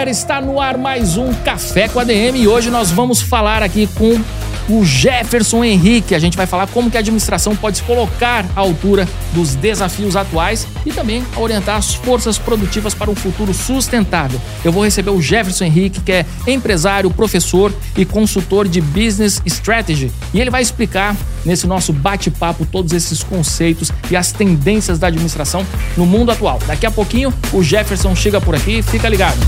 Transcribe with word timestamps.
galera, 0.00 0.10
está 0.10 0.40
no 0.40 0.58
ar 0.58 0.78
mais 0.78 1.18
um 1.18 1.30
Café 1.44 1.86
com 1.86 2.00
ADM 2.00 2.36
e 2.36 2.48
hoje 2.48 2.70
nós 2.70 2.90
vamos 2.90 3.20
falar 3.20 3.62
aqui 3.62 3.86
com 3.86 4.18
o 4.70 4.84
Jefferson 4.84 5.64
Henrique. 5.64 6.14
A 6.14 6.18
gente 6.18 6.36
vai 6.36 6.46
falar 6.46 6.68
como 6.68 6.90
que 6.90 6.96
a 6.96 7.00
administração 7.00 7.56
pode 7.56 7.78
se 7.78 7.82
colocar 7.82 8.46
à 8.54 8.60
altura 8.60 9.08
dos 9.32 9.54
desafios 9.54 10.16
atuais 10.16 10.66
e 10.86 10.92
também 10.92 11.24
orientar 11.36 11.76
as 11.76 11.94
forças 11.94 12.38
produtivas 12.38 12.94
para 12.94 13.10
um 13.10 13.14
futuro 13.14 13.52
sustentável. 13.52 14.40
Eu 14.64 14.72
vou 14.72 14.84
receber 14.84 15.10
o 15.10 15.20
Jefferson 15.20 15.64
Henrique, 15.64 16.00
que 16.00 16.12
é 16.12 16.26
empresário, 16.46 17.10
professor 17.10 17.72
e 17.96 18.04
consultor 18.04 18.68
de 18.68 18.80
Business 18.80 19.42
Strategy, 19.44 20.10
e 20.32 20.40
ele 20.40 20.50
vai 20.50 20.62
explicar 20.62 21.16
nesse 21.44 21.66
nosso 21.66 21.92
bate-papo 21.92 22.66
todos 22.66 22.92
esses 22.92 23.22
conceitos 23.22 23.90
e 24.10 24.16
as 24.16 24.32
tendências 24.32 24.98
da 24.98 25.08
administração 25.08 25.66
no 25.96 26.06
mundo 26.06 26.30
atual. 26.30 26.58
Daqui 26.66 26.86
a 26.86 26.90
pouquinho 26.90 27.32
o 27.52 27.62
Jefferson 27.62 28.14
chega 28.14 28.40
por 28.40 28.54
aqui, 28.54 28.82
fica 28.82 29.08
ligado. 29.08 29.38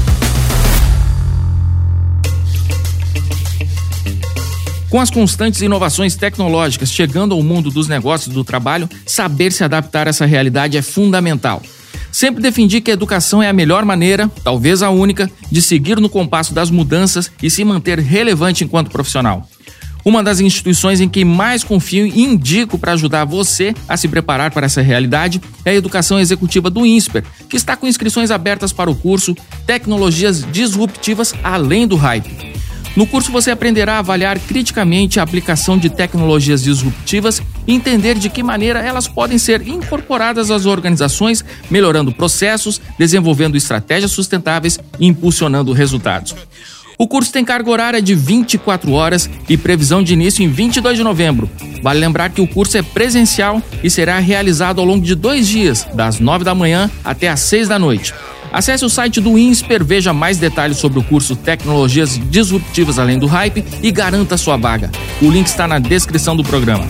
Com 4.93 5.01
as 5.01 5.09
constantes 5.09 5.63
inovações 5.63 6.17
tecnológicas 6.17 6.93
chegando 6.93 7.35
ao 7.35 7.43
mundo 7.43 7.71
dos 7.71 7.89
negócios 7.89 8.35
do 8.35 8.45
trabalho, 8.45 8.91
saber 9.07 9.51
se 9.51 9.65
adaptar 9.65 10.07
a 10.07 10.11
essa 10.11 10.27
realidade 10.27 10.77
é 10.77 10.83
fundamental. 10.83 11.63
Sempre 12.13 12.43
defendi 12.43 12.79
que 12.79 12.91
a 12.91 12.93
educação 12.93 13.43
é 13.43 13.49
a 13.49 13.55
melhor 13.55 13.87
maneira, 13.87 14.31
talvez 14.45 14.83
a 14.83 14.91
única, 14.91 15.31
de 15.51 15.63
seguir 15.63 15.99
no 15.99 16.11
compasso 16.11 16.53
das 16.53 16.71
mudanças 16.71 17.33
e 17.43 17.49
se 17.49 17.65
manter 17.65 17.99
relevante 17.99 18.65
enquanto 18.65 18.91
profissional. 18.91 19.49
Uma 20.05 20.23
das 20.23 20.41
instituições 20.41 21.01
em 21.01 21.09
que 21.09 21.25
mais 21.25 21.65
confio 21.65 22.07
e 22.07 22.21
indico 22.21 22.77
para 22.77 22.93
ajudar 22.93 23.25
você 23.25 23.75
a 23.89 23.97
se 23.97 24.09
preparar 24.09 24.51
para 24.51 24.67
essa 24.67 24.83
realidade 24.83 25.41
é 25.65 25.71
a 25.71 25.75
Educação 25.75 26.21
Executiva 26.21 26.69
do 26.69 26.85
INSPER, 26.85 27.25
que 27.49 27.57
está 27.57 27.77
com 27.77 27.87
inscrições 27.87 28.31
abertas 28.31 28.75
para 28.75 28.91
o 28.91 28.95
curso 28.95 29.35
Tecnologias 29.67 30.45
Disruptivas 30.53 31.35
Além 31.43 31.87
do 31.87 31.97
Hype. 31.97 32.53
No 32.95 33.07
curso 33.07 33.33
você 33.33 33.51
aprenderá 33.51 33.95
a 33.95 33.99
avaliar 34.01 34.39
criticamente 34.39 35.19
a 35.19 35.23
aplicação 35.23 35.79
de 35.79 35.89
tecnologias 35.89 36.63
disruptivas 36.63 37.43
e 37.67 37.75
entender 37.75 38.19
de 38.19 38.29
que 38.29 38.43
maneira 38.43 38.81
elas 38.81 39.09
podem 39.09 39.39
ser 39.39 39.67
incorporadas 39.67 40.51
às 40.51 40.67
organizações, 40.67 41.43
melhorando 41.71 42.13
processos, 42.13 42.81
desenvolvendo 42.99 43.57
estratégias 43.57 44.11
sustentáveis 44.11 44.79
e 45.01 45.07
impulsionando 45.07 45.73
resultados. 45.73 46.35
O 46.99 47.09
curso 47.09 47.33
tem 47.33 47.45
carga 47.45 47.71
horária 47.71 48.03
de 48.03 48.15
24 48.15 48.93
horas 48.93 49.29
e 49.49 49.57
previsão 49.57 50.03
de 50.03 50.13
início 50.13 50.45
em 50.45 50.49
22 50.49 50.99
de 50.99 51.03
novembro. 51.03 51.51
Vale 51.83 51.99
lembrar 51.99 52.31
que 52.31 52.41
o 52.41 52.47
curso 52.47 52.77
é 52.77 52.83
presencial 52.83 53.61
e 53.83 53.91
será 53.91 54.19
realizado 54.19 54.81
ao 54.81 54.87
longo 54.87 55.05
de 55.05 55.15
dois 55.15 55.49
dias, 55.49 55.85
das 55.95 56.21
9 56.21 56.45
da 56.45 56.55
manhã 56.55 56.91
até 57.03 57.29
às 57.29 57.41
6 57.41 57.69
da 57.69 57.79
noite. 57.79 58.15
Acesse 58.53 58.85
o 58.85 58.91
site 58.91 59.19
do 59.19 59.39
INSPER, 59.39 59.83
veja 59.83 60.13
mais 60.13 60.37
detalhes 60.37 60.77
sobre 60.77 60.99
o 60.99 61.03
curso 61.03 61.35
Tecnologias 61.35 62.21
Disruptivas 62.29 62.99
Além 62.99 63.19
do 63.19 63.27
Hype 63.27 63.65
e 63.83 63.91
garanta 63.91 64.37
sua 64.37 64.59
vaga. 64.59 64.91
O 65.23 65.31
link 65.31 65.47
está 65.47 65.67
na 65.67 65.79
descrição 65.79 66.37
do 66.37 66.45
programa. 66.45 66.87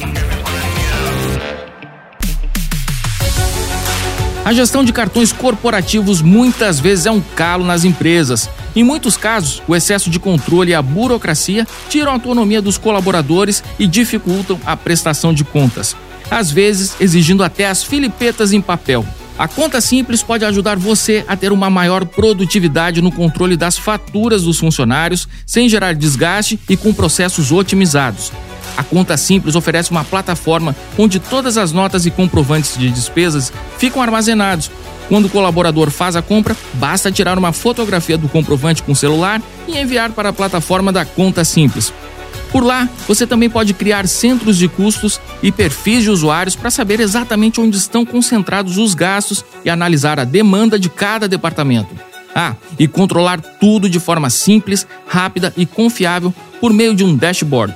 A 4.45 4.53
gestão 4.53 4.83
de 4.83 4.93
cartões 4.93 5.33
corporativos 5.33 6.21
muitas 6.21 6.81
vezes 6.81 7.07
é 7.07 7.13
um 7.13 7.21
calo 7.21 7.65
nas 7.65 7.85
empresas. 7.85 8.51
Em 8.75 8.83
muitos 8.83 9.17
casos, 9.17 9.63
o 9.69 9.77
excesso 9.77 10.11
de 10.11 10.19
controle 10.19 10.73
e 10.73 10.75
a 10.75 10.83
burocracia 10.83 11.65
tiram 11.89 12.11
a 12.11 12.15
autonomia 12.15 12.61
dos 12.61 12.77
colaboradores 12.77 13.63
e 13.79 13.87
dificultam 13.87 14.61
a 14.67 14.77
prestação 14.77 15.33
de 15.33 15.45
contas, 15.45 15.95
às 16.29 16.51
vezes 16.51 16.97
exigindo 17.01 17.45
até 17.45 17.69
as 17.69 17.85
filipetas 17.85 18.53
em 18.53 18.61
papel. 18.61 19.07
A 19.39 19.49
conta 19.49 19.81
simples 19.81 20.23
pode 20.23 20.45
ajudar 20.45 20.77
você 20.77 21.25
a 21.27 21.37
ter 21.37 21.53
uma 21.53 21.71
maior 21.71 22.05
produtividade 22.05 23.01
no 23.01 23.11
controle 23.11 23.57
das 23.57 23.79
faturas 23.79 24.43
dos 24.43 24.59
funcionários, 24.59 25.27
sem 25.47 25.69
gerar 25.69 25.95
desgaste 25.95 26.61
e 26.69 26.77
com 26.77 26.93
processos 26.93 27.51
otimizados. 27.51 28.31
A 28.77 28.83
Conta 28.83 29.17
Simples 29.17 29.55
oferece 29.55 29.91
uma 29.91 30.05
plataforma 30.05 30.75
onde 30.97 31.19
todas 31.19 31.59
as 31.59 31.73
notas 31.73 32.07
e 32.07 32.11
comprovantes 32.11 32.77
de 32.77 32.91
despesas 32.91 33.53
ficam 33.79 34.03
armazenados. 34.03 34.71
Quando 35.09 35.27
o 35.27 35.31
colaborador 35.31 35.91
faz 35.91 36.17
a 36.17 36.23
compra, 36.23 36.57
basta 36.75 37.13
tirar 37.13 37.39
uma 37.39 37.53
fotografia 37.53 38.17
do 38.17 38.29
comprovante 38.29 38.83
com 38.83 38.93
o 38.93 38.97
celular 38.97 39.43
e 39.69 39.77
enviar 39.77 40.11
para 40.13 40.31
a 40.31 40.33
plataforma 40.33 40.93
da 40.93 41.05
Conta 41.05 41.45
Simples. 41.45 41.93
Por 42.53 42.63
lá, 42.63 42.87
você 43.09 43.27
também 43.27 43.49
pode 43.49 43.73
criar 43.73 44.07
centros 44.07 44.59
de 44.59 44.69
custos 44.69 45.19
e 45.43 45.51
perfis 45.51 46.03
de 46.03 46.11
usuários 46.11 46.55
para 46.55 46.71
saber 46.71 47.01
exatamente 47.01 47.59
onde 47.59 47.79
estão 47.79 48.05
concentrados 48.05 48.77
os 48.77 48.95
gastos 48.95 49.43
e 49.65 49.71
analisar 49.71 50.21
a 50.21 50.25
demanda 50.25 50.79
de 50.79 50.91
cada 50.91 51.27
departamento. 51.27 51.89
Ah, 52.35 52.55
e 52.79 52.87
controlar 52.87 53.41
tudo 53.41 53.89
de 53.89 53.99
forma 53.99 54.29
simples, 54.29 54.87
rápida 55.07 55.53
e 55.57 55.65
confiável 55.65 56.33
por 56.61 56.73
meio 56.73 56.95
de 56.95 57.03
um 57.03 57.17
dashboard. 57.17 57.75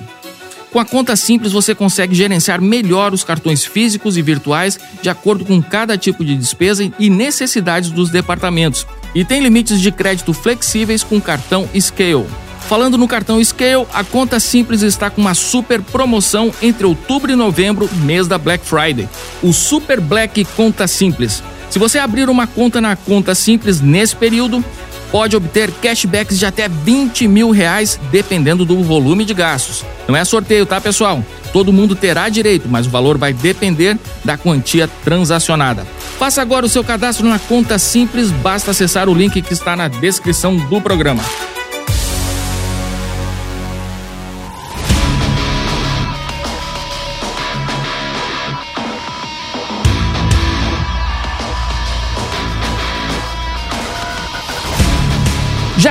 Com 0.71 0.81
a 0.81 0.85
conta 0.85 1.17
simples, 1.17 1.53
você 1.53 1.75
consegue 1.75 2.15
gerenciar 2.15 2.61
melhor 2.61 3.15
os 3.15 3.25
cartões 3.25 3.65
físicos 3.65 4.19
e 4.19 4.23
virtuais 4.23 4.79
de 5.01 5.09
acordo 5.09 5.43
com 5.45 5.63
cada 5.63 5.97
tipo 5.97 6.23
de 6.23 6.37
despesa 6.37 6.91
e 6.99 7.09
necessidades 7.09 7.91
dos 7.91 8.11
departamentos. 8.11 8.87
E 9.15 9.25
tem 9.25 9.41
limites 9.41 9.81
de 9.81 9.91
crédito 9.91 10.35
flexíveis 10.35 11.03
com 11.03 11.19
cartão 11.19 11.67
Scale. 11.79 12.27
Falando 12.69 12.99
no 12.99 13.07
cartão 13.07 13.43
Scale, 13.43 13.87
a 13.95 14.03
conta 14.03 14.41
simples 14.41 14.83
está 14.83 15.09
com 15.09 15.21
uma 15.21 15.35
super 15.35 15.81
promoção 15.81 16.53
entre 16.61 16.85
outubro 16.85 17.31
e 17.31 17.37
novembro, 17.37 17.89
mês 18.03 18.27
da 18.27 18.37
Black 18.39 18.67
Friday. 18.67 19.09
O 19.41 19.53
Super 19.53 20.01
Black 20.01 20.45
Conta 20.57 20.89
Simples. 20.89 21.45
Se 21.71 21.79
você 21.79 21.99
abrir 21.99 22.29
uma 22.29 22.45
conta 22.47 22.81
na 22.81 22.97
conta 22.97 23.37
simples 23.37 23.81
nesse 23.81 24.17
período, 24.17 24.65
pode 25.13 25.37
obter 25.37 25.71
cashbacks 25.71 26.41
de 26.41 26.45
até 26.45 26.69
20 26.69 27.29
mil 27.29 27.51
reais, 27.53 28.01
dependendo 28.11 28.65
do 28.65 28.83
volume 28.83 29.25
de 29.25 29.33
gastos. 29.33 29.85
Não 30.09 30.17
é 30.17 30.25
sorteio, 30.25 30.67
tá, 30.67 30.81
pessoal? 30.81 31.25
Todo 31.53 31.73
mundo 31.73 31.95
terá 31.95 32.29
direito, 32.29 32.69
mas 32.69 32.87
o 32.87 32.91
valor 32.91 33.17
vai 33.17 33.33
depender 33.33 33.97
da 34.25 34.37
quantia 34.37 34.89
transacionada. 35.05 35.87
Faça 36.19 36.43
agora 36.43 36.67
o 36.67 36.69
seu 36.69 36.83
cadastro 36.83 37.29
na 37.29 37.39
conta 37.39 37.79
simples, 37.79 38.33
basta 38.33 38.73
acessar 38.73 39.09
o 39.09 39.15
link 39.15 39.41
que 39.41 39.53
está 39.53 39.77
na 39.77 39.87
descrição 39.87 40.57
do 40.57 40.81
programa. 40.81 41.23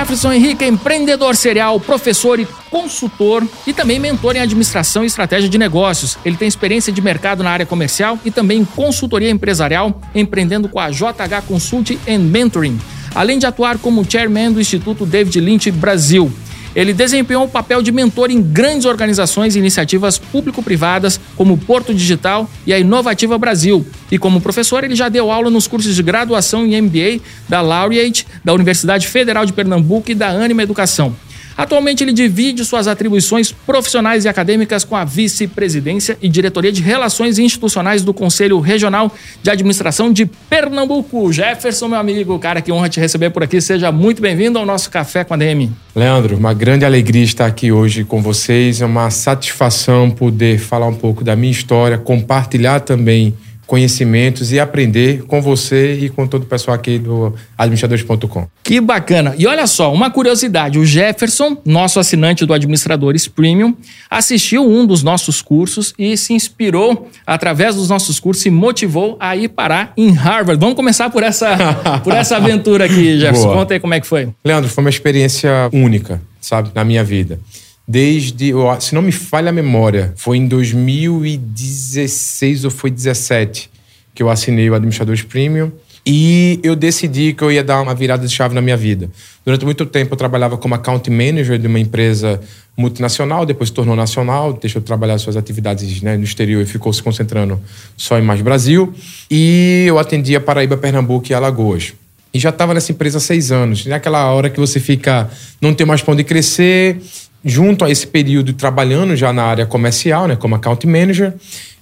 Jefferson 0.05 0.33
Henrique 0.33 0.63
empreendedor 0.63 1.35
serial, 1.35 1.79
professor 1.79 2.39
e 2.39 2.47
consultor 2.69 3.43
e 3.65 3.73
também 3.73 3.97
mentor 3.97 4.35
em 4.35 4.39
administração 4.39 5.03
e 5.03 5.07
estratégia 5.07 5.49
de 5.49 5.57
negócios. 5.57 6.15
Ele 6.23 6.37
tem 6.37 6.47
experiência 6.47 6.93
de 6.93 7.01
mercado 7.01 7.41
na 7.41 7.49
área 7.49 7.65
comercial 7.65 8.19
e 8.23 8.29
também 8.29 8.59
em 8.59 8.65
consultoria 8.65 9.31
empresarial, 9.31 9.99
empreendendo 10.13 10.69
com 10.69 10.79
a 10.79 10.91
JH 10.91 11.47
Consulting 11.47 11.97
and 12.07 12.19
Mentoring, 12.19 12.79
além 13.15 13.39
de 13.39 13.47
atuar 13.47 13.79
como 13.79 14.05
chairman 14.07 14.51
do 14.51 14.61
Instituto 14.61 15.07
David 15.07 15.39
Lynch 15.39 15.71
Brasil. 15.71 16.31
Ele 16.75 16.93
desempenhou 16.93 17.45
o 17.45 17.49
papel 17.49 17.81
de 17.81 17.91
mentor 17.91 18.29
em 18.29 18.41
grandes 18.41 18.85
organizações 18.85 19.55
e 19.55 19.59
iniciativas 19.59 20.17
público-privadas, 20.17 21.19
como 21.35 21.53
o 21.53 21.57
Porto 21.57 21.93
Digital 21.93 22.49
e 22.67 22.73
a 22.73 22.79
Inovativa 22.79 23.37
Brasil. 23.37 23.85
E 24.11 24.17
como 24.17 24.41
professor, 24.41 24.83
ele 24.83 24.95
já 24.95 25.07
deu 25.07 25.31
aula 25.31 25.49
nos 25.49 25.67
cursos 25.67 25.95
de 25.95 26.03
graduação 26.03 26.65
em 26.65 26.81
MBA 26.81 27.21
da 27.47 27.61
Laureate, 27.61 28.27
da 28.43 28.53
Universidade 28.53 29.07
Federal 29.07 29.45
de 29.45 29.53
Pernambuco 29.53 30.11
e 30.11 30.15
da 30.15 30.29
Anima 30.29 30.63
Educação. 30.63 31.15
Atualmente, 31.57 32.03
ele 32.03 32.11
divide 32.11 32.65
suas 32.65 32.87
atribuições 32.87 33.51
profissionais 33.51 34.25
e 34.25 34.27
acadêmicas 34.27 34.83
com 34.83 34.95
a 34.95 35.05
vice-presidência 35.05 36.17
e 36.21 36.27
diretoria 36.27 36.71
de 36.71 36.81
Relações 36.81 37.39
Institucionais 37.39 38.03
do 38.03 38.13
Conselho 38.13 38.59
Regional 38.59 39.11
de 39.41 39.49
Administração 39.49 40.11
de 40.11 40.25
Pernambuco. 40.25 41.31
Jefferson, 41.31 41.87
meu 41.87 41.99
amigo, 41.99 42.37
cara, 42.39 42.61
que 42.61 42.71
honra 42.71 42.89
te 42.89 42.99
receber 42.99 43.29
por 43.29 43.43
aqui. 43.43 43.61
Seja 43.61 43.91
muito 43.91 44.21
bem-vindo 44.21 44.59
ao 44.59 44.65
nosso 44.65 44.89
Café 44.89 45.23
com 45.23 45.33
a 45.33 45.37
DM. 45.37 45.71
Leandro, 45.95 46.35
uma 46.35 46.53
grande 46.53 46.83
alegria 46.83 47.23
estar 47.23 47.45
aqui 47.45 47.71
hoje 47.71 48.03
com 48.03 48.21
vocês. 48.21 48.81
É 48.81 48.85
uma 48.85 49.09
satisfação 49.09 50.11
poder 50.11 50.59
falar 50.59 50.87
um 50.87 50.95
pouco 50.95 51.23
da 51.23 51.35
minha 51.35 51.51
história, 51.51 51.97
compartilhar 51.97 52.81
também 52.81 53.33
conhecimentos 53.65 54.51
e 54.51 54.59
aprender 54.59 55.23
com 55.23 55.41
você 55.41 55.93
e 55.93 56.09
com 56.09 56.27
todo 56.27 56.43
o 56.43 56.45
pessoal 56.45 56.75
aqui 56.75 56.99
do 56.99 57.33
administradores.com. 57.57 58.47
Que 58.63 58.79
bacana. 58.79 59.35
E 59.37 59.47
olha 59.47 59.65
só, 59.67 59.93
uma 59.93 60.09
curiosidade: 60.09 60.77
o 60.77 60.85
Jefferson, 60.85 61.57
nosso 61.65 61.99
assinante 61.99 62.45
do 62.45 62.53
Administradores 62.53 63.27
Premium, 63.27 63.75
assistiu 64.09 64.67
um 64.67 64.85
dos 64.85 65.03
nossos 65.03 65.41
cursos 65.41 65.93
e 65.97 66.15
se 66.17 66.33
inspirou 66.33 67.09
através 67.25 67.75
dos 67.75 67.89
nossos 67.89 68.19
cursos 68.19 68.45
e 68.45 68.49
motivou 68.49 69.17
a 69.19 69.35
ir 69.35 69.49
parar 69.49 69.93
em 69.97 70.11
Harvard. 70.11 70.59
Vamos 70.59 70.75
começar 70.75 71.09
por 71.09 71.23
essa, 71.23 71.55
por 72.03 72.13
essa 72.13 72.37
aventura 72.37 72.85
aqui, 72.85 73.19
Jefferson. 73.19 73.47
Boa. 73.47 73.57
Conta 73.57 73.73
aí 73.73 73.79
como 73.79 73.93
é 73.93 73.99
que 73.99 74.07
foi. 74.07 74.29
Leandro, 74.43 74.69
foi 74.69 74.83
uma 74.83 74.89
experiência 74.89 75.69
única, 75.73 76.21
sabe, 76.39 76.69
na 76.73 76.83
minha 76.83 77.03
vida 77.03 77.39
desde, 77.87 78.51
se 78.79 78.95
não 78.95 79.01
me 79.01 79.11
falha 79.11 79.49
a 79.49 79.53
memória, 79.53 80.13
foi 80.15 80.37
em 80.37 80.47
2016 80.47 82.65
ou 82.65 82.71
foi 82.71 82.89
17 82.89 83.69
que 84.13 84.23
eu 84.23 84.29
assinei 84.29 84.69
o 84.69 84.73
Administradores 84.73 85.21
Premium 85.21 85.71
e 86.07 86.59
eu 86.63 86.75
decidi 86.75 87.33
que 87.33 87.43
eu 87.43 87.51
ia 87.51 87.63
dar 87.63 87.81
uma 87.81 87.95
virada 87.95 88.25
de 88.25 88.33
chave 88.33 88.53
na 88.53 88.61
minha 88.61 88.77
vida. 88.77 89.09
Durante 89.43 89.65
muito 89.65 89.85
tempo 89.85 90.13
eu 90.13 90.17
trabalhava 90.17 90.55
como 90.55 90.75
account 90.75 91.09
manager 91.09 91.57
de 91.57 91.67
uma 91.67 91.79
empresa 91.79 92.39
multinacional, 92.77 93.45
depois 93.45 93.69
se 93.69 93.75
tornou 93.75 93.95
nacional, 93.95 94.53
deixou 94.53 94.79
de 94.79 94.85
trabalhar 94.85 95.17
suas 95.17 95.35
atividades 95.35 96.01
né, 96.01 96.15
no 96.15 96.23
exterior 96.23 96.61
e 96.61 96.65
ficou 96.65 96.93
se 96.93 97.01
concentrando 97.01 97.59
só 97.97 98.19
em 98.19 98.21
mais 98.21 98.41
Brasil. 98.41 98.93
E 99.29 99.85
eu 99.87 99.97
atendia 99.97 100.39
Paraíba, 100.39 100.77
Pernambuco 100.77 101.27
e 101.29 101.33
Alagoas. 101.33 101.93
E 102.33 102.39
já 102.39 102.49
estava 102.49 102.73
nessa 102.73 102.91
empresa 102.91 103.17
há 103.17 103.21
seis 103.21 103.51
anos. 103.51 103.85
Naquela 103.85 104.31
hora 104.31 104.49
que 104.49 104.59
você 104.59 104.79
fica, 104.79 105.29
não 105.59 105.73
tem 105.73 105.87
mais 105.87 106.01
para 106.01 106.13
onde 106.13 106.23
crescer 106.23 107.01
junto 107.45 107.85
a 107.85 107.91
esse 107.91 108.07
período 108.07 108.53
trabalhando 108.53 109.15
já 109.15 109.31
na 109.31 109.43
área 109.43 109.65
comercial, 109.67 110.27
né, 110.27 110.35
como 110.35 110.55
account 110.55 110.87
manager, 110.87 111.31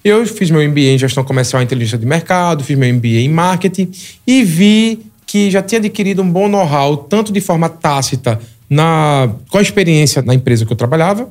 eu 0.04 0.26
fiz 0.26 0.50
meu 0.50 0.62
MBA 0.68 0.80
em 0.80 0.98
gestão 0.98 1.24
comercial 1.24 1.62
e 1.62 1.64
inteligência 1.64 1.96
de 1.96 2.04
mercado, 2.04 2.62
fiz 2.62 2.76
meu 2.76 2.92
MBA 2.92 3.20
em 3.20 3.28
marketing 3.30 3.90
e 4.26 4.44
vi 4.44 5.00
que 5.26 5.50
já 5.50 5.62
tinha 5.62 5.78
adquirido 5.78 6.20
um 6.20 6.30
bom 6.30 6.46
know-how, 6.46 6.98
tanto 6.98 7.32
de 7.32 7.40
forma 7.40 7.68
tácita, 7.70 8.38
na, 8.68 9.30
com 9.48 9.58
a 9.58 9.62
experiência 9.62 10.20
na 10.22 10.34
empresa 10.34 10.66
que 10.66 10.72
eu 10.72 10.76
trabalhava, 10.76 11.28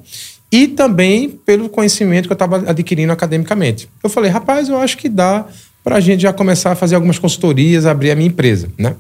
e 0.52 0.68
também 0.68 1.30
pelo 1.30 1.70
conhecimento 1.70 2.28
que 2.28 2.32
eu 2.32 2.36
estava 2.36 2.70
adquirindo 2.70 3.12
academicamente. 3.12 3.88
Eu 4.04 4.10
falei, 4.10 4.30
rapaz, 4.30 4.68
eu 4.68 4.78
acho 4.78 4.98
que 4.98 5.08
dá 5.08 5.46
para 5.84 5.98
a 5.98 6.00
gente 6.00 6.22
já 6.22 6.34
começar 6.34 6.72
a 6.72 6.76
fazer 6.76 6.96
algumas 6.96 7.20
consultorias, 7.20 7.86
abrir 7.86 8.12
a 8.12 8.16
minha 8.16 8.28
empresa, 8.28 8.70
né? 8.78 8.96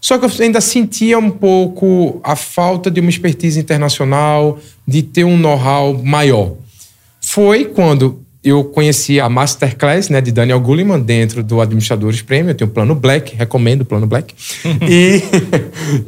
Só 0.00 0.16
que 0.16 0.24
eu 0.24 0.30
ainda 0.44 0.60
sentia 0.60 1.18
um 1.18 1.30
pouco 1.30 2.20
a 2.22 2.36
falta 2.36 2.90
de 2.90 3.00
uma 3.00 3.10
expertise 3.10 3.58
internacional, 3.58 4.58
de 4.86 5.02
ter 5.02 5.24
um 5.24 5.36
know-how 5.36 6.00
maior. 6.02 6.52
Foi 7.20 7.64
quando 7.64 8.20
eu 8.42 8.64
conheci 8.64 9.18
a 9.18 9.28
Masterclass 9.28 10.08
né, 10.08 10.20
de 10.20 10.30
Daniel 10.30 10.60
Gulliman 10.60 11.00
dentro 11.00 11.42
do 11.42 11.60
Administradores 11.60 12.22
Premium. 12.22 12.50
Eu 12.50 12.54
tenho 12.54 12.70
o 12.70 12.72
plano 12.72 12.94
Black, 12.94 13.34
recomendo 13.34 13.82
o 13.82 13.84
plano 13.84 14.06
Black. 14.06 14.34
e, 14.88 15.22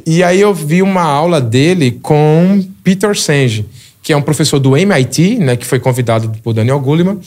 e 0.05 0.23
aí 0.23 0.39
eu 0.39 0.53
vi 0.53 0.81
uma 0.81 1.03
aula 1.03 1.41
dele 1.41 1.99
com 2.01 2.65
Peter 2.83 3.15
Senge, 3.17 3.65
que 4.01 4.13
é 4.13 4.17
um 4.17 4.21
professor 4.21 4.57
do 4.59 4.75
MIT, 4.75 5.37
né, 5.39 5.57
que 5.57 5.65
foi 5.65 5.79
convidado 5.79 6.31
por 6.41 6.53
Daniel 6.53 6.79
Gulliman 6.79 7.19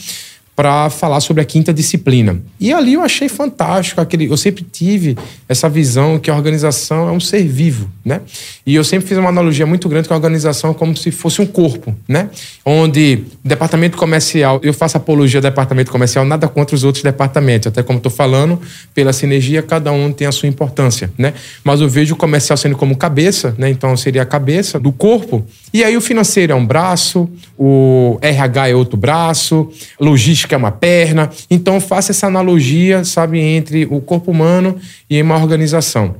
para 0.56 0.88
falar 0.88 1.20
sobre 1.20 1.42
a 1.42 1.44
quinta 1.44 1.72
disciplina. 1.72 2.40
E 2.60 2.72
ali 2.72 2.94
eu 2.94 3.02
achei 3.02 3.28
fantástico 3.28 4.00
aquele, 4.00 4.26
eu 4.26 4.36
sempre 4.36 4.64
tive 4.64 5.16
essa 5.48 5.68
visão 5.68 6.18
que 6.18 6.30
a 6.30 6.34
organização 6.34 7.08
é 7.08 7.12
um 7.12 7.18
ser 7.18 7.42
vivo, 7.48 7.90
né? 8.04 8.20
E 8.64 8.74
eu 8.74 8.84
sempre 8.84 9.08
fiz 9.08 9.18
uma 9.18 9.28
analogia 9.28 9.66
muito 9.66 9.88
grande 9.88 10.06
com 10.06 10.14
a 10.14 10.16
organização 10.16 10.72
como 10.72 10.96
se 10.96 11.10
fosse 11.10 11.42
um 11.42 11.46
corpo, 11.46 11.94
né? 12.06 12.30
Onde 12.64 13.24
departamento 13.44 13.96
comercial, 13.96 14.60
eu 14.62 14.72
faço 14.72 14.96
apologia 14.96 15.40
do 15.40 15.44
departamento 15.44 15.90
comercial, 15.90 16.24
nada 16.24 16.46
contra 16.46 16.76
os 16.76 16.84
outros 16.84 17.02
departamentos, 17.02 17.66
até 17.66 17.82
como 17.82 17.96
estou 17.96 18.12
falando, 18.12 18.60
pela 18.94 19.12
sinergia 19.12 19.60
cada 19.60 19.90
um 19.90 20.12
tem 20.12 20.26
a 20.26 20.32
sua 20.32 20.48
importância, 20.48 21.10
né? 21.18 21.34
Mas 21.64 21.80
eu 21.80 21.88
vejo 21.88 22.14
o 22.14 22.16
comercial 22.16 22.56
sendo 22.56 22.76
como 22.76 22.96
cabeça, 22.96 23.54
né? 23.58 23.70
Então 23.70 23.96
seria 23.96 24.22
a 24.22 24.26
cabeça 24.26 24.78
do 24.78 24.92
corpo. 24.92 25.44
E 25.74 25.82
aí 25.82 25.96
o 25.96 26.00
financeiro 26.00 26.52
é 26.52 26.54
um 26.54 26.64
braço, 26.64 27.28
o 27.58 28.16
RH 28.22 28.68
é 28.68 28.74
outro 28.76 28.96
braço, 28.96 29.68
logística 29.98 30.54
é 30.54 30.56
uma 30.56 30.70
perna. 30.70 31.28
Então, 31.50 31.80
faça 31.80 32.12
essa 32.12 32.28
analogia, 32.28 33.02
sabe, 33.02 33.40
entre 33.40 33.84
o 33.90 34.00
corpo 34.00 34.30
humano 34.30 34.78
e 35.10 35.20
uma 35.20 35.34
organização. 35.34 36.14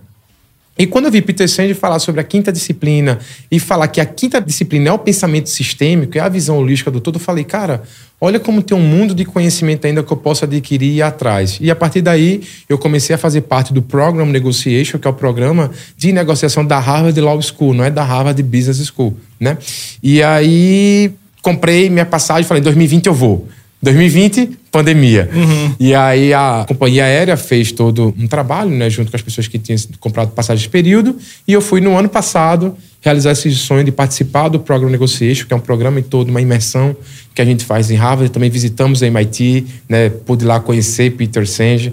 E 0.77 0.87
quando 0.87 1.05
eu 1.05 1.11
vi 1.11 1.23
Peter 1.23 1.49
Senge 1.49 1.73
falar 1.73 2.01
sobre 2.01 2.21
a 2.21 2.25
quinta 2.25 2.51
disciplina 2.53 3.19
e 3.51 3.61
falar 3.61 3.87
que 3.89 4.01
a 4.01 4.05
quinta 4.05 4.41
disciplina 4.41 4.89
é 4.91 4.93
o 4.93 4.99
pensamento 4.99 5.49
sistêmico, 5.49 6.19
é 6.19 6.21
a 6.21 6.29
visão 6.29 6.59
holística 6.59 6.91
do 6.91 7.01
todo, 7.01 7.17
eu 7.17 7.21
falei, 7.21 7.45
cara, 7.45 7.83
olha 8.21 8.41
como 8.41 8.61
tem 8.61 8.77
um 8.77 8.81
mundo 8.81 9.15
de 9.15 9.25
conhecimento 9.25 9.87
ainda 9.87 10.03
que 10.03 10.13
eu 10.13 10.17
posso 10.17 10.45
adquirir 10.45 10.89
e 10.89 10.97
ir 10.97 11.03
atrás. 11.03 11.59
E 11.61 11.71
a 11.71 11.77
partir 11.77 12.01
daí, 12.03 12.43
eu 12.69 12.77
comecei 12.77 13.15
a 13.15 13.19
fazer 13.19 13.43
parte 13.43 13.73
do 13.73 13.81
Program 13.81 14.27
Negotiation, 14.27 14.99
que 14.99 15.07
é 15.07 15.11
o 15.11 15.15
programa 15.15 15.71
de 15.97 16.13
negociação 16.13 16.65
da 16.67 16.81
Harvard 16.81 17.21
Law 17.21 17.41
School, 17.41 17.73
não 17.73 17.85
é 17.85 17.91
da 17.91 18.03
Harvard 18.03 18.43
Business 18.43 18.85
School, 18.89 19.17
né? 19.39 19.57
E 20.03 20.23
aí, 20.25 21.13
comprei 21.41 21.89
minha 21.89 22.07
passagem 22.07 22.45
falei, 22.45 22.61
em 22.61 22.65
2020 22.65 23.07
eu 23.07 23.15
vou. 23.15 23.47
2020, 23.85 24.51
pandemia. 24.73 25.31
Uhum. 25.33 25.75
E 25.79 25.95
aí 25.95 26.35
a 26.35 26.65
companhia 26.67 27.05
aérea 27.05 27.37
fez 27.37 27.71
todo 27.71 28.13
um 28.19 28.27
trabalho, 28.27 28.71
né, 28.71 28.91
junto 28.91 29.11
com 29.11 29.17
as 29.17 29.23
pessoas 29.23 29.47
que 29.47 29.59
tinham 29.59 29.79
comprado 30.01 30.31
passagem 30.31 30.63
de 30.63 30.69
período. 30.69 31.17
E 31.47 31.53
eu 31.53 31.61
fui 31.61 31.81
no 31.81 31.97
ano 31.97 32.09
passado 32.09 32.77
realizar 33.01 33.33
esse 33.33 33.53
sonho 33.53 33.85
de 33.85 33.93
participar 33.93 34.49
do 34.49 34.59
Program 34.59 34.89
Negotiation, 34.89 35.47
que 35.47 35.53
é 35.53 35.57
um 35.57 35.61
programa 35.61 36.01
em 36.01 36.03
todo, 36.03 36.31
uma 36.31 36.41
imersão 36.41 36.97
que 37.35 37.43
a 37.43 37.45
gente 37.45 37.65
faz 37.65 37.91
em 37.91 37.97
Harvard. 37.97 38.33
Também 38.33 38.49
visitamos 38.49 39.03
a 39.03 39.07
MIT, 39.07 39.67
né, 39.89 40.09
pude 40.09 40.45
lá 40.45 40.59
conhecer 40.59 41.11
Peter 41.11 41.47
Senge, 41.47 41.93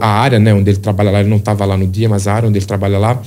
a 0.00 0.08
área 0.08 0.38
né, 0.38 0.52
onde 0.52 0.70
ele 0.70 0.78
trabalha 0.78 1.10
lá. 1.10 1.20
Ele 1.20 1.30
não 1.30 1.36
estava 1.36 1.64
lá 1.64 1.76
no 1.76 1.86
dia, 1.86 2.08
mas 2.08 2.26
a 2.26 2.34
área 2.34 2.48
onde 2.48 2.58
ele 2.58 2.66
trabalha 2.66 2.98
lá 2.98 3.22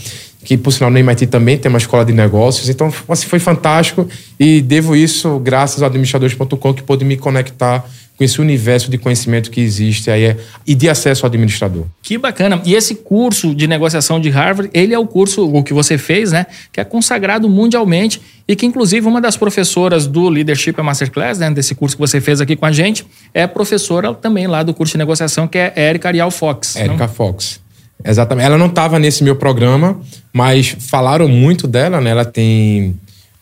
que 0.45 0.55
por 0.55 0.71
sinal 0.71 0.91
no 0.91 0.97
MIT 0.97 1.25
também 1.27 1.57
tem 1.57 1.69
uma 1.69 1.79
escola 1.79 2.05
de 2.05 2.13
negócios. 2.13 2.69
Então, 2.69 2.93
assim, 3.09 3.27
foi 3.27 3.39
fantástico 3.39 4.07
e 4.39 4.61
devo 4.61 4.95
isso 4.95 5.39
graças 5.39 5.81
ao 5.81 5.87
administradores.com 5.87 6.73
que 6.73 6.83
pôde 6.83 7.03
me 7.03 7.17
conectar 7.17 7.83
com 8.17 8.23
esse 8.23 8.39
universo 8.39 8.89
de 8.89 8.97
conhecimento 8.97 9.51
que 9.51 9.59
existe 9.59 10.09
aí 10.09 10.23
é, 10.23 10.37
e 10.65 10.73
de 10.73 10.87
acesso 10.87 11.25
ao 11.25 11.27
administrador. 11.27 11.83
Que 12.01 12.17
bacana. 12.17 12.61
E 12.63 12.73
esse 12.73 12.95
curso 12.95 13.53
de 13.53 13.67
negociação 13.67 14.21
de 14.21 14.29
Harvard, 14.29 14.69
ele 14.73 14.93
é 14.93 14.99
o 14.99 15.05
curso, 15.05 15.45
o 15.45 15.63
que 15.63 15.73
você 15.73 15.97
fez, 15.97 16.31
né? 16.31 16.45
Que 16.71 16.79
é 16.79 16.83
consagrado 16.85 17.49
mundialmente 17.49 18.21
e 18.47 18.55
que, 18.55 18.65
inclusive, 18.65 19.05
uma 19.05 19.19
das 19.19 19.35
professoras 19.35 20.07
do 20.07 20.29
Leadership 20.29 20.81
Masterclass, 20.81 21.39
né? 21.39 21.51
Desse 21.51 21.75
curso 21.75 21.97
que 21.97 21.99
você 21.99 22.21
fez 22.21 22.39
aqui 22.39 22.55
com 22.55 22.65
a 22.65 22.71
gente, 22.71 23.05
é 23.33 23.45
professora 23.47 24.13
também 24.13 24.47
lá 24.47 24.63
do 24.63 24.73
curso 24.73 24.93
de 24.93 24.99
negociação, 24.99 25.47
que 25.47 25.57
é 25.57 25.73
Erika 25.75 26.07
Arial 26.07 26.31
Fox. 26.31 26.75
Erika 26.77 27.07
Fox. 27.07 27.64
Exatamente. 28.03 28.45
Ela 28.45 28.57
não 28.57 28.67
estava 28.67 28.99
nesse 28.99 29.23
meu 29.23 29.35
programa, 29.35 29.99
mas 30.33 30.75
falaram 30.79 31.27
muito 31.27 31.67
dela, 31.67 32.01
né? 32.01 32.11
Ela 32.11 32.25
tem 32.25 32.95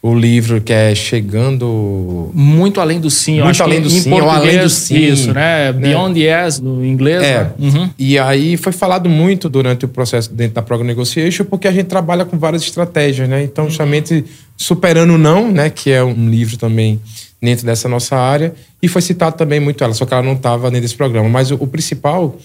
o 0.03 0.13
livro 0.13 0.59
que 0.59 0.73
é 0.73 0.93
Chegando. 0.93 2.29
Muito 2.33 2.81
além 2.81 2.99
do 2.99 3.09
sim, 3.09 3.41
Muito 3.41 3.63
além 3.63 3.81
do 3.81 3.89
sim, 3.89 4.11
ou 4.11 4.29
além 4.29 4.59
do 4.59 4.69
sim. 4.69 4.97
Isso, 4.97 5.33
né? 5.33 5.71
né? 5.71 5.73
Beyond 5.73 6.19
Yes, 6.19 6.59
no 6.59 6.85
inglês. 6.85 7.23
É. 7.23 7.43
Né? 7.43 7.51
Uhum. 7.57 7.89
E 7.97 8.19
aí 8.19 8.57
foi 8.57 8.73
falado 8.73 9.07
muito 9.07 9.47
durante 9.47 9.85
o 9.85 9.87
processo 9.87 10.33
dentro 10.33 10.55
da 10.55 10.61
Program 10.61 10.85
Negotiation, 10.85 11.45
porque 11.45 11.69
a 11.69 11.71
gente 11.71 11.85
trabalha 11.85 12.25
com 12.25 12.37
várias 12.37 12.63
estratégias, 12.63 13.29
né? 13.29 13.43
Então, 13.43 13.69
justamente 13.69 14.25
Superando 14.57 15.17
Não, 15.17 15.49
né? 15.49 15.69
Que 15.69 15.91
é 15.91 16.03
um 16.03 16.29
livro 16.29 16.57
também 16.57 16.99
dentro 17.41 17.65
dessa 17.65 17.87
nossa 17.87 18.17
área. 18.17 18.53
E 18.81 18.89
foi 18.89 19.01
citado 19.01 19.37
também 19.37 19.61
muito 19.61 19.81
ela, 19.85 19.93
só 19.93 20.05
que 20.05 20.13
ela 20.13 20.23
não 20.23 20.33
estava 20.33 20.69
dentro 20.69 20.81
desse 20.81 20.95
programa. 20.95 21.29
Mas 21.29 21.49
o, 21.49 21.55
o 21.55 21.65
principal 21.65 22.35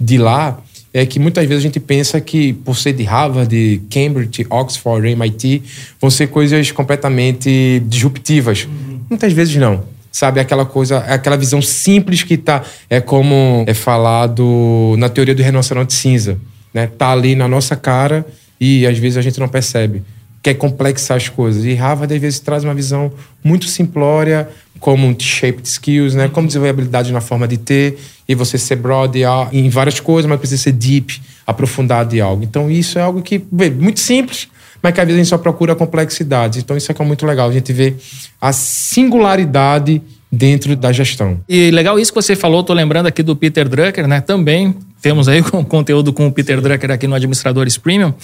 de 0.00 0.18
lá 0.18 0.58
é 0.94 1.04
que 1.04 1.18
muitas 1.18 1.44
vezes 1.44 1.60
a 1.60 1.66
gente 1.66 1.80
pensa 1.80 2.20
que 2.20 2.52
por 2.52 2.76
ser 2.76 2.92
de 2.92 3.02
Harvard, 3.02 3.82
Cambridge, 3.90 4.46
Oxford, 4.48 5.08
MIT, 5.08 5.60
vão 6.00 6.08
ser 6.08 6.28
coisas 6.28 6.70
completamente 6.70 7.82
disruptivas. 7.84 8.64
Uhum. 8.64 9.00
Muitas 9.10 9.32
vezes 9.32 9.56
não. 9.56 9.82
Sabe, 10.12 10.38
aquela 10.38 10.64
coisa, 10.64 10.98
aquela 10.98 11.36
visão 11.36 11.60
simples 11.60 12.22
que 12.22 12.36
tá. 12.36 12.62
É 12.88 13.00
como 13.00 13.64
é 13.66 13.74
falado 13.74 14.94
na 14.96 15.08
teoria 15.08 15.34
do 15.34 15.42
rinoceronte 15.42 15.92
cinza. 15.92 16.38
Né? 16.72 16.86
Tá 16.86 17.10
ali 17.10 17.34
na 17.34 17.48
nossa 17.48 17.74
cara 17.74 18.24
e 18.60 18.86
às 18.86 18.96
vezes 18.96 19.18
a 19.18 19.22
gente 19.22 19.40
não 19.40 19.48
percebe 19.48 20.04
que 20.40 20.50
é 20.50 20.54
complexar 20.54 21.16
as 21.16 21.28
coisas. 21.28 21.64
E 21.64 21.74
Harvard 21.74 22.14
às 22.14 22.20
vezes 22.20 22.38
traz 22.38 22.62
uma 22.62 22.74
visão 22.74 23.10
muito 23.42 23.66
simplória, 23.66 24.48
como 24.84 25.14
T-shaped 25.14 25.66
skills, 25.66 26.14
né? 26.14 26.28
Como 26.28 26.46
desenvolver 26.46 26.68
habilidade 26.68 27.10
na 27.10 27.22
forma 27.22 27.48
de 27.48 27.56
ter 27.56 27.98
e 28.28 28.34
você 28.34 28.58
ser 28.58 28.76
broad 28.76 29.18
em 29.50 29.70
várias 29.70 29.98
coisas, 29.98 30.28
mas 30.28 30.38
precisa 30.38 30.62
ser 30.62 30.72
deep, 30.72 31.22
aprofundado 31.46 32.14
em 32.14 32.20
algo. 32.20 32.44
Então 32.44 32.70
isso 32.70 32.98
é 32.98 33.02
algo 33.02 33.22
que 33.22 33.36
é 33.60 33.70
muito 33.70 33.98
simples, 33.98 34.46
mas 34.82 34.92
que 34.92 35.00
às 35.00 35.06
vezes 35.06 35.20
a 35.20 35.22
gente 35.22 35.30
só 35.30 35.38
procura 35.38 35.74
complexidades. 35.74 36.62
Então 36.62 36.76
isso 36.76 36.92
é 36.92 36.94
é 36.94 37.02
muito 37.02 37.24
legal, 37.24 37.48
a 37.48 37.52
gente 37.52 37.72
vê 37.72 37.94
a 38.38 38.52
singularidade 38.52 40.02
dentro 40.30 40.76
da 40.76 40.92
gestão. 40.92 41.40
E 41.48 41.70
legal 41.70 41.98
isso 41.98 42.12
que 42.12 42.20
você 42.20 42.36
falou, 42.36 42.62
tô 42.62 42.74
lembrando 42.74 43.06
aqui 43.06 43.22
do 43.22 43.34
Peter 43.34 43.66
Drucker, 43.66 44.06
né? 44.06 44.20
Também 44.20 44.74
temos 45.04 45.28
aí 45.28 45.42
com 45.44 45.62
conteúdo 45.62 46.14
com 46.14 46.26
o 46.26 46.32
Peter 46.32 46.62
Drucker 46.62 46.90
aqui 46.90 47.06
no 47.06 47.14
Administradores 47.14 47.76
Premium. 47.76 48.14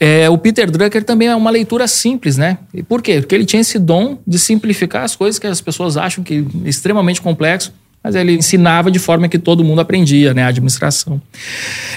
É, 0.00 0.28
o 0.28 0.36
Peter 0.36 0.68
Drucker 0.68 1.04
também 1.04 1.28
é 1.28 1.36
uma 1.36 1.50
leitura 1.50 1.86
simples, 1.86 2.36
né? 2.36 2.58
E 2.74 2.82
por 2.82 3.00
quê? 3.00 3.20
Porque 3.20 3.32
ele 3.32 3.46
tinha 3.46 3.60
esse 3.60 3.78
dom 3.78 4.18
de 4.26 4.36
simplificar 4.36 5.04
as 5.04 5.14
coisas 5.14 5.38
que 5.38 5.46
as 5.46 5.60
pessoas 5.60 5.96
acham 5.96 6.24
que 6.24 6.44
é 6.64 6.68
extremamente 6.68 7.22
complexo 7.22 7.72
mas 8.06 8.14
ele 8.14 8.34
ensinava 8.34 8.88
de 8.88 9.00
forma 9.00 9.26
que 9.26 9.36
todo 9.36 9.64
mundo 9.64 9.80
aprendia, 9.80 10.32
né, 10.32 10.44
a 10.44 10.46
administração. 10.46 11.20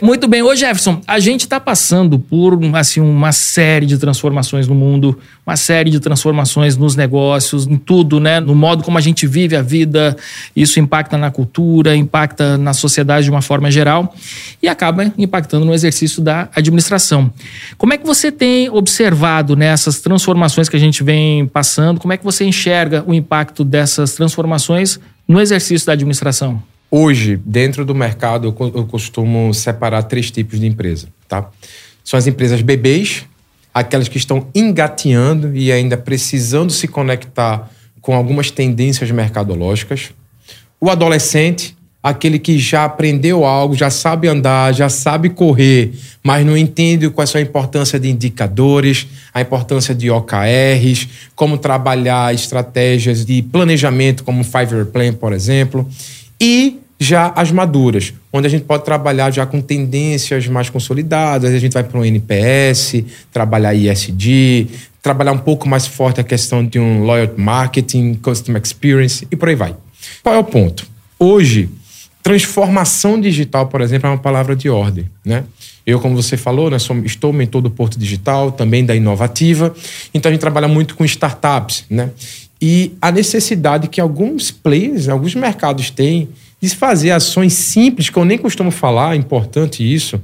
Muito 0.02 0.28
bem, 0.28 0.42
ô 0.42 0.56
Jefferson, 0.56 1.00
a 1.06 1.20
gente 1.20 1.42
está 1.42 1.60
passando 1.60 2.18
por 2.18 2.60
assim 2.74 3.00
uma 3.00 3.32
série 3.32 3.86
de 3.86 3.96
transformações 3.96 4.68
no 4.68 4.74
mundo, 4.74 5.20
uma 5.46 5.56
série 5.56 5.92
de 5.92 6.00
transformações 6.00 6.76
nos 6.76 6.96
negócios, 6.96 7.68
em 7.68 7.78
tudo, 7.78 8.20
né, 8.20 8.40
no 8.40 8.56
modo 8.56 8.82
como 8.82 8.98
a 8.98 9.02
gente 9.02 9.28
vive 9.28 9.56
a 9.56 9.62
vida, 9.62 10.18
isso 10.56 10.80
impacta 10.80 11.16
na 11.16 11.30
cultura, 11.30 11.96
impacta 11.96 12.58
na 12.58 12.74
sociedade 12.74 13.26
de 13.26 13.30
uma 13.30 13.44
forma 13.44 13.70
geral 13.70 14.12
e 14.64 14.68
acaba 14.68 15.14
impactando 15.16 15.64
no 15.64 15.76
exercício 15.76 16.24
da 16.24 16.50
administração. 16.56 17.32
Como 17.78 17.94
é 17.94 18.00
que 18.00 18.06
você 18.08 18.32
tem 18.32 18.68
observado 18.68 19.56
nessas 19.56 19.98
né, 19.98 20.02
transformações 20.02 20.68
que 20.68 20.76
a 20.76 20.80
gente 20.80 21.04
vem 21.04 21.46
passando? 21.46 22.00
Como 22.00 22.12
é 22.12 22.18
que 22.18 22.26
você 22.26 22.46
enxerga 22.46 23.04
o 23.06 23.14
impacto 23.14 23.64
dessas 23.64 24.16
transformações 24.16 25.00
no 25.30 25.40
exercício 25.40 25.86
da 25.86 25.94
administração? 25.94 26.62
Hoje, 26.90 27.40
dentro 27.46 27.86
do 27.86 27.94
mercado, 27.94 28.48
eu 28.48 28.86
costumo 28.88 29.54
separar 29.54 30.02
três 30.04 30.32
tipos 30.32 30.60
de 30.60 30.66
empresa, 30.66 31.08
tá? 31.28 31.52
São 32.04 32.18
as 32.18 32.26
empresas 32.26 32.64
bebês, 32.64 33.28
aquelas 33.72 34.08
que 34.08 34.18
estão 34.18 34.48
engateando 34.56 35.56
e 35.56 35.72
ainda 35.72 35.96
precisando 35.96 36.74
se 36.74 36.88
conectar 36.88 37.70
com 38.02 38.16
algumas 38.16 38.50
tendências 38.50 39.12
mercadológicas. 39.12 40.10
O 40.82 40.90
adolescente, 40.90 41.78
aquele 42.02 42.40
que 42.40 42.58
já 42.58 42.86
aprendeu 42.86 43.46
algo, 43.46 43.76
já 43.76 43.90
sabe 43.90 44.28
andar, 44.28 44.74
já 44.74 44.88
sabe 44.88 45.30
correr, 45.30 45.92
mas 46.24 46.46
não 46.46 46.58
entende 46.58 47.10
qual 47.10 47.28
é 47.34 47.38
a 47.38 47.42
importância 47.42 48.00
de 48.00 48.10
indicadores, 48.10 49.08
a 49.34 49.42
importância 49.42 49.94
de 49.94 50.10
OKRs, 50.10 51.08
como 51.36 51.58
trabalhar 51.58 52.34
estratégias 52.34 53.26
de 53.26 53.42
planejamento, 53.42 54.24
como 54.24 54.42
o 54.42 54.44
Five-Year 54.44 54.86
Plan, 54.86 55.14
por 55.14 55.34
exemplo, 55.34 55.88
e 56.40 56.80
já 57.00 57.32
as 57.36 57.52
maduras, 57.52 58.14
onde 58.32 58.48
a 58.48 58.50
gente 58.50 58.66
pode 58.66 58.84
trabalhar 58.84 59.32
já 59.32 59.46
com 59.46 59.62
tendências 59.62 60.48
mais 60.48 60.70
consolidadas, 60.70 61.54
a 61.54 61.60
gente 61.60 61.74
vai 61.74 61.84
para 61.84 62.00
um 62.00 62.04
NPS, 62.04 63.04
trabalhar 63.32 63.74
ISD, 63.74 64.68
trabalhar 65.02 65.32
um 65.32 65.38
pouco 65.38 65.68
mais 65.68 65.88
forte 65.88 66.20
a 66.20 66.24
questão 66.24 66.66
de 66.66 66.78
um 66.78 67.04
loyalty 67.04 67.40
marketing, 67.40 68.16
customer 68.16 68.62
experience 68.62 69.26
e 69.32 69.36
por 69.36 69.48
aí 69.48 69.56
vai. 69.56 69.76
Qual 70.22 70.36
é 70.36 70.38
o 70.38 70.44
ponto? 70.44 70.86
Hoje, 71.18 71.70
Transformação 72.30 73.20
digital, 73.20 73.66
por 73.66 73.82
exemplo, 73.82 74.06
é 74.06 74.12
uma 74.12 74.18
palavra 74.20 74.56
de 74.56 74.70
ordem. 74.70 75.10
Né? 75.26 75.46
Eu, 75.84 76.00
como 76.00 76.16
você 76.16 76.38
falou, 76.38 76.70
né, 76.70 76.78
sou, 76.78 76.96
estou 76.98 77.34
mentor 77.34 77.60
do 77.60 77.72
Porto 77.72 77.98
Digital, 77.98 78.52
também 78.52 78.86
da 78.86 78.96
Inovativa. 78.96 79.74
Então, 80.14 80.30
a 80.30 80.34
gente 80.34 80.40
trabalha 80.40 80.68
muito 80.68 80.96
com 80.96 81.04
startups. 81.04 81.86
Né? 81.90 82.12
E 82.62 82.94
a 83.02 83.12
necessidade 83.12 83.88
que 83.88 84.00
alguns 84.00 84.52
players, 84.52 85.10
alguns 85.10 85.34
mercados 85.34 85.90
têm 85.90 86.30
de 86.62 86.70
fazer 86.70 87.10
ações 87.10 87.54
simples, 87.54 88.12
que 88.12 88.18
eu 88.20 88.26
nem 88.26 88.38
costumo 88.38 88.70
falar, 88.70 89.16
é 89.16 89.18
importante 89.18 89.82
isso, 89.82 90.22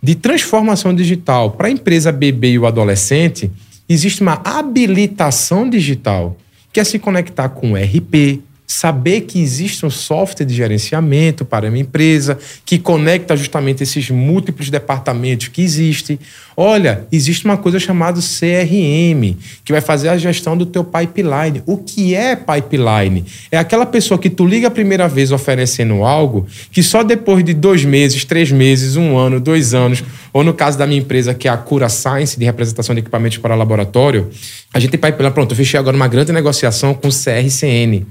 de 0.00 0.14
transformação 0.14 0.94
digital. 0.94 1.50
Para 1.50 1.66
a 1.66 1.70
empresa 1.72 2.12
bebê 2.12 2.52
e 2.52 2.58
o 2.60 2.66
adolescente, 2.66 3.50
existe 3.88 4.22
uma 4.22 4.40
habilitação 4.44 5.68
digital, 5.68 6.36
que 6.72 6.78
é 6.78 6.84
se 6.84 7.00
conectar 7.00 7.48
com 7.48 7.74
RP, 7.74 8.44
saber 8.70 9.22
que 9.22 9.40
existe 9.40 9.86
um 9.86 9.90
software 9.90 10.44
de 10.44 10.54
gerenciamento 10.54 11.42
para 11.42 11.68
uma 11.68 11.78
empresa 11.78 12.38
que 12.66 12.78
conecta 12.78 13.34
justamente 13.34 13.82
esses 13.82 14.10
múltiplos 14.10 14.68
departamentos 14.68 15.48
que 15.48 15.62
existem. 15.62 16.18
Olha, 16.54 17.06
existe 17.10 17.46
uma 17.46 17.56
coisa 17.56 17.80
chamada 17.80 18.20
CRM, 18.20 19.34
que 19.64 19.72
vai 19.72 19.80
fazer 19.80 20.10
a 20.10 20.18
gestão 20.18 20.54
do 20.54 20.66
teu 20.66 20.84
pipeline. 20.84 21.62
O 21.64 21.78
que 21.78 22.14
é 22.14 22.36
pipeline? 22.36 23.24
É 23.50 23.56
aquela 23.56 23.86
pessoa 23.86 24.18
que 24.18 24.28
tu 24.28 24.44
liga 24.44 24.68
a 24.68 24.70
primeira 24.70 25.08
vez 25.08 25.32
oferecendo 25.32 26.04
algo, 26.04 26.46
que 26.70 26.82
só 26.82 27.02
depois 27.02 27.42
de 27.42 27.54
dois 27.54 27.86
meses, 27.86 28.26
três 28.26 28.52
meses, 28.52 28.96
um 28.96 29.16
ano, 29.16 29.40
dois 29.40 29.72
anos, 29.72 30.04
ou 30.30 30.44
no 30.44 30.52
caso 30.52 30.76
da 30.76 30.86
minha 30.86 31.00
empresa, 31.00 31.32
que 31.32 31.48
é 31.48 31.50
a 31.50 31.56
Cura 31.56 31.88
Science, 31.88 32.38
de 32.38 32.44
representação 32.44 32.94
de 32.94 33.00
equipamentos 33.00 33.38
para 33.38 33.54
laboratório, 33.54 34.28
a 34.74 34.78
gente 34.78 34.90
tem 34.90 35.00
pipeline. 35.00 35.32
Pronto, 35.32 35.52
eu 35.52 35.56
fechei 35.56 35.80
agora 35.80 35.96
uma 35.96 36.08
grande 36.08 36.32
negociação 36.32 36.92
com 36.92 37.08
o 37.08 37.10
CRCN 37.10 38.04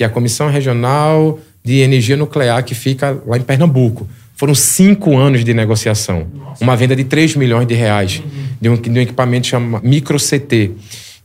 que 0.00 0.04
é 0.04 0.06
a 0.06 0.08
Comissão 0.08 0.48
Regional 0.48 1.38
de 1.62 1.80
Energia 1.80 2.16
Nuclear, 2.16 2.64
que 2.64 2.74
fica 2.74 3.22
lá 3.26 3.36
em 3.36 3.42
Pernambuco. 3.42 4.08
Foram 4.34 4.54
cinco 4.54 5.14
anos 5.18 5.44
de 5.44 5.52
negociação. 5.52 6.26
Nossa. 6.34 6.64
Uma 6.64 6.74
venda 6.74 6.96
de 6.96 7.04
3 7.04 7.36
milhões 7.36 7.68
de 7.68 7.74
reais 7.74 8.22
uhum. 8.24 8.30
de, 8.58 8.68
um, 8.70 8.76
de 8.76 8.98
um 8.98 9.02
equipamento 9.02 9.48
chamado 9.48 9.86
micro 9.86 10.16
CT. 10.16 10.70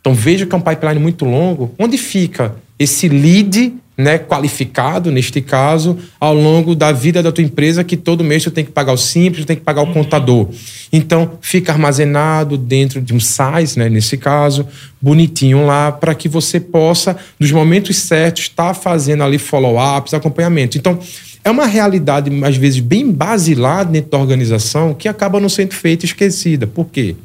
Então 0.02 0.14
veja 0.14 0.46
que 0.46 0.54
é 0.54 0.58
um 0.58 0.62
pipeline 0.62 1.00
muito 1.00 1.24
longo. 1.24 1.74
Onde 1.80 1.98
fica 1.98 2.54
esse 2.78 3.08
lead 3.08 3.76
né, 3.98 4.18
qualificado, 4.18 5.12
neste 5.12 5.40
caso, 5.42 5.98
ao 6.20 6.34
longo 6.34 6.76
da 6.76 6.92
vida 6.92 7.24
da 7.24 7.32
tua 7.32 7.44
empresa, 7.44 7.84
que 7.84 7.96
todo 7.96 8.24
mês 8.24 8.44
tu 8.44 8.52
tem 8.52 8.66
que 8.66 8.72
pagar 8.72 8.94
o 8.94 8.98
simples, 8.98 9.46
tem 9.46 9.56
que 9.56 9.62
pagar 9.62 9.84
o 9.84 9.94
contador. 9.94 10.50
Então, 10.92 11.38
fica 11.42 11.72
armazenado 11.72 12.58
dentro 12.58 13.02
de 13.02 13.14
um 13.14 13.20
size, 13.20 13.78
né, 13.80 13.90
nesse 13.90 14.18
caso, 14.18 14.68
bonitinho 15.02 15.66
lá, 15.66 15.92
para 15.92 16.14
que 16.14 16.28
você 16.28 16.60
possa, 16.60 17.16
nos 17.40 17.52
momentos 17.52 17.98
certos, 17.98 18.44
estar 18.44 18.68
tá 18.68 18.74
fazendo 18.74 19.24
ali 19.24 19.38
follow-ups, 19.38 20.14
acompanhamento. 20.14 20.78
Então, 20.78 21.00
é 21.44 21.52
uma 21.52 21.68
realidade, 21.68 22.32
às 22.44 22.58
vezes, 22.58 22.80
bem 22.80 23.12
basilar 23.12 23.86
dentro 23.86 24.10
da 24.10 24.18
organização 24.18 24.94
que 24.94 25.08
acaba 25.08 25.40
não 25.40 25.48
sendo 25.48 25.74
feita 25.74 26.04
e 26.04 26.08
esquecida. 26.08 26.66
Por 26.66 26.88
quê? 26.88 27.16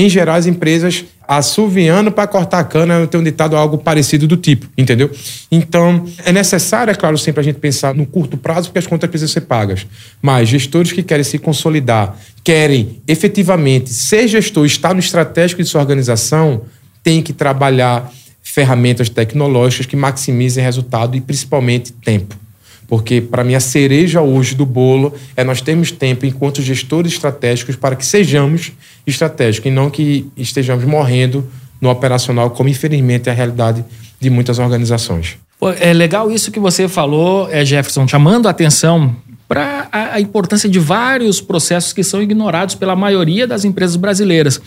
Em 0.00 0.08
geral, 0.08 0.36
as 0.36 0.46
empresas 0.46 1.04
assoviando 1.26 2.12
para 2.12 2.28
cortar 2.28 2.60
a 2.60 2.64
cana, 2.64 2.94
eu 2.94 3.08
tenho 3.08 3.24
ditado 3.24 3.56
algo 3.56 3.78
parecido 3.78 4.28
do 4.28 4.36
tipo, 4.36 4.68
entendeu? 4.78 5.10
Então, 5.50 6.06
é 6.24 6.30
necessário, 6.30 6.92
é 6.92 6.94
claro, 6.94 7.18
sempre 7.18 7.40
a 7.40 7.42
gente 7.42 7.58
pensar 7.58 7.96
no 7.96 8.06
curto 8.06 8.36
prazo, 8.36 8.68
porque 8.68 8.78
as 8.78 8.86
contas 8.86 9.10
precisam 9.10 9.32
ser 9.32 9.40
pagas. 9.40 9.88
Mas 10.22 10.48
gestores 10.48 10.92
que 10.92 11.02
querem 11.02 11.24
se 11.24 11.36
consolidar, 11.36 12.16
querem 12.44 13.02
efetivamente 13.08 13.92
ser 13.92 14.28
gestor, 14.28 14.64
estar 14.66 14.94
no 14.94 15.00
estratégico 15.00 15.64
de 15.64 15.68
sua 15.68 15.80
organização, 15.80 16.62
têm 17.02 17.20
que 17.20 17.32
trabalhar 17.32 18.08
ferramentas 18.40 19.08
tecnológicas 19.08 19.84
que 19.84 19.96
maximizem 19.96 20.62
resultado 20.62 21.16
e 21.16 21.20
principalmente 21.20 21.92
tempo. 21.92 22.36
Porque, 22.88 23.20
para 23.20 23.44
mim, 23.44 23.54
a 23.54 23.60
cereja 23.60 24.22
hoje 24.22 24.54
do 24.54 24.64
bolo 24.64 25.14
é 25.36 25.44
nós 25.44 25.60
termos 25.60 25.92
tempo, 25.92 26.24
enquanto 26.24 26.62
gestores 26.62 27.12
estratégicos, 27.12 27.76
para 27.76 27.94
que 27.94 28.04
sejamos 28.04 28.72
estratégicos 29.06 29.70
e 29.70 29.74
não 29.74 29.90
que 29.90 30.26
estejamos 30.36 30.84
morrendo 30.86 31.46
no 31.80 31.90
operacional, 31.90 32.50
como 32.50 32.70
infelizmente 32.70 33.28
é 33.28 33.32
a 33.32 33.34
realidade 33.34 33.84
de 34.18 34.30
muitas 34.30 34.58
organizações. 34.58 35.36
É 35.80 35.92
legal 35.92 36.30
isso 36.30 36.50
que 36.50 36.58
você 36.58 36.88
falou, 36.88 37.48
é, 37.50 37.64
Jefferson, 37.64 38.08
chamando 38.08 38.46
a 38.46 38.50
atenção 38.50 39.14
para 39.46 39.88
a 39.92 40.20
importância 40.20 40.68
de 40.68 40.78
vários 40.78 41.40
processos 41.40 41.92
que 41.92 42.04
são 42.04 42.22
ignorados 42.22 42.74
pela 42.74 42.94
maioria 42.94 43.46
das 43.46 43.64
empresas 43.64 43.96
brasileiras. 43.96 44.60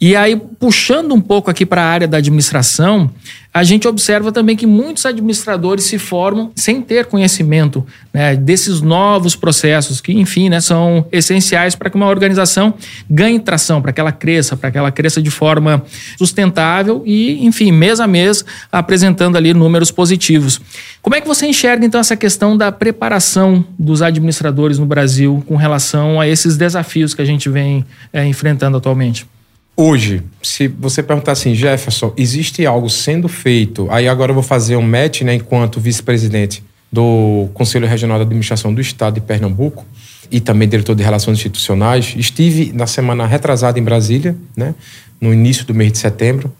E 0.00 0.16
aí, 0.16 0.40
puxando 0.58 1.12
um 1.12 1.20
pouco 1.20 1.50
aqui 1.50 1.66
para 1.66 1.82
a 1.82 1.86
área 1.86 2.08
da 2.08 2.18
administração, 2.18 3.10
a 3.54 3.62
gente 3.62 3.86
observa 3.86 4.32
também 4.32 4.56
que 4.56 4.66
muitos 4.66 5.04
administradores 5.04 5.84
se 5.84 5.98
formam 5.98 6.50
sem 6.56 6.80
ter 6.80 7.04
conhecimento 7.04 7.86
né, 8.12 8.34
desses 8.34 8.80
novos 8.80 9.36
processos, 9.36 10.00
que, 10.00 10.12
enfim, 10.12 10.48
né, 10.48 10.58
são 10.58 11.06
essenciais 11.12 11.74
para 11.74 11.90
que 11.90 11.96
uma 11.96 12.06
organização 12.06 12.72
ganhe 13.10 13.38
tração, 13.38 13.82
para 13.82 13.92
que 13.92 14.00
ela 14.00 14.10
cresça, 14.10 14.56
para 14.56 14.70
que 14.70 14.78
ela 14.78 14.90
cresça 14.90 15.20
de 15.20 15.30
forma 15.30 15.84
sustentável 16.16 17.02
e, 17.04 17.44
enfim, 17.44 17.70
mês 17.70 18.00
a 18.00 18.06
mês, 18.06 18.42
apresentando 18.70 19.36
ali 19.36 19.52
números 19.52 19.90
positivos. 19.90 20.58
Como 21.02 21.14
é 21.14 21.20
que 21.20 21.28
você 21.28 21.46
enxerga, 21.46 21.84
então, 21.84 22.00
essa 22.00 22.16
questão 22.16 22.56
da 22.56 22.72
preparação 22.72 23.62
dos 23.78 24.00
administradores 24.00 24.78
no 24.78 24.86
Brasil 24.86 25.44
com 25.46 25.56
relação 25.56 26.18
a 26.18 26.26
esses 26.26 26.56
desafios 26.56 27.12
que 27.12 27.20
a 27.20 27.26
gente 27.26 27.50
vem 27.50 27.84
é, 28.14 28.24
enfrentando 28.24 28.78
atualmente? 28.78 29.26
Hoje, 29.74 30.22
se 30.42 30.68
você 30.68 31.02
perguntar 31.02 31.32
assim, 31.32 31.54
Jefferson, 31.54 32.12
existe 32.16 32.64
algo 32.66 32.90
sendo 32.90 33.26
feito? 33.26 33.88
Aí 33.90 34.06
agora 34.06 34.30
eu 34.30 34.34
vou 34.34 34.42
fazer 34.42 34.76
um 34.76 34.82
match, 34.82 35.22
né, 35.22 35.34
enquanto 35.34 35.80
vice-presidente 35.80 36.62
do 36.92 37.48
Conselho 37.54 37.86
Regional 37.86 38.18
de 38.18 38.24
Administração 38.24 38.72
do 38.72 38.82
Estado 38.82 39.14
de 39.14 39.22
Pernambuco 39.22 39.86
e 40.30 40.40
também 40.40 40.68
diretor 40.68 40.94
de 40.94 41.02
Relações 41.02 41.38
Institucionais. 41.38 42.14
Estive 42.18 42.70
na 42.74 42.86
semana 42.86 43.26
retrasada 43.26 43.78
em 43.78 43.82
Brasília, 43.82 44.36
né, 44.54 44.74
no 45.18 45.32
início 45.32 45.64
do 45.64 45.74
mês 45.74 45.90
de 45.90 45.98
setembro, 45.98 46.52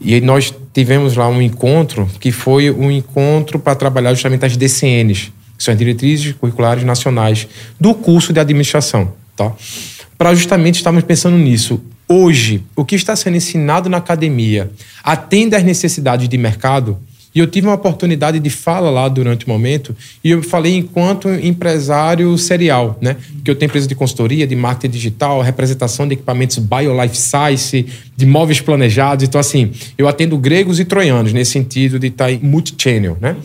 e 0.00 0.20
nós 0.20 0.52
tivemos 0.74 1.14
lá 1.14 1.28
um 1.28 1.40
encontro 1.40 2.10
que 2.18 2.32
foi 2.32 2.70
um 2.70 2.90
encontro 2.90 3.60
para 3.60 3.76
trabalhar 3.76 4.12
justamente 4.12 4.44
as 4.44 4.56
DCNs, 4.56 5.32
que 5.56 5.62
são 5.62 5.70
as 5.70 5.78
Diretrizes 5.78 6.32
Curriculares 6.32 6.82
Nacionais 6.82 7.46
do 7.78 7.94
curso 7.94 8.32
de 8.32 8.40
administração, 8.40 9.12
tá? 9.36 9.52
Para 10.18 10.34
justamente 10.34 10.76
estarmos 10.76 11.04
pensando 11.04 11.36
nisso 11.36 11.80
hoje, 12.08 12.62
o 12.74 12.84
que 12.84 12.94
está 12.94 13.14
sendo 13.16 13.36
ensinado 13.36 13.88
na 13.88 13.96
academia 13.98 14.70
atende 15.02 15.54
às 15.54 15.62
necessidades 15.62 16.28
de 16.28 16.38
mercado? 16.38 16.98
E 17.34 17.38
eu 17.38 17.46
tive 17.46 17.66
uma 17.66 17.74
oportunidade 17.74 18.40
de 18.40 18.48
fala 18.48 18.88
lá 18.88 19.10
durante 19.10 19.44
o 19.44 19.50
momento, 19.50 19.94
e 20.24 20.30
eu 20.30 20.42
falei 20.42 20.74
enquanto 20.74 21.28
empresário 21.28 22.38
serial, 22.38 22.96
né? 22.98 23.14
Que 23.44 23.50
eu 23.50 23.54
tenho 23.54 23.68
empresa 23.68 23.86
de 23.86 23.94
consultoria, 23.94 24.46
de 24.46 24.56
marketing 24.56 24.90
digital, 24.90 25.42
representação 25.42 26.08
de 26.08 26.14
equipamentos 26.14 26.56
BioLife 26.56 27.18
Science, 27.18 27.84
de 28.16 28.24
móveis 28.24 28.62
planejados. 28.62 29.22
Então, 29.22 29.38
assim, 29.38 29.70
eu 29.98 30.08
atendo 30.08 30.38
gregos 30.38 30.80
e 30.80 30.84
troianos 30.86 31.34
nesse 31.34 31.50
sentido 31.50 31.98
de 31.98 32.06
estar 32.06 32.32
em 32.32 32.38
multi-channel, 32.38 33.18
né? 33.20 33.36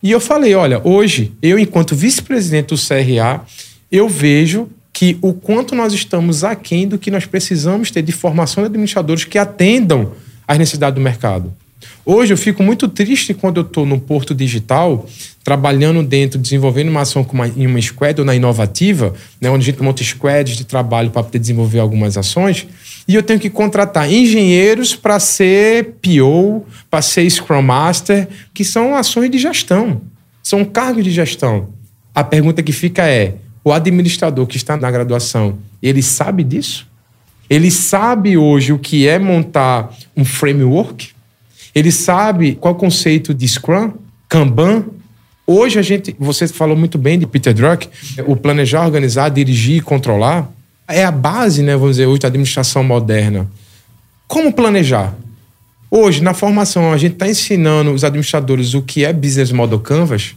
E 0.00 0.12
eu 0.12 0.20
falei, 0.20 0.54
olha, 0.54 0.80
hoje, 0.84 1.32
eu 1.42 1.58
enquanto 1.58 1.96
vice-presidente 1.96 2.68
do 2.68 2.76
CRA, 2.76 3.44
eu 3.90 4.08
vejo 4.08 4.68
que 4.94 5.18
o 5.20 5.34
quanto 5.34 5.74
nós 5.74 5.92
estamos 5.92 6.44
aquém 6.44 6.86
do 6.86 6.98
que 6.98 7.10
nós 7.10 7.26
precisamos 7.26 7.90
ter 7.90 8.00
de 8.00 8.12
formação 8.12 8.62
de 8.62 8.68
administradores 8.68 9.24
que 9.24 9.36
atendam 9.36 10.12
às 10.46 10.56
necessidades 10.56 10.94
do 10.94 11.00
mercado. 11.00 11.52
Hoje 12.06 12.32
eu 12.32 12.38
fico 12.38 12.62
muito 12.62 12.86
triste 12.86 13.34
quando 13.34 13.58
eu 13.58 13.64
estou 13.64 13.84
no 13.84 13.98
Porto 13.98 14.32
Digital, 14.32 15.04
trabalhando 15.42 16.00
dentro, 16.02 16.38
desenvolvendo 16.38 16.90
uma 16.90 17.00
ação 17.00 17.26
uma, 17.32 17.48
em 17.48 17.66
uma 17.66 17.80
squad 17.82 18.20
ou 18.20 18.24
na 18.24 18.36
inovativa, 18.36 19.12
né, 19.40 19.50
onde 19.50 19.62
a 19.62 19.72
gente 19.72 19.82
monta 19.82 20.04
squads 20.04 20.56
de 20.56 20.64
trabalho 20.64 21.10
para 21.10 21.24
poder 21.24 21.40
desenvolver 21.40 21.80
algumas 21.80 22.16
ações, 22.16 22.66
e 23.08 23.16
eu 23.16 23.22
tenho 23.22 23.40
que 23.40 23.50
contratar 23.50 24.10
engenheiros 24.10 24.94
para 24.94 25.18
ser 25.18 25.96
PO, 26.00 26.64
para 26.88 27.02
ser 27.02 27.28
Scrum 27.28 27.62
Master, 27.62 28.28
que 28.54 28.64
são 28.64 28.94
ações 28.94 29.28
de 29.28 29.38
gestão, 29.38 30.00
são 30.40 30.64
cargos 30.64 31.02
de 31.02 31.10
gestão. 31.10 31.70
A 32.14 32.22
pergunta 32.22 32.62
que 32.62 32.72
fica 32.72 33.06
é: 33.08 33.34
o 33.64 33.72
administrador 33.72 34.46
que 34.46 34.56
está 34.56 34.76
na 34.76 34.90
graduação, 34.90 35.58
ele 35.82 36.02
sabe 36.02 36.44
disso? 36.44 36.86
Ele 37.48 37.70
sabe 37.70 38.36
hoje 38.36 38.72
o 38.72 38.78
que 38.78 39.08
é 39.08 39.18
montar 39.18 39.92
um 40.16 40.24
framework? 40.24 41.10
Ele 41.74 41.90
sabe 41.90 42.54
qual 42.54 42.74
é 42.74 42.76
o 42.76 42.78
conceito 42.78 43.34
de 43.34 43.48
Scrum, 43.48 43.92
Kanban? 44.28 44.84
Hoje 45.46 45.78
a 45.78 45.82
gente, 45.82 46.14
você 46.18 46.46
falou 46.46 46.76
muito 46.76 46.96
bem 46.96 47.18
de 47.18 47.26
Peter 47.26 47.52
Druck, 47.52 47.88
o 48.26 48.36
planejar, 48.36 48.84
organizar, 48.84 49.28
dirigir 49.30 49.78
e 49.78 49.80
controlar 49.80 50.50
é 50.86 51.04
a 51.04 51.10
base, 51.10 51.62
né, 51.62 51.74
vamos 51.74 51.96
dizer, 51.96 52.06
hoje 52.06 52.20
da 52.20 52.28
administração 52.28 52.84
moderna. 52.84 53.50
Como 54.26 54.52
planejar? 54.52 55.14
Hoje, 55.90 56.22
na 56.22 56.34
formação, 56.34 56.92
a 56.92 56.96
gente 56.96 57.12
está 57.12 57.28
ensinando 57.28 57.92
os 57.92 58.04
administradores 58.04 58.74
o 58.74 58.82
que 58.82 59.04
é 59.04 59.12
Business 59.12 59.52
Model 59.52 59.78
Canvas, 59.78 60.34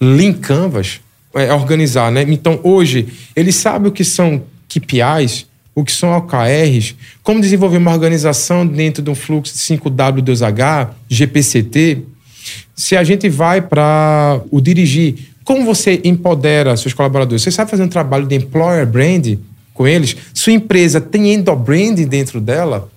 Lean 0.00 0.32
Canvas, 0.32 1.00
é, 1.34 1.52
organizar, 1.52 2.10
né? 2.10 2.24
Então, 2.28 2.60
hoje, 2.62 3.08
eles 3.34 3.56
sabem 3.56 3.88
o 3.88 3.92
que 3.92 4.04
são 4.04 4.42
KPIs, 4.68 5.46
o 5.74 5.84
que 5.84 5.92
são 5.92 6.16
OKRs, 6.16 6.94
como 7.22 7.40
desenvolver 7.40 7.78
uma 7.78 7.92
organização 7.92 8.66
dentro 8.66 9.02
de 9.02 9.10
um 9.10 9.14
fluxo 9.14 9.52
de 9.52 9.60
5W2H, 9.60 10.90
GPCT. 11.08 12.02
Se 12.74 12.96
a 12.96 13.02
gente 13.02 13.28
vai 13.28 13.60
para 13.60 14.40
o 14.50 14.60
dirigir, 14.60 15.16
como 15.44 15.64
você 15.64 16.00
empodera 16.04 16.76
seus 16.76 16.94
colaboradores? 16.94 17.42
Você 17.42 17.50
sabe 17.50 17.70
fazer 17.70 17.82
um 17.82 17.88
trabalho 17.88 18.26
de 18.26 18.34
employer 18.34 18.86
brand 18.86 19.36
com 19.72 19.86
eles? 19.86 20.16
Sua 20.32 20.52
empresa 20.52 21.00
tem 21.00 21.34
endo-branding 21.34 22.06
dentro 22.06 22.40
dela? 22.40 22.90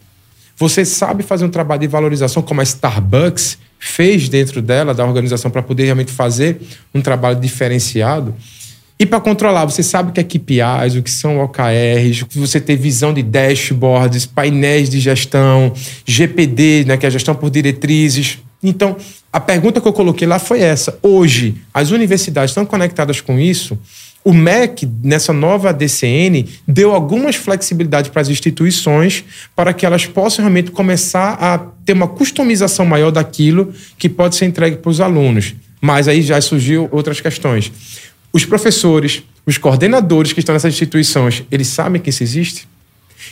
Você 0.57 0.83
sabe 0.83 1.21
fazer 1.21 1.45
um 1.45 1.49
trabalho 1.49 1.81
de 1.81 1.87
valorização 1.87 2.41
como 2.41 2.61
a 2.61 2.63
Starbucks 2.63 3.59
fez 3.77 4.27
dentro 4.27 4.61
dela, 4.61 4.93
da 4.93 5.05
organização, 5.05 5.51
para 5.51 5.61
poder 5.61 5.85
realmente 5.85 6.11
fazer 6.11 6.59
um 6.93 7.01
trabalho 7.01 7.39
diferenciado. 7.39 8.33
E 8.99 9.05
para 9.05 9.19
controlar, 9.19 9.65
você 9.65 9.83
sabe 9.83 10.09
o 10.09 10.13
que 10.13 10.19
é 10.19 10.23
KPIs, 10.23 10.95
o 10.97 11.03
que 11.03 11.11
são 11.11 11.39
OKRs, 11.39 12.25
você 12.31 12.59
ter 12.59 12.75
visão 12.75 13.13
de 13.13 13.21
dashboards, 13.21 14.25
painéis 14.25 14.89
de 14.89 14.99
gestão, 14.99 15.71
GPD, 16.03 16.85
né, 16.87 16.97
que 16.97 17.05
é 17.05 17.07
a 17.07 17.11
gestão 17.11 17.35
por 17.35 17.51
diretrizes. 17.51 18.39
Então, 18.63 18.97
a 19.31 19.39
pergunta 19.39 19.79
que 19.79 19.87
eu 19.87 19.93
coloquei 19.93 20.27
lá 20.27 20.39
foi 20.39 20.61
essa. 20.61 20.97
Hoje, 21.03 21.53
as 21.71 21.91
universidades 21.91 22.49
estão 22.49 22.65
conectadas 22.65 23.21
com 23.21 23.37
isso? 23.37 23.77
O 24.27 24.33
MEC, 24.33 24.85
nessa 25.01 25.31
nova 25.31 25.71
DCN, 25.71 26.45
deu 26.67 26.93
algumas 26.93 27.37
flexibilidades 27.37 28.11
para 28.11 28.21
as 28.21 28.27
instituições 28.27 29.23
para 29.55 29.71
que 29.71 29.85
elas 29.85 30.05
possam 30.05 30.43
realmente 30.43 30.69
começar 30.69 31.37
a 31.39 31.57
ter 31.85 31.93
uma 31.93 32.09
customização 32.09 32.85
maior 32.85 33.09
daquilo 33.09 33.73
que 33.97 34.09
pode 34.09 34.35
ser 34.35 34.43
entregue 34.43 34.75
para 34.75 34.89
os 34.89 34.99
alunos. 34.99 35.55
Mas 35.79 36.09
aí 36.09 36.21
já 36.21 36.41
surgiu 36.41 36.89
outras 36.91 37.21
questões. 37.21 37.71
Os 38.33 38.43
professores, 38.43 39.23
os 39.45 39.57
coordenadores 39.57 40.33
que 40.33 40.41
estão 40.41 40.51
nessas 40.51 40.73
instituições, 40.73 41.45
eles 41.49 41.67
sabem 41.67 42.01
que 42.01 42.09
isso 42.09 42.21
existe? 42.21 42.67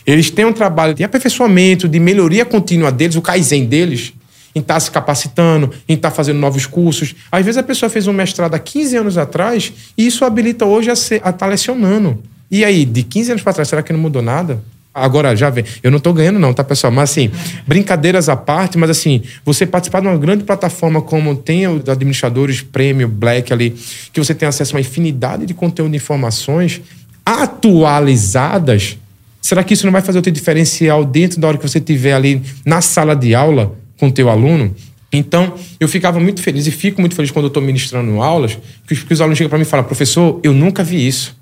Eles 0.08 0.30
têm 0.30 0.46
um 0.46 0.54
trabalho 0.54 0.94
de 0.94 1.04
aperfeiçoamento, 1.04 1.90
de 1.90 2.00
melhoria 2.00 2.46
contínua 2.46 2.90
deles, 2.90 3.18
o 3.18 3.22
Kaizen 3.22 3.66
deles, 3.66 4.14
em 4.56 4.62
estar 4.62 4.76
tá 4.76 4.80
se 4.80 4.90
capacitando, 4.90 5.72
em 5.88 5.94
estar 5.94 6.10
tá 6.10 6.16
fazendo 6.16 6.40
novos 6.40 6.66
cursos. 6.66 7.14
Às 7.32 7.46
vezes 7.46 7.58
a 7.58 7.64
pessoa 7.64 7.90
fez 7.90 8.08
um 8.08 8.14
mestrado 8.14 8.56
há 8.56 8.60
15 8.60 8.96
anos 8.96 9.18
atrás 9.18 9.74
e 9.98 10.08
isso 10.08 10.24
habilita 10.24 10.66
hoje 10.66 10.90
a 10.90 10.94
estar 10.94 11.34
tá 11.34 11.46
lecionando. 11.46 12.24
E 12.50 12.64
aí, 12.64 12.86
de 12.86 13.04
15 13.04 13.32
anos 13.32 13.44
para 13.44 13.54
trás, 13.54 13.68
será 13.68 13.84
que 13.84 13.92
não 13.92 14.00
mudou 14.00 14.22
nada? 14.22 14.64
Agora, 14.94 15.36
já 15.36 15.50
vem. 15.50 15.66
Eu 15.84 15.92
não 15.92 15.98
estou 15.98 16.14
ganhando, 16.14 16.40
não, 16.40 16.54
tá, 16.54 16.64
pessoal? 16.64 16.94
Mas, 16.94 17.10
assim, 17.10 17.30
brincadeiras 17.68 18.30
à 18.30 18.36
parte, 18.38 18.78
mas, 18.78 18.90
assim, 18.90 19.22
você 19.44 19.66
participar 19.66 20.00
de 20.00 20.08
uma 20.08 20.18
grande 20.18 20.46
plataforma 20.46 21.02
como 21.02 21.36
tem 21.36 21.68
os 21.68 21.90
administradores 21.90 22.62
Prêmio, 22.62 23.10
Black 23.10 23.52
ali, 23.52 23.76
que 24.14 24.24
você 24.24 24.34
tem 24.34 24.48
acesso 24.48 24.74
a 24.74 24.76
uma 24.76 24.82
infinidade 24.82 25.46
de 25.46 25.54
conteúdo 25.54 25.94
e 25.94 25.98
informações 25.98 26.82
atualizadas. 27.26 28.98
Será 29.42 29.66
que 29.66 29.74
isso 29.74 29.86
não 29.86 29.92
vai 29.92 30.02
fazer 30.02 30.20
o 30.20 30.22
teu 30.22 30.32
diferencial 30.32 31.04
dentro 31.04 31.42
da 31.42 31.50
hora 31.50 31.58
que 31.58 31.68
você 31.68 31.80
estiver 31.80 32.14
ali 32.14 32.42
na 32.66 32.80
sala 32.80 33.16
de 33.16 33.36
aula? 33.36 33.76
Com 33.98 34.08
o 34.08 34.12
teu 34.12 34.30
aluno. 34.30 34.76
Então, 35.12 35.54
eu 35.80 35.88
ficava 35.88 36.20
muito 36.20 36.42
feliz 36.42 36.68
e 36.68 36.72
fico 36.72 37.00
muito 37.00 37.16
feliz 37.16 37.32
quando 37.32 37.46
eu 37.46 37.50
estou 37.50 37.64
ministrando 37.64 38.22
aulas, 38.22 38.58
que 38.86 38.94
os, 38.94 39.04
que 39.04 39.14
os 39.14 39.22
alunos 39.22 39.38
chegam 39.38 39.50
para 39.50 39.58
mim 39.58 39.64
e 39.64 39.68
falam, 39.68 39.86
professor, 39.86 40.40
eu 40.44 40.54
nunca 40.54 40.84
vi 40.84 41.08
isso. 41.08 41.36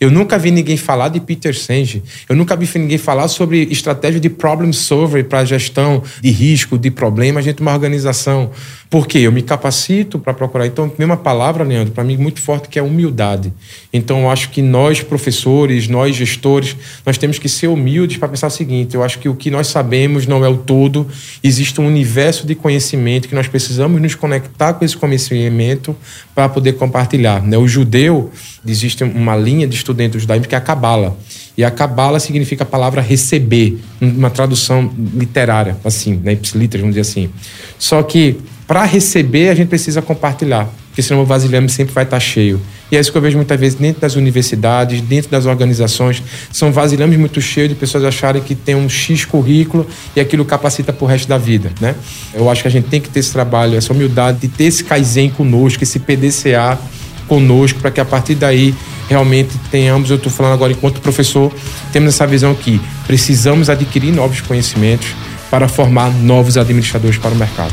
Eu 0.00 0.10
nunca 0.10 0.38
vi 0.38 0.50
ninguém 0.50 0.76
falar 0.76 1.08
de 1.08 1.20
Peter 1.20 1.56
Senge. 1.56 2.02
Eu 2.28 2.34
nunca 2.34 2.56
vi 2.56 2.68
ninguém 2.78 2.98
falar 2.98 3.28
sobre 3.28 3.62
estratégia 3.70 4.20
de 4.20 4.28
problem 4.28 4.72
solver 4.72 5.24
para 5.24 5.44
gestão 5.44 6.02
de 6.20 6.30
risco, 6.30 6.78
de 6.78 6.90
problemas 6.90 7.44
dentro 7.44 7.58
de 7.58 7.62
uma 7.62 7.72
organização. 7.72 8.50
Por 8.92 9.06
quê? 9.06 9.20
Eu 9.20 9.32
me 9.32 9.40
capacito 9.40 10.18
para 10.18 10.34
procurar. 10.34 10.66
Então, 10.66 10.92
mesma 10.98 11.16
palavra, 11.16 11.64
Leandro, 11.64 11.94
para 11.94 12.04
mim 12.04 12.18
muito 12.18 12.42
forte 12.42 12.68
que 12.68 12.78
é 12.78 12.82
humildade. 12.82 13.50
Então, 13.90 14.20
eu 14.20 14.30
acho 14.30 14.50
que 14.50 14.60
nós 14.60 15.00
professores, 15.00 15.88
nós 15.88 16.14
gestores, 16.14 16.76
nós 17.06 17.16
temos 17.16 17.38
que 17.38 17.48
ser 17.48 17.68
humildes 17.68 18.18
para 18.18 18.28
pensar 18.28 18.48
o 18.48 18.50
seguinte: 18.50 18.94
eu 18.94 19.02
acho 19.02 19.18
que 19.18 19.30
o 19.30 19.34
que 19.34 19.50
nós 19.50 19.68
sabemos 19.68 20.26
não 20.26 20.44
é 20.44 20.48
o 20.50 20.58
todo. 20.58 21.08
Existe 21.42 21.80
um 21.80 21.86
universo 21.86 22.46
de 22.46 22.54
conhecimento 22.54 23.28
que 23.28 23.34
nós 23.34 23.48
precisamos 23.48 23.98
nos 23.98 24.14
conectar 24.14 24.74
com 24.74 24.84
esse 24.84 24.94
conhecimento 24.94 25.96
para 26.34 26.46
poder 26.50 26.74
compartilhar. 26.74 27.42
Né? 27.42 27.56
O 27.56 27.66
judeu 27.66 28.30
existe 28.66 29.02
uma 29.04 29.34
linha 29.34 29.66
de 29.66 29.82
do 29.82 30.18
judaísmo 30.18 30.46
que 30.46 30.54
é 30.54 30.58
a 30.58 30.60
Cabala. 30.60 31.16
E 31.56 31.64
a 31.64 31.70
Cabala 31.70 32.20
significa 32.20 32.62
a 32.62 32.66
palavra 32.66 33.00
receber, 33.00 33.78
uma 34.02 34.28
tradução 34.28 34.92
literária, 35.14 35.78
assim, 35.82 36.20
né? 36.22 36.34
ipsiliter, 36.34 36.78
vamos 36.78 36.94
dizer 36.94 37.08
assim. 37.10 37.30
Só 37.78 38.02
que 38.02 38.36
para 38.66 38.84
receber 38.84 39.48
a 39.48 39.54
gente 39.54 39.68
precisa 39.68 40.00
compartilhar, 40.00 40.68
porque 40.88 41.02
senão 41.02 41.22
o 41.22 41.26
vasilhame 41.26 41.68
sempre 41.68 41.92
vai 41.92 42.04
estar 42.04 42.20
cheio. 42.20 42.60
E 42.90 42.96
é 42.96 43.00
isso 43.00 43.10
que 43.10 43.16
eu 43.16 43.22
vejo 43.22 43.36
muitas 43.36 43.58
vezes 43.58 43.78
dentro 43.78 44.02
das 44.02 44.16
universidades, 44.16 45.00
dentro 45.00 45.30
das 45.30 45.46
organizações. 45.46 46.22
São 46.52 46.70
vasilhames 46.70 47.18
muito 47.18 47.40
cheios 47.40 47.70
de 47.70 47.74
pessoas 47.74 48.04
acharem 48.04 48.42
que 48.42 48.54
tem 48.54 48.74
um 48.74 48.88
X 48.88 49.24
currículo 49.24 49.86
e 50.14 50.20
aquilo 50.20 50.44
capacita 50.44 50.92
para 50.92 51.04
o 51.04 51.08
resto 51.08 51.26
da 51.26 51.38
vida, 51.38 51.72
né? 51.80 51.94
Eu 52.34 52.50
acho 52.50 52.60
que 52.60 52.68
a 52.68 52.70
gente 52.70 52.88
tem 52.88 53.00
que 53.00 53.08
ter 53.08 53.20
esse 53.20 53.32
trabalho, 53.32 53.76
essa 53.76 53.92
humildade 53.92 54.40
de 54.40 54.48
ter 54.48 54.64
esse 54.64 54.84
Kaizen 54.84 55.30
conosco, 55.30 55.82
esse 55.82 55.98
PDCA 55.98 56.78
conosco, 57.26 57.80
para 57.80 57.90
que 57.90 58.00
a 58.00 58.04
partir 58.04 58.34
daí 58.34 58.74
realmente 59.08 59.52
tenhamos, 59.70 60.10
eu 60.10 60.16
estou 60.16 60.30
falando 60.30 60.52
agora 60.52 60.72
enquanto 60.72 61.00
professor, 61.00 61.50
temos 61.92 62.14
essa 62.14 62.26
visão 62.26 62.54
que 62.54 62.78
precisamos 63.06 63.70
adquirir 63.70 64.12
novos 64.12 64.42
conhecimentos 64.42 65.08
para 65.50 65.66
formar 65.68 66.10
novos 66.10 66.58
administradores 66.58 67.18
para 67.18 67.30
o 67.30 67.36
mercado. 67.36 67.72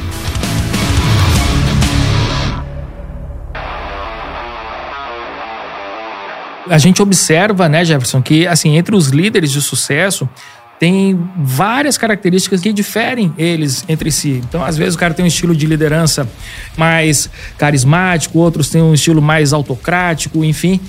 A 6.70 6.78
gente 6.78 7.02
observa, 7.02 7.68
né, 7.68 7.84
Jefferson, 7.84 8.22
que 8.22 8.48
assim, 8.48 8.78
entre 8.78 8.96
os 8.96 9.08
líderes 9.08 9.52
de 9.52 9.62
sucesso, 9.62 10.30
tem 10.80 11.20
várias 11.36 11.98
características 11.98 12.62
que 12.62 12.72
diferem 12.72 13.34
eles 13.38 13.84
entre 13.90 14.10
si. 14.12 14.42
Então, 14.48 14.64
às 14.64 14.78
vezes, 14.78 14.96
o 14.96 14.98
cara 14.98 15.14
tem 15.14 15.26
um 15.26 15.28
estilo 15.28 15.54
de 15.54 15.66
liderança 15.66 16.28
mais 16.78 17.30
carismático, 17.58 18.40
outros 18.40 18.70
têm 18.70 18.82
um 18.82 18.94
estilo 18.94 19.22
mais 19.22 19.52
autocrático, 19.52 20.44
enfim. 20.46 20.80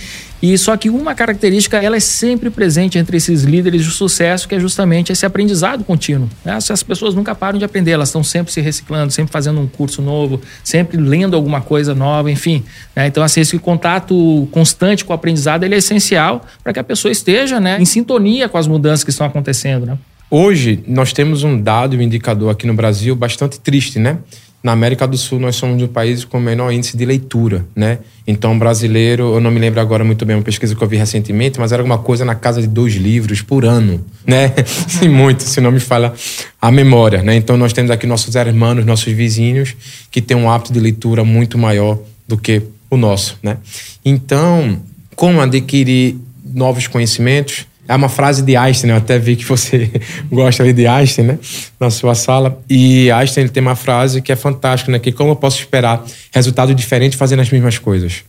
E 0.43 0.57
só 0.57 0.77
que 0.77 0.89
uma 0.89 1.15
característica 1.15 1.77
ela 1.79 1.97
é 1.97 2.01
sempre 2.01 2.49
presente 2.49 2.99
entre 2.99 3.17
esses 3.17 3.43
líderes 3.43 3.85
de 3.85 3.91
sucesso, 3.91 4.49
que 4.49 4.55
é 4.55 4.61
justamente 4.61 5.13
esse 5.13 5.27
aprendizado 5.27 5.85
contínuo. 5.85 6.29
Né? 6.45 6.55
As 6.55 6.83
pessoas 6.83 7.15
nunca 7.15 7.35
param 7.35 7.59
de 7.59 7.65
aprender, 7.65 7.91
elas 7.91 8.09
estão 8.09 8.25
sempre 8.25 8.53
se 8.53 8.61
reciclando, 8.61 9.13
sempre 9.13 9.33
fazendo 9.33 9.61
um 9.61 9.67
curso 9.67 10.01
novo, 10.01 10.41
sempre 10.65 10.97
lendo 10.97 11.37
alguma 11.37 11.61
coisa 11.61 11.95
nova, 11.95 12.31
enfim. 12.31 12.65
Né? 12.97 13.07
Então, 13.07 13.23
assim, 13.23 13.41
esse 13.41 13.59
contato 13.59 14.49
constante 14.51 15.05
com 15.05 15.13
o 15.13 15.15
aprendizado 15.15 15.65
ele 15.65 15.75
é 15.75 15.79
essencial 15.79 16.45
para 16.65 16.73
que 16.73 16.79
a 16.79 16.85
pessoa 16.85 17.13
esteja 17.13 17.61
né, 17.61 17.81
em 17.81 17.85
sintonia 17.85 18.49
com 18.49 18.57
as 18.57 18.67
mudanças 18.67 19.05
que 19.05 19.11
estão 19.11 19.27
acontecendo. 19.27 19.85
Né? 19.85 19.99
Hoje, 20.31 20.83
nós 20.87 21.13
temos 21.13 21.43
um 21.43 21.61
dado, 21.61 21.97
um 21.97 22.01
indicador 22.01 22.51
aqui 22.51 22.67
no 22.67 22.73
Brasil 22.73 23.17
bastante 23.17 23.59
triste, 23.59 23.99
né? 23.99 24.19
Na 24.63 24.73
América 24.73 25.07
do 25.07 25.17
Sul 25.17 25.39
nós 25.39 25.57
somos 25.57 25.77
um 25.77 25.79
dos 25.79 25.89
países 25.89 26.25
com 26.25 26.39
o 26.39 26.41
menor 26.41 26.71
índice 26.71 26.97
de 26.97 27.05
leitura, 27.05 27.65
né? 27.75 27.99
Então, 28.27 28.59
brasileiro, 28.59 29.35
eu 29.35 29.41
não 29.41 29.51
me 29.51 29.59
lembro 29.59 29.81
agora 29.81 30.05
muito 30.05 30.25
bem 30.27 30.37
uma 30.37 30.43
pesquisa 30.43 30.75
que 30.75 30.83
eu 30.83 30.89
vi 30.89 30.97
recentemente, 30.97 31.59
mas 31.59 31.73
era 31.73 31.83
alguma 31.83 31.99
coisa 31.99 32.25
na 32.25 32.35
casa 32.35 32.61
de 32.61 32.67
dois 32.67 32.95
livros 32.95 33.41
por 33.41 33.65
ano, 33.65 34.05
né? 34.27 34.53
Sim, 34.87 35.09
muito, 35.09 35.43
se 35.43 35.61
não 35.61 35.73
me 35.73 35.81
fala 35.81 36.15
a 36.61 36.71
memória, 36.71 37.23
né? 37.23 37.35
Então, 37.35 37.57
nós 37.57 37.73
temos 37.73 37.91
aqui 37.91 38.07
nossos 38.07 38.35
irmãos, 38.35 38.85
nossos 38.85 39.13
vizinhos, 39.13 39.75
que 40.11 40.21
têm 40.21 40.37
um 40.37 40.51
hábito 40.51 40.73
de 40.73 40.81
leitura 40.81 41.25
muito 41.25 41.57
maior 41.57 41.99
do 42.29 42.37
que 42.37 42.63
o 42.91 42.97
nosso, 42.97 43.39
né? 43.43 43.57
Então, 44.05 44.79
como 45.17 45.41
adquirir 45.41 46.17
novos 46.45 46.87
conhecimentos? 46.87 47.67
É 47.91 47.97
uma 47.97 48.09
frase 48.09 48.41
de 48.43 48.57
Einstein, 48.57 48.91
eu 48.91 48.97
até 48.99 49.19
vi 49.19 49.35
que 49.35 49.45
você 49.45 49.91
gosta 50.31 50.63
ali 50.63 50.73
de 50.73 50.87
Einstein, 50.87 51.25
né? 51.25 51.39
Na 51.81 51.91
sua 51.91 52.15
sala. 52.15 52.63
E 52.71 53.11
Einstein 53.11 53.43
ele 53.43 53.51
tem 53.51 53.61
uma 53.61 53.75
frase 53.75 54.23
que 54.23 54.31
é 54.31 54.37
fantástica, 54.37 54.93
né? 54.93 55.01
Que 55.01 55.11
como 55.11 55.33
eu 55.33 55.37
posso 55.37 55.59
esperar 55.59 56.05
resultado 56.31 56.73
diferente 56.73 57.17
fazendo 57.17 57.41
as 57.41 57.51
mesmas 57.51 57.79
coisas? 57.79 58.23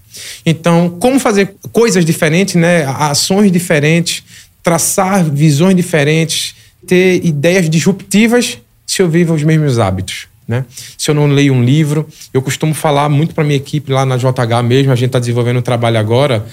Então, 0.43 0.89
como 0.99 1.19
fazer 1.19 1.53
coisas 1.71 2.03
diferentes, 2.03 2.55
né? 2.55 2.85
Ações 2.85 3.51
diferentes, 3.51 4.23
traçar 4.63 5.23
visões 5.23 5.75
diferentes, 5.75 6.55
ter 6.87 7.23
ideias 7.23 7.69
disruptivas 7.69 8.57
se 8.87 8.99
eu 8.99 9.07
vivo 9.07 9.35
os 9.35 9.43
mesmos 9.43 9.77
hábitos. 9.77 10.25
Né? 10.47 10.65
Se 10.97 11.11
eu 11.11 11.13
não 11.13 11.27
leio 11.27 11.53
um 11.53 11.63
livro, 11.63 12.09
eu 12.33 12.41
costumo 12.41 12.73
falar 12.73 13.07
muito 13.09 13.35
para 13.35 13.43
minha 13.43 13.57
equipe 13.57 13.91
lá 13.91 14.07
na 14.07 14.17
JH 14.17 14.63
mesmo. 14.65 14.91
A 14.91 14.95
gente 14.95 15.09
está 15.09 15.19
desenvolvendo 15.19 15.57
um 15.57 15.61
trabalho 15.61 15.99
agora 15.99 16.43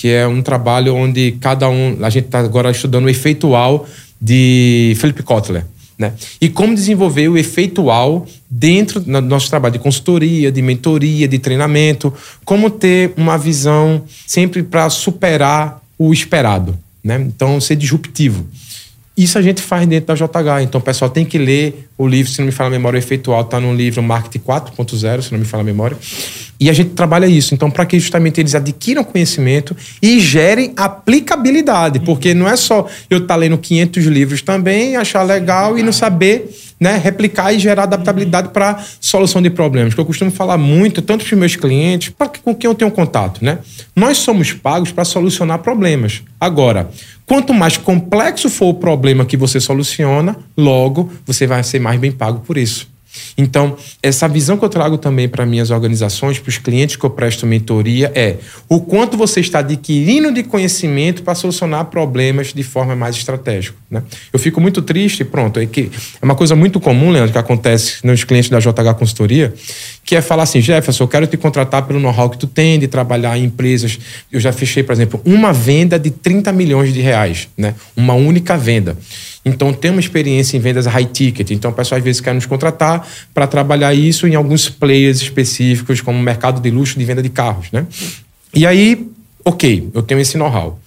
que 0.00 0.08
é 0.08 0.26
um 0.26 0.40
trabalho 0.40 0.94
onde 0.94 1.32
cada 1.40 1.68
um. 1.68 1.98
A 2.02 2.10
gente 2.10 2.26
está 2.26 2.38
agora 2.38 2.70
estudando 2.70 3.06
o 3.06 3.08
efeitual 3.08 3.86
de 4.20 4.94
Philip 4.98 5.22
Kotler. 5.24 5.64
Né? 5.98 6.12
E 6.40 6.48
como 6.48 6.72
desenvolver 6.72 7.28
o 7.28 7.36
efeitual 7.36 8.24
dentro 8.48 9.00
do 9.00 9.20
nosso 9.20 9.50
trabalho 9.50 9.72
de 9.72 9.80
consultoria, 9.80 10.52
de 10.52 10.62
mentoria, 10.62 11.26
de 11.26 11.38
treinamento, 11.40 12.14
como 12.44 12.70
ter 12.70 13.12
uma 13.16 13.36
visão 13.36 14.04
sempre 14.24 14.62
para 14.62 14.88
superar 14.88 15.82
o 15.98 16.12
esperado. 16.12 16.78
Né? 17.02 17.16
Então, 17.26 17.60
ser 17.60 17.74
disruptivo. 17.74 18.46
Isso 19.18 19.36
a 19.36 19.42
gente 19.42 19.60
faz 19.60 19.84
dentro 19.84 20.06
da 20.06 20.14
JH. 20.14 20.62
Então, 20.62 20.80
o 20.80 20.84
pessoal 20.84 21.10
tem 21.10 21.24
que 21.24 21.36
ler 21.36 21.88
o 21.98 22.06
livro, 22.06 22.30
se 22.30 22.38
não 22.38 22.46
me 22.46 22.52
fala 22.52 22.68
a 22.68 22.70
memória, 22.70 22.96
o 22.96 23.00
efeitual 23.00 23.40
está 23.40 23.58
no 23.58 23.74
livro 23.74 24.00
Marketing 24.00 24.38
4.0, 24.38 25.22
se 25.22 25.32
não 25.32 25.40
me 25.40 25.44
fala 25.44 25.64
a 25.64 25.66
memória. 25.66 25.96
E 26.60 26.70
a 26.70 26.72
gente 26.72 26.90
trabalha 26.90 27.26
isso. 27.26 27.52
Então, 27.52 27.68
para 27.68 27.84
que 27.84 27.98
justamente 27.98 28.40
eles 28.40 28.54
adquiram 28.54 29.02
conhecimento 29.02 29.76
e 30.00 30.20
gerem 30.20 30.72
aplicabilidade. 30.76 31.98
Porque 31.98 32.32
não 32.32 32.48
é 32.48 32.54
só 32.54 32.86
eu 33.10 33.18
estar 33.18 33.34
tá 33.34 33.36
lendo 33.36 33.58
500 33.58 34.04
livros 34.04 34.40
também, 34.40 34.94
achar 34.94 35.24
legal 35.24 35.76
e 35.76 35.82
não 35.82 35.92
saber 35.92 36.48
né, 36.78 36.96
replicar 36.96 37.52
e 37.52 37.58
gerar 37.58 37.84
adaptabilidade 37.84 38.50
para 38.50 38.82
solução 39.00 39.42
de 39.42 39.50
problemas. 39.50 39.94
Que 39.94 40.00
eu 40.00 40.06
costumo 40.06 40.30
falar 40.30 40.56
muito, 40.56 41.02
tanto 41.02 41.24
para 41.24 41.34
os 41.34 41.38
meus 41.38 41.56
clientes, 41.56 42.10
para 42.10 42.28
com 42.28 42.54
quem 42.54 42.70
eu 42.70 42.74
tenho 42.74 42.90
contato. 42.90 43.44
Né? 43.44 43.58
Nós 43.96 44.18
somos 44.18 44.52
pagos 44.52 44.92
para 44.92 45.04
solucionar 45.04 45.58
problemas. 45.58 46.22
Agora, 46.40 46.88
quanto 47.28 47.52
mais 47.52 47.76
complexo 47.76 48.48
for 48.48 48.70
o 48.70 48.74
problema 48.74 49.24
que 49.24 49.36
você 49.36 49.60
soluciona, 49.60 50.36
logo 50.56 51.12
você 51.26 51.46
vai 51.46 51.62
ser 51.62 51.78
mais 51.78 52.00
bem 52.00 52.10
pago 52.10 52.40
por 52.40 52.56
isso. 52.56 52.88
Então, 53.36 53.76
essa 54.02 54.28
visão 54.28 54.56
que 54.56 54.64
eu 54.64 54.68
trago 54.68 54.98
também 54.98 55.28
para 55.28 55.46
minhas 55.46 55.70
organizações, 55.70 56.38
para 56.38 56.50
os 56.50 56.58
clientes 56.58 56.96
que 56.96 57.04
eu 57.04 57.10
presto 57.10 57.46
mentoria, 57.46 58.12
é 58.14 58.36
o 58.68 58.80
quanto 58.80 59.16
você 59.16 59.40
está 59.40 59.60
adquirindo 59.60 60.32
de 60.32 60.42
conhecimento 60.42 61.22
para 61.22 61.34
solucionar 61.34 61.86
problemas 61.86 62.52
de 62.52 62.62
forma 62.62 62.94
mais 62.94 63.16
estratégica. 63.16 63.76
Né? 63.90 64.02
Eu 64.32 64.38
fico 64.38 64.60
muito 64.60 64.82
triste, 64.82 65.24
pronto, 65.24 65.58
é 65.58 65.66
que 65.66 65.90
é 66.20 66.24
uma 66.24 66.34
coisa 66.34 66.54
muito 66.54 66.78
comum, 66.80 67.10
Leandro, 67.10 67.32
que 67.32 67.38
acontece 67.38 68.06
nos 68.06 68.24
clientes 68.24 68.50
da 68.50 68.58
JH 68.58 68.94
Consultoria, 68.98 69.54
que 70.08 70.16
é 70.16 70.22
falar 70.22 70.44
assim, 70.44 70.58
Jefferson, 70.62 71.04
eu 71.04 71.08
quero 71.08 71.26
te 71.26 71.36
contratar 71.36 71.82
pelo 71.82 72.00
know-how 72.00 72.30
que 72.30 72.38
tu 72.38 72.46
tem 72.46 72.78
de 72.78 72.88
trabalhar 72.88 73.36
em 73.36 73.44
empresas. 73.44 73.98
Eu 74.32 74.40
já 74.40 74.50
fechei, 74.50 74.82
por 74.82 74.92
exemplo, 74.92 75.20
uma 75.22 75.52
venda 75.52 75.98
de 75.98 76.10
30 76.10 76.50
milhões 76.50 76.94
de 76.94 77.02
reais, 77.02 77.46
né? 77.58 77.74
Uma 77.94 78.14
única 78.14 78.56
venda. 78.56 78.96
Então, 79.44 79.70
tem 79.70 79.90
uma 79.90 80.00
experiência 80.00 80.56
em 80.56 80.60
vendas 80.60 80.86
high 80.86 81.04
ticket. 81.04 81.50
Então, 81.50 81.72
o 81.72 81.74
pessoal 81.74 81.98
às 81.98 82.04
vezes 82.04 82.22
quer 82.22 82.34
nos 82.34 82.46
contratar 82.46 83.06
para 83.34 83.46
trabalhar 83.46 83.92
isso 83.92 84.26
em 84.26 84.34
alguns 84.34 84.70
players 84.70 85.20
específicos, 85.20 86.00
como 86.00 86.18
o 86.18 86.22
mercado 86.22 86.58
de 86.58 86.70
luxo 86.70 86.98
de 86.98 87.04
venda 87.04 87.22
de 87.22 87.28
carros, 87.28 87.66
né? 87.70 87.86
E 88.54 88.66
aí, 88.66 89.10
ok, 89.44 89.90
eu 89.92 90.00
tenho 90.00 90.22
esse 90.22 90.38
know-how. 90.38 90.80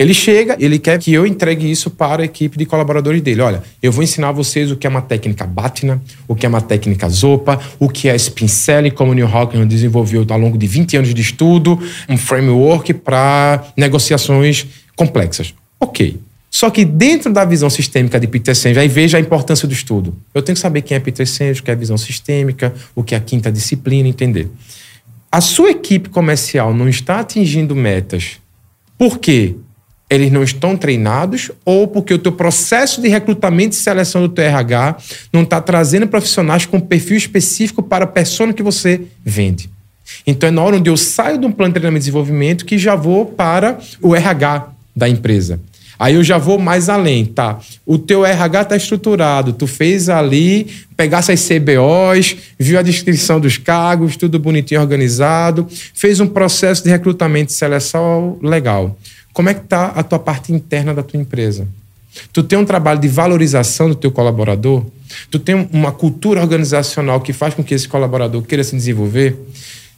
Ele 0.00 0.14
chega, 0.14 0.56
ele 0.58 0.78
quer 0.78 0.98
que 0.98 1.12
eu 1.12 1.26
entregue 1.26 1.70
isso 1.70 1.90
para 1.90 2.22
a 2.22 2.24
equipe 2.24 2.56
de 2.56 2.64
colaboradores 2.64 3.20
dele. 3.20 3.42
Olha, 3.42 3.62
eu 3.82 3.92
vou 3.92 4.02
ensinar 4.02 4.32
vocês 4.32 4.70
o 4.70 4.76
que 4.76 4.86
é 4.86 4.90
uma 4.90 5.02
técnica 5.02 5.46
Batina, 5.46 6.00
o 6.26 6.34
que 6.34 6.46
é 6.46 6.48
uma 6.48 6.62
técnica 6.62 7.06
Zopa, 7.06 7.60
o 7.78 7.86
que 7.86 8.08
é 8.08 8.16
Spin 8.16 8.48
Selling, 8.48 8.92
como 8.92 9.12
o 9.12 9.14
Neil 9.14 9.28
Hawkins 9.28 9.66
desenvolveu 9.66 10.24
ao 10.26 10.38
longo 10.38 10.56
de 10.56 10.66
20 10.66 10.96
anos 10.96 11.12
de 11.12 11.20
estudo, 11.20 11.78
um 12.08 12.16
framework 12.16 12.94
para 12.94 13.62
negociações 13.76 14.66
complexas. 14.96 15.52
Ok. 15.78 16.18
Só 16.50 16.70
que 16.70 16.82
dentro 16.82 17.30
da 17.30 17.44
visão 17.44 17.68
sistêmica 17.68 18.18
de 18.18 18.26
Peter 18.26 18.56
Senge, 18.56 18.80
aí 18.80 18.88
veja 18.88 19.18
a 19.18 19.20
importância 19.20 19.68
do 19.68 19.74
estudo. 19.74 20.16
Eu 20.32 20.40
tenho 20.40 20.56
que 20.56 20.62
saber 20.62 20.80
quem 20.80 20.96
é 20.96 21.00
Peter 21.00 21.26
Senge, 21.26 21.60
o 21.60 21.62
que 21.62 21.70
é 21.70 21.74
a 21.74 21.76
visão 21.76 21.98
sistêmica, 21.98 22.72
o 22.94 23.04
que 23.04 23.14
é 23.14 23.18
a 23.18 23.20
quinta 23.20 23.52
disciplina, 23.52 24.08
entender. 24.08 24.48
A 25.30 25.42
sua 25.42 25.70
equipe 25.72 26.08
comercial 26.08 26.72
não 26.72 26.88
está 26.88 27.20
atingindo 27.20 27.76
metas 27.76 28.40
porque 28.96 29.56
eles 30.10 30.32
não 30.32 30.42
estão 30.42 30.76
treinados 30.76 31.52
ou 31.64 31.86
porque 31.86 32.12
o 32.12 32.18
teu 32.18 32.32
processo 32.32 33.00
de 33.00 33.08
recrutamento 33.08 33.74
e 33.74 33.78
seleção 33.78 34.20
do 34.20 34.28
teu 34.28 34.44
RH 34.44 34.96
não 35.32 35.42
está 35.42 35.60
trazendo 35.60 36.08
profissionais 36.08 36.66
com 36.66 36.80
perfil 36.80 37.16
específico 37.16 37.80
para 37.80 38.04
a 38.04 38.08
persona 38.08 38.52
que 38.52 38.62
você 38.62 39.02
vende. 39.24 39.70
Então 40.26 40.48
é 40.48 40.50
na 40.50 40.62
hora 40.62 40.76
onde 40.76 40.90
eu 40.90 40.96
saio 40.96 41.38
de 41.38 41.46
um 41.46 41.52
plano 41.52 41.72
de 41.72 41.74
treinamento 41.74 42.02
e 42.02 42.06
desenvolvimento 42.06 42.64
que 42.64 42.76
já 42.76 42.96
vou 42.96 43.24
para 43.24 43.78
o 44.02 44.14
RH 44.16 44.70
da 44.94 45.08
empresa. 45.08 45.60
Aí 45.96 46.14
eu 46.14 46.24
já 46.24 46.38
vou 46.38 46.58
mais 46.58 46.88
além, 46.88 47.26
tá? 47.26 47.60
O 47.84 47.98
teu 47.98 48.24
RH 48.24 48.64
tá 48.64 48.76
estruturado, 48.76 49.52
tu 49.52 49.66
fez 49.66 50.08
ali, 50.08 50.66
pegasse 50.96 51.30
as 51.30 51.46
CBOs, 51.46 52.36
viu 52.58 52.78
a 52.78 52.82
descrição 52.82 53.38
dos 53.38 53.58
cargos, 53.58 54.16
tudo 54.16 54.38
bonitinho 54.38 54.80
organizado, 54.80 55.68
fez 55.94 56.18
um 56.18 56.26
processo 56.26 56.82
de 56.82 56.88
recrutamento 56.88 57.52
e 57.52 57.54
seleção 57.54 58.38
legal. 58.42 58.98
Como 59.32 59.48
é 59.48 59.54
que 59.54 59.60
tá 59.60 59.86
a 59.86 60.02
tua 60.02 60.18
parte 60.18 60.52
interna 60.52 60.92
da 60.94 61.02
tua 61.02 61.20
empresa? 61.20 61.66
Tu 62.32 62.42
tem 62.42 62.58
um 62.58 62.64
trabalho 62.64 63.00
de 63.00 63.08
valorização 63.08 63.88
do 63.88 63.94
teu 63.94 64.10
colaborador? 64.10 64.84
Tu 65.30 65.38
tem 65.38 65.68
uma 65.72 65.92
cultura 65.92 66.40
organizacional 66.40 67.20
que 67.20 67.32
faz 67.32 67.54
com 67.54 67.62
que 67.62 67.74
esse 67.74 67.88
colaborador 67.88 68.42
queira 68.42 68.64
se 68.64 68.74
desenvolver? 68.74 69.36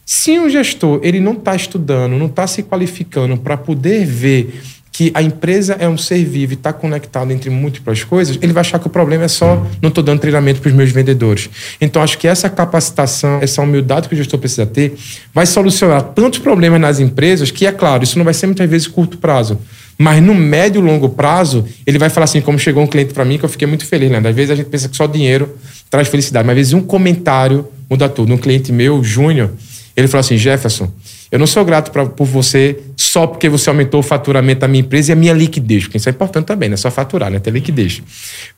Se 0.04 0.38
um 0.38 0.48
gestor 0.48 1.00
ele 1.02 1.20
não 1.20 1.32
está 1.32 1.54
estudando, 1.54 2.18
não 2.18 2.26
está 2.26 2.46
se 2.46 2.62
qualificando 2.62 3.36
para 3.36 3.56
poder 3.56 4.04
ver 4.04 4.62
que 4.92 5.10
a 5.14 5.22
empresa 5.22 5.74
é 5.80 5.88
um 5.88 5.96
ser 5.96 6.22
vivo 6.22 6.52
e 6.52 6.54
está 6.54 6.70
conectado 6.70 7.32
entre 7.32 7.48
múltiplas 7.48 8.04
coisas, 8.04 8.38
ele 8.42 8.52
vai 8.52 8.60
achar 8.60 8.78
que 8.78 8.86
o 8.86 8.90
problema 8.90 9.24
é 9.24 9.28
só 9.28 9.66
não 9.80 9.88
estou 9.88 10.04
dando 10.04 10.20
treinamento 10.20 10.60
para 10.60 10.68
os 10.68 10.74
meus 10.74 10.92
vendedores. 10.92 11.48
Então, 11.80 12.02
acho 12.02 12.18
que 12.18 12.28
essa 12.28 12.50
capacitação, 12.50 13.38
essa 13.40 13.62
humildade 13.62 14.06
que 14.06 14.14
o 14.14 14.16
gestor 14.16 14.38
precisa 14.38 14.66
ter, 14.66 14.94
vai 15.32 15.46
solucionar 15.46 16.02
tantos 16.02 16.40
problemas 16.40 16.78
nas 16.78 17.00
empresas 17.00 17.50
que, 17.50 17.64
é 17.64 17.72
claro, 17.72 18.04
isso 18.04 18.18
não 18.18 18.24
vai 18.24 18.34
ser 18.34 18.46
muitas 18.46 18.68
vezes 18.68 18.86
curto 18.86 19.16
prazo. 19.16 19.58
Mas 19.96 20.22
no 20.22 20.34
médio 20.34 20.82
e 20.82 20.84
longo 20.84 21.08
prazo, 21.08 21.64
ele 21.86 21.98
vai 21.98 22.10
falar 22.10 22.24
assim, 22.24 22.42
como 22.42 22.58
chegou 22.58 22.82
um 22.82 22.86
cliente 22.86 23.14
para 23.14 23.24
mim, 23.24 23.38
que 23.38 23.44
eu 23.44 23.48
fiquei 23.48 23.66
muito 23.66 23.86
feliz, 23.86 24.10
né? 24.10 24.18
Às 24.18 24.34
vezes 24.34 24.50
a 24.50 24.54
gente 24.54 24.66
pensa 24.66 24.88
que 24.90 24.96
só 24.96 25.06
dinheiro 25.06 25.56
traz 25.88 26.08
felicidade, 26.08 26.46
mas 26.46 26.52
às 26.52 26.58
vezes 26.58 26.72
um 26.74 26.82
comentário 26.82 27.66
muda 27.88 28.08
tudo. 28.10 28.32
Um 28.34 28.38
cliente 28.38 28.72
meu, 28.72 29.02
Júnior, 29.02 29.52
ele 29.96 30.08
falou 30.08 30.20
assim, 30.20 30.36
Jefferson, 30.36 30.90
eu 31.32 31.38
não 31.38 31.46
sou 31.46 31.64
grato 31.64 31.90
pra, 31.90 32.04
por 32.04 32.26
você 32.26 32.78
só 32.94 33.26
porque 33.26 33.48
você 33.48 33.70
aumentou 33.70 34.00
o 34.00 34.02
faturamento 34.02 34.60
da 34.60 34.68
minha 34.68 34.82
empresa 34.82 35.10
e 35.10 35.14
a 35.14 35.16
minha 35.16 35.32
liquidez, 35.32 35.84
porque 35.84 35.96
isso 35.96 36.08
é 36.08 36.12
importante 36.12 36.44
também, 36.44 36.68
não 36.68 36.74
é 36.74 36.76
só 36.76 36.90
faturar, 36.90 37.30
né? 37.30 37.38
Ter 37.38 37.50
liquidez. 37.50 38.02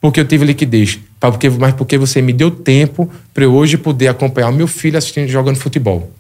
Porque 0.01 0.19
eu 0.19 0.25
tive 0.25 0.45
liquidez, 0.45 0.99
porque, 1.21 1.49
mas 1.49 1.73
porque 1.75 1.97
você 1.97 2.21
me 2.21 2.33
deu 2.33 2.51
tempo 2.51 3.09
para 3.33 3.45
eu 3.45 3.55
hoje 3.55 3.79
poder 3.79 4.09
acompanhar 4.09 4.49
o 4.49 4.53
meu 4.53 4.67
filho 4.67 4.99
assistindo 4.99 5.29
jogando 5.29 5.57
futebol. 5.57 6.11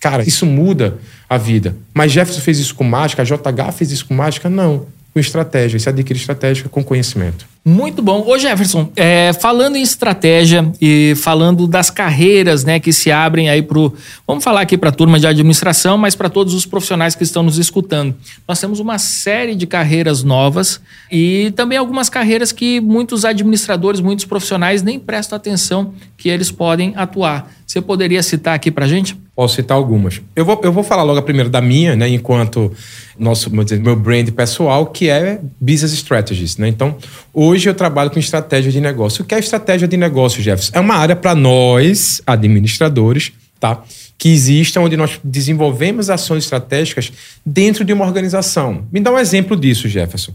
Cara, 0.00 0.22
isso 0.26 0.46
muda 0.46 0.96
a 1.28 1.36
vida. 1.36 1.76
Mas 1.92 2.10
Jefferson 2.10 2.40
fez 2.40 2.58
isso 2.58 2.74
com 2.74 2.84
mágica, 2.84 3.20
a 3.20 3.24
JH 3.24 3.72
fez 3.72 3.92
isso 3.92 4.06
com 4.06 4.14
mágica? 4.14 4.48
Não 4.48 4.86
com 5.12 5.20
estratégia. 5.20 5.78
Você 5.78 5.88
adquire 5.88 6.18
estratégia 6.18 6.68
com 6.68 6.82
conhecimento. 6.82 7.46
Muito 7.64 8.00
bom. 8.00 8.24
Ô 8.26 8.38
Jefferson, 8.38 8.90
é, 8.96 9.32
falando 9.34 9.76
em 9.76 9.82
estratégia 9.82 10.72
e 10.80 11.14
falando 11.16 11.66
das 11.66 11.90
carreiras 11.90 12.64
né, 12.64 12.80
que 12.80 12.92
se 12.92 13.10
abrem 13.10 13.50
aí 13.50 13.60
para 13.60 13.78
Vamos 14.26 14.42
falar 14.42 14.62
aqui 14.62 14.78
para 14.78 14.88
a 14.88 14.92
turma 14.92 15.20
de 15.20 15.26
administração, 15.26 15.98
mas 15.98 16.14
para 16.14 16.30
todos 16.30 16.54
os 16.54 16.64
profissionais 16.64 17.14
que 17.14 17.24
estão 17.24 17.42
nos 17.42 17.58
escutando. 17.58 18.14
Nós 18.46 18.58
temos 18.58 18.80
uma 18.80 18.98
série 18.98 19.54
de 19.54 19.66
carreiras 19.66 20.22
novas 20.22 20.80
e 21.12 21.52
também 21.56 21.76
algumas 21.76 22.08
carreiras 22.08 22.52
que 22.52 22.80
muitos 22.80 23.24
administradores, 23.24 24.00
muitos 24.00 24.24
profissionais 24.24 24.82
nem 24.82 24.98
prestam 24.98 25.36
atenção 25.36 25.92
que 26.16 26.28
eles 26.30 26.50
podem 26.50 26.94
atuar. 26.96 27.50
Você 27.68 27.82
poderia 27.82 28.22
citar 28.22 28.54
aqui 28.54 28.70
para 28.70 28.86
gente? 28.86 29.14
Posso 29.36 29.56
citar 29.56 29.76
algumas. 29.76 30.22
Eu 30.34 30.42
vou, 30.42 30.58
eu 30.64 30.72
vou 30.72 30.82
falar 30.82 31.02
logo 31.02 31.20
primeiro 31.20 31.50
da 31.50 31.60
minha, 31.60 31.94
né, 31.94 32.08
enquanto 32.08 32.72
nosso, 33.18 33.50
meu 33.50 33.94
brand 33.94 34.30
pessoal, 34.30 34.86
que 34.86 35.10
é 35.10 35.38
Business 35.60 35.92
Strategies. 35.92 36.56
Né? 36.56 36.68
Então, 36.68 36.96
hoje 37.34 37.68
eu 37.68 37.74
trabalho 37.74 38.10
com 38.10 38.18
estratégia 38.18 38.72
de 38.72 38.80
negócio. 38.80 39.22
O 39.22 39.26
que 39.26 39.34
é 39.34 39.38
estratégia 39.38 39.86
de 39.86 39.98
negócio, 39.98 40.42
Jefferson? 40.42 40.72
É 40.74 40.80
uma 40.80 40.94
área 40.94 41.14
para 41.14 41.34
nós, 41.34 42.22
administradores, 42.26 43.32
tá? 43.60 43.82
que 44.16 44.30
exista, 44.30 44.80
onde 44.80 44.96
nós 44.96 45.20
desenvolvemos 45.22 46.08
ações 46.08 46.44
estratégicas 46.44 47.12
dentro 47.44 47.84
de 47.84 47.92
uma 47.92 48.06
organização. 48.06 48.86
Me 48.90 48.98
dá 48.98 49.12
um 49.12 49.18
exemplo 49.18 49.54
disso, 49.54 49.88
Jefferson. 49.88 50.32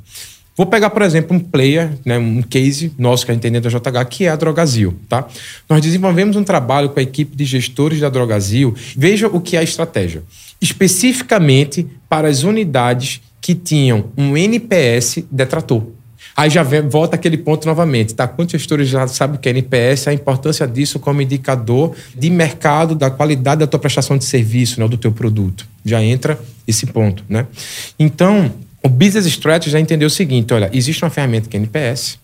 Vou 0.55 0.67
pegar, 0.67 0.91
por 0.91 1.01
exemplo, 1.01 1.35
um 1.35 1.39
player, 1.39 1.93
né, 2.05 2.17
um 2.19 2.41
case 2.43 2.91
nosso 2.97 3.25
que 3.25 3.31
a 3.31 3.33
gente 3.33 3.41
tem 3.41 3.51
dentro 3.51 3.71
da 3.71 3.79
JH, 3.79 4.05
que 4.05 4.25
é 4.25 4.29
a 4.29 4.35
Drogazil. 4.35 4.93
Tá? 5.09 5.27
Nós 5.67 5.81
desenvolvemos 5.81 6.35
um 6.35 6.43
trabalho 6.43 6.89
com 6.89 6.99
a 6.99 7.03
equipe 7.03 7.35
de 7.35 7.43
gestores 7.43 7.99
da 7.99 8.09
Drogazil. 8.09 8.75
Veja 8.95 9.27
o 9.27 9.41
que 9.41 9.57
é 9.57 9.59
a 9.59 9.63
estratégia. 9.63 10.23
Especificamente 10.61 11.87
para 12.07 12.27
as 12.27 12.43
unidades 12.43 13.19
que 13.41 13.55
tinham 13.55 14.05
um 14.15 14.37
NPS 14.37 15.23
detrator. 15.31 15.83
Aí 16.35 16.49
já 16.49 16.63
vem, 16.63 16.81
volta 16.81 17.15
aquele 17.15 17.37
ponto 17.37 17.67
novamente, 17.67 18.15
tá? 18.15 18.27
Quantos 18.27 18.53
gestores 18.53 18.87
já 18.89 19.07
sabem 19.07 19.39
que 19.39 19.47
é 19.47 19.51
NPS, 19.51 20.07
a 20.07 20.13
importância 20.13 20.67
disso 20.67 20.99
como 20.99 21.21
indicador 21.21 21.95
de 22.15 22.29
mercado, 22.29 22.95
da 22.95 23.11
qualidade 23.11 23.59
da 23.59 23.67
tua 23.67 23.79
prestação 23.79 24.17
de 24.17 24.25
serviço, 24.25 24.79
né, 24.79 24.87
do 24.87 24.97
teu 24.97 25.11
produto. 25.11 25.67
Já 25.85 26.01
entra 26.01 26.39
esse 26.67 26.87
ponto, 26.87 27.23
né? 27.29 27.45
Então, 27.99 28.51
o 28.83 28.89
Business 28.89 29.25
Strategy 29.25 29.71
já 29.71 29.79
entendeu 29.79 30.07
o 30.07 30.11
seguinte, 30.11 30.53
olha, 30.53 30.69
existe 30.73 31.03
uma 31.03 31.09
ferramenta 31.09 31.49
que 31.49 31.55
é 31.55 31.59
NPS, 31.59 32.19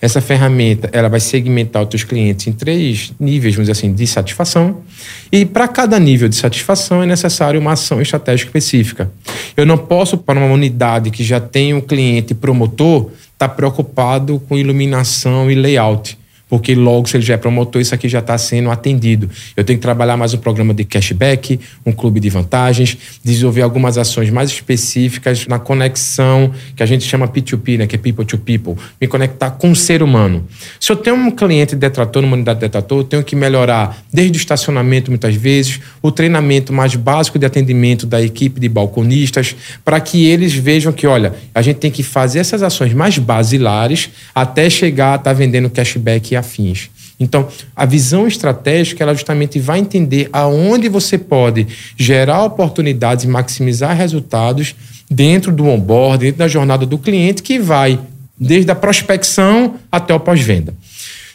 essa 0.00 0.20
ferramenta 0.20 0.90
ela 0.92 1.08
vai 1.08 1.20
segmentar 1.20 1.82
os 1.82 1.88
teus 1.88 2.04
clientes 2.04 2.46
em 2.46 2.52
três 2.52 3.12
níveis, 3.18 3.54
vamos 3.54 3.68
dizer 3.68 3.78
assim, 3.78 3.94
de 3.94 4.06
satisfação. 4.06 4.82
E 5.30 5.46
para 5.46 5.66
cada 5.68 5.98
nível 5.98 6.28
de 6.28 6.36
satisfação 6.36 7.02
é 7.02 7.06
necessário 7.06 7.60
uma 7.60 7.72
ação 7.72 8.00
estratégica 8.00 8.48
específica. 8.48 9.10
Eu 9.56 9.64
não 9.64 9.78
posso, 9.78 10.18
para 10.18 10.38
uma 10.38 10.52
unidade 10.52 11.10
que 11.10 11.24
já 11.24 11.40
tem 11.40 11.72
um 11.72 11.80
cliente 11.80 12.34
promotor, 12.34 13.10
estar 13.32 13.48
tá 13.48 13.48
preocupado 13.48 14.40
com 14.48 14.58
iluminação 14.58 15.50
e 15.50 15.54
layout 15.54 16.19
porque 16.50 16.74
logo, 16.74 17.08
se 17.08 17.16
ele 17.16 17.24
já 17.24 17.34
é 17.34 17.36
promotor, 17.36 17.80
isso 17.80 17.94
aqui 17.94 18.08
já 18.08 18.18
está 18.18 18.36
sendo 18.36 18.72
atendido. 18.72 19.30
Eu 19.56 19.62
tenho 19.62 19.78
que 19.78 19.82
trabalhar 19.82 20.16
mais 20.16 20.34
um 20.34 20.38
programa 20.38 20.74
de 20.74 20.84
cashback, 20.84 21.60
um 21.86 21.92
clube 21.92 22.18
de 22.18 22.28
vantagens, 22.28 22.98
desenvolver 23.22 23.62
algumas 23.62 23.96
ações 23.96 24.30
mais 24.30 24.50
específicas 24.50 25.46
na 25.46 25.60
conexão, 25.60 26.52
que 26.74 26.82
a 26.82 26.86
gente 26.86 27.04
chama 27.04 27.28
P2P, 27.28 27.78
né, 27.78 27.86
que 27.86 27.94
é 27.94 27.98
people 27.98 28.24
to 28.24 28.36
people, 28.36 28.74
me 29.00 29.06
conectar 29.06 29.52
com 29.52 29.70
o 29.70 29.76
ser 29.76 30.02
humano. 30.02 30.44
Se 30.80 30.90
eu 30.90 30.96
tenho 30.96 31.14
um 31.14 31.30
cliente 31.30 31.76
detrator, 31.76 32.20
numa 32.20 32.34
unidade 32.34 32.58
de 32.58 32.66
detrator, 32.66 32.98
eu 32.98 33.04
tenho 33.04 33.22
que 33.22 33.36
melhorar 33.36 34.02
desde 34.12 34.36
o 34.36 34.40
estacionamento, 34.40 35.08
muitas 35.08 35.36
vezes, 35.36 35.78
o 36.02 36.10
treinamento 36.10 36.72
mais 36.72 36.96
básico 36.96 37.38
de 37.38 37.46
atendimento 37.46 38.06
da 38.06 38.20
equipe 38.20 38.58
de 38.58 38.68
balconistas, 38.68 39.54
para 39.84 40.00
que 40.00 40.26
eles 40.26 40.52
vejam 40.52 40.92
que, 40.92 41.06
olha, 41.06 41.32
a 41.54 41.62
gente 41.62 41.76
tem 41.76 41.92
que 41.92 42.02
fazer 42.02 42.40
essas 42.40 42.60
ações 42.60 42.92
mais 42.92 43.18
basilares 43.18 44.10
até 44.34 44.68
chegar 44.68 45.12
a 45.12 45.14
estar 45.14 45.30
tá 45.30 45.32
vendendo 45.32 45.70
cashback 45.70 46.39
afins. 46.40 46.90
Então, 47.18 47.48
a 47.76 47.84
visão 47.84 48.26
estratégica, 48.26 49.04
ela 49.04 49.14
justamente 49.14 49.58
vai 49.58 49.78
entender 49.78 50.28
aonde 50.32 50.88
você 50.88 51.18
pode 51.18 51.66
gerar 51.96 52.44
oportunidades 52.44 53.24
e 53.24 53.28
maximizar 53.28 53.96
resultados 53.96 54.74
dentro 55.10 55.52
do 55.52 55.66
onboard, 55.66 56.24
dentro 56.24 56.38
da 56.38 56.48
jornada 56.48 56.86
do 56.86 56.98
cliente, 56.98 57.42
que 57.42 57.58
vai 57.58 57.98
desde 58.38 58.70
a 58.70 58.74
prospecção 58.74 59.76
até 59.92 60.14
o 60.14 60.20
pós-venda. 60.20 60.74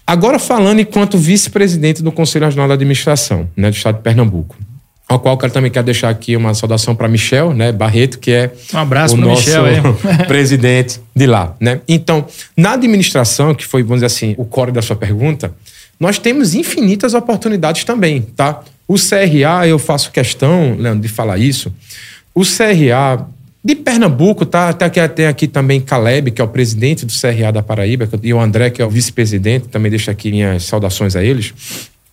Agora, 0.08 0.40
falando 0.40 0.80
enquanto 0.80 1.18
vice-presidente 1.18 2.04
do 2.04 2.12
Conselho 2.12 2.46
Regional 2.46 2.68
da 2.68 2.74
Administração 2.74 3.48
né, 3.56 3.70
do 3.70 3.76
Estado 3.76 3.98
de 3.98 4.02
Pernambuco 4.02 4.56
ao 5.08 5.20
qual 5.20 5.36
eu 5.36 5.38
quero, 5.38 5.54
também 5.54 5.70
quero 5.70 5.86
deixar 5.86 6.10
aqui 6.10 6.36
uma 6.36 6.54
saudação 6.54 6.96
para 6.96 7.08
Michel 7.08 7.54
né, 7.54 7.72
Barreto, 7.72 8.18
que 8.18 8.32
é 8.32 8.52
um 8.74 8.78
abraço 8.78 9.14
o 9.14 9.18
nosso 9.18 9.48
Michel, 9.48 9.66
presidente 10.28 11.00
de 11.16 11.28
lá. 11.28 11.56
Né? 11.60 11.82
Então, 11.88 12.26
na 12.58 12.74
administração, 12.74 13.54
que 13.54 13.66
foi, 13.66 13.84
vamos 13.84 13.98
dizer 13.98 14.08
assim, 14.08 14.36
o 14.38 14.46
core 14.46 14.72
da 14.72 14.82
sua 14.82 14.96
pergunta, 14.96 15.54
nós 16.00 16.18
temos 16.18 16.56
infinitas 16.56 17.14
oportunidades 17.14 17.84
também. 17.84 18.22
Tá? 18.22 18.62
O 18.88 18.96
CRA, 18.96 19.68
eu 19.68 19.78
faço 19.78 20.12
questão, 20.12 20.76
Leandro, 20.78 21.02
de 21.02 21.08
falar 21.08 21.38
isso. 21.38 21.72
O 22.34 22.42
CRA 22.42 23.28
de 23.64 23.76
Pernambuco, 23.76 24.46
tá? 24.46 24.70
Até 24.70 24.88
que 24.90 25.08
tem 25.10 25.26
aqui 25.26 25.48
também 25.48 25.82
Caleb, 25.82 26.30
que 26.30 26.40
é 26.40 26.44
o 26.44 26.48
presidente 26.48 27.04
do 27.04 27.12
CRA 27.12 27.52
da 27.52 27.64
Paraíba, 27.64 28.08
e 28.22 28.32
o 28.32 28.40
André, 28.40 28.70
que 28.70 28.80
é 28.80 28.86
o 28.86 28.90
vice-presidente, 28.90 29.68
também 29.70 29.90
deixo 29.90 30.12
aqui 30.12 30.30
minhas 30.30 30.64
saudações 30.64 31.16
a 31.16 31.24
eles 31.24 31.54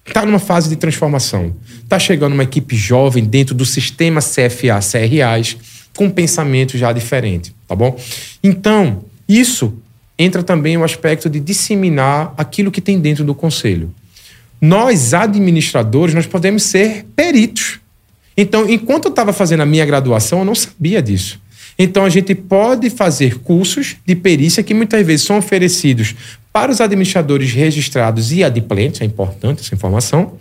está 0.07 0.25
numa 0.25 0.39
fase 0.39 0.69
de 0.69 0.77
transformação. 0.77 1.55
Está 1.83 1.99
chegando 1.99 2.33
uma 2.33 2.43
equipe 2.43 2.77
jovem 2.77 3.25
dentro 3.25 3.55
do 3.55 3.65
sistema 3.65 4.21
CFA, 4.21 4.81
CRAs, 4.81 5.57
com 5.97 6.07
um 6.07 6.11
pensamento 6.11 6.79
já 6.79 6.93
diferente, 6.93 7.55
tá 7.69 7.75
bom? 7.75 7.99
Então, 8.43 9.05
isso 9.29 9.75
entra 10.19 10.43
também 10.43 10.77
o 10.77 10.85
aspecto 10.85 11.29
de 11.29 11.41
disseminar 11.41 12.33
aquilo 12.37 12.71
que 12.71 12.81
tem 12.81 12.99
dentro 13.01 13.25
do 13.25 13.35
conselho. 13.35 13.93
Nós, 14.61 15.13
administradores, 15.13 16.15
nós 16.15 16.27
podemos 16.27 16.63
ser 16.63 17.05
peritos. 17.17 17.81
Então, 18.37 18.69
enquanto 18.69 19.07
eu 19.07 19.11
estava 19.11 19.33
fazendo 19.33 19.61
a 19.63 19.67
minha 19.67 19.85
graduação, 19.85 20.39
eu 20.41 20.45
não 20.45 20.55
sabia 20.55 21.03
disso. 21.03 21.42
Então, 21.83 22.05
a 22.05 22.09
gente 22.09 22.33
pode 22.33 22.89
fazer 22.91 23.41
cursos 23.41 23.97
de 24.07 24.15
perícia 24.15 24.63
que 24.63 24.73
muitas 24.73 25.05
vezes 25.05 25.27
são 25.27 25.39
oferecidos 25.39 26.15
para 26.53 26.71
os 26.71 26.81
administradores 26.81 27.53
registrados 27.53 28.31
e 28.31 28.45
adimplentes, 28.45 29.01
é 29.01 29.05
importante 29.05 29.63
essa 29.63 29.75
informação, 29.75 30.35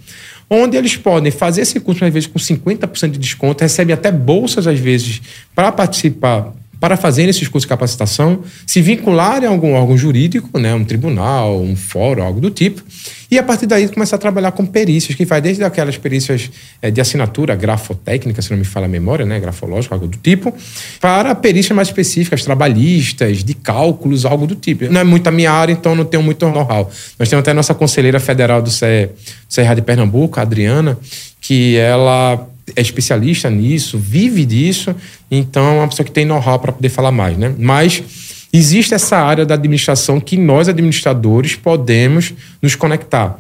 onde 0.48 0.78
eles 0.78 0.96
podem 0.98 1.32
fazer 1.32 1.62
esse 1.62 1.80
curso, 1.80 2.06
às 2.06 2.14
vezes, 2.14 2.28
com 2.28 2.38
50% 2.38 3.10
de 3.10 3.18
desconto, 3.18 3.64
recebem 3.64 3.92
até 3.92 4.12
bolsas, 4.12 4.68
às 4.68 4.78
vezes, 4.78 5.20
para 5.56 5.72
participar 5.72 6.54
para 6.82 6.98
fazer 6.98 7.30
esses 7.30 7.48
cursos 7.48 7.62
de 7.62 7.68
capacitação, 7.68 8.42
se 8.66 8.82
vincularem 8.82 9.48
a 9.48 9.52
algum 9.52 9.74
órgão 9.74 9.96
jurídico, 9.96 10.58
né, 10.58 10.74
um 10.74 10.84
tribunal, 10.84 11.62
um 11.62 11.76
fórum, 11.76 12.24
algo 12.24 12.42
do 12.42 12.50
tipo, 12.50 12.82
e 13.30 13.38
a 13.38 13.44
partir 13.44 13.68
daí 13.68 13.88
começar 13.88 14.16
a 14.16 14.20
trabalhar 14.20 14.52
com 14.52 14.66
perícias, 14.66 15.16
que 15.16 15.24
vai 15.24 15.40
desde 15.40 15.64
aquelas 15.64 15.96
perícias 15.96 16.50
é, 16.82 16.90
de 16.90 17.00
assinatura 17.00 17.56
grafotécnica, 17.56 18.42
se 18.42 18.50
não 18.50 18.58
me 18.58 18.66
fala 18.66 18.88
a 18.88 18.90
memória, 18.90 19.28
né, 19.28 19.40
grafológica, 19.40 19.94
algo 19.94 20.08
do 20.08 20.18
tipo, 20.18 20.52
para 21.00 21.36
perícias 21.36 21.76
mais 21.76 21.88
específicas, 21.88 22.44
trabalhistas, 22.44 23.44
de 23.44 23.54
cálculos, 23.54 24.26
algo 24.26 24.48
do 24.48 24.56
tipo. 24.56 24.92
Não 24.92 25.02
é 25.02 25.04
muito 25.04 25.28
a 25.28 25.32
minha 25.32 25.52
área, 25.52 25.72
então 25.72 25.94
não 25.94 26.04
tenho 26.04 26.24
muito 26.24 26.50
know-how. 26.50 26.90
Nós 27.20 27.30
temos 27.30 27.44
até 27.44 27.52
a 27.52 27.54
nossa 27.54 27.76
conselheira 27.76 28.20
federal 28.20 28.60
do 28.60 28.72
CRA 28.72 29.76
de 29.76 29.82
Pernambuco, 29.84 30.40
a 30.40 30.42
Adriana, 30.42 30.98
que 31.40 31.78
ela 31.78 32.48
é 32.76 32.82
especialista 32.82 33.50
nisso, 33.50 33.98
vive 33.98 34.46
disso, 34.46 34.96
então 35.30 35.66
é 35.66 35.72
uma 35.80 35.88
pessoa 35.88 36.06
que 36.06 36.12
tem 36.12 36.26
know-how 36.26 36.60
para 36.60 36.72
poder 36.72 36.90
falar 36.90 37.12
mais, 37.12 37.38
né? 37.38 37.54
Mas 37.58 38.04
existe 38.52 38.94
essa 38.94 39.18
área 39.18 39.46
da 39.46 39.54
administração 39.54 40.20
que 40.20 40.38
nós, 40.38 40.68
administradores, 40.68 41.56
podemos 41.56 42.34
nos 42.62 42.76
conectar. 42.76 43.38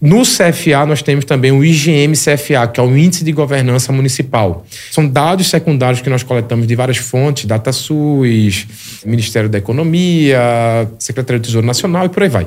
No 0.00 0.22
CFA, 0.22 0.86
nós 0.86 1.02
temos 1.02 1.26
também 1.26 1.52
o 1.52 1.62
IGM-CFA, 1.62 2.66
que 2.72 2.80
é 2.80 2.82
o 2.82 2.96
Índice 2.96 3.22
de 3.22 3.32
Governança 3.32 3.92
Municipal. 3.92 4.64
São 4.90 5.06
dados 5.06 5.48
secundários 5.48 6.00
que 6.00 6.08
nós 6.08 6.22
coletamos 6.22 6.66
de 6.66 6.74
várias 6.74 6.96
fontes, 6.96 7.44
DataSUS, 7.44 8.66
Ministério 9.04 9.50
da 9.50 9.58
Economia, 9.58 10.90
Secretaria 10.98 11.38
do 11.38 11.44
Tesouro 11.44 11.66
Nacional 11.66 12.06
e 12.06 12.08
por 12.08 12.22
aí 12.22 12.30
vai. 12.30 12.46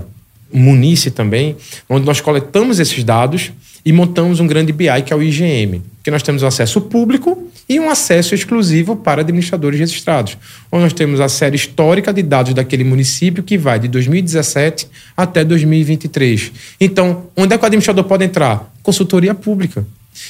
Munice 0.51 1.11
também, 1.11 1.55
onde 1.87 2.07
nós 2.07 2.19
coletamos 2.19 2.79
esses 2.79 3.03
dados 3.03 3.51
e 3.85 3.91
montamos 3.91 4.39
um 4.39 4.47
grande 4.47 4.71
BI 4.71 5.01
que 5.05 5.13
é 5.13 5.15
o 5.15 5.21
IGM, 5.21 5.81
que 6.03 6.11
nós 6.11 6.23
temos 6.23 6.43
acesso 6.43 6.81
público 6.81 7.49
e 7.67 7.79
um 7.79 7.89
acesso 7.89 8.35
exclusivo 8.35 8.95
para 8.95 9.21
administradores 9.21 9.79
registrados, 9.79 10.37
onde 10.71 10.83
nós 10.83 10.93
temos 10.93 11.19
a 11.19 11.29
série 11.29 11.55
histórica 11.55 12.13
de 12.13 12.21
dados 12.21 12.53
daquele 12.53 12.83
município 12.83 13.43
que 13.43 13.57
vai 13.57 13.79
de 13.79 13.87
2017 13.87 14.87
até 15.15 15.43
2023. 15.43 16.51
Então, 16.79 17.27
onde 17.35 17.53
é 17.53 17.57
que 17.57 17.63
o 17.63 17.67
administrador 17.67 18.03
pode 18.03 18.25
entrar? 18.25 18.71
Consultoria 18.81 19.33
pública. 19.33 19.85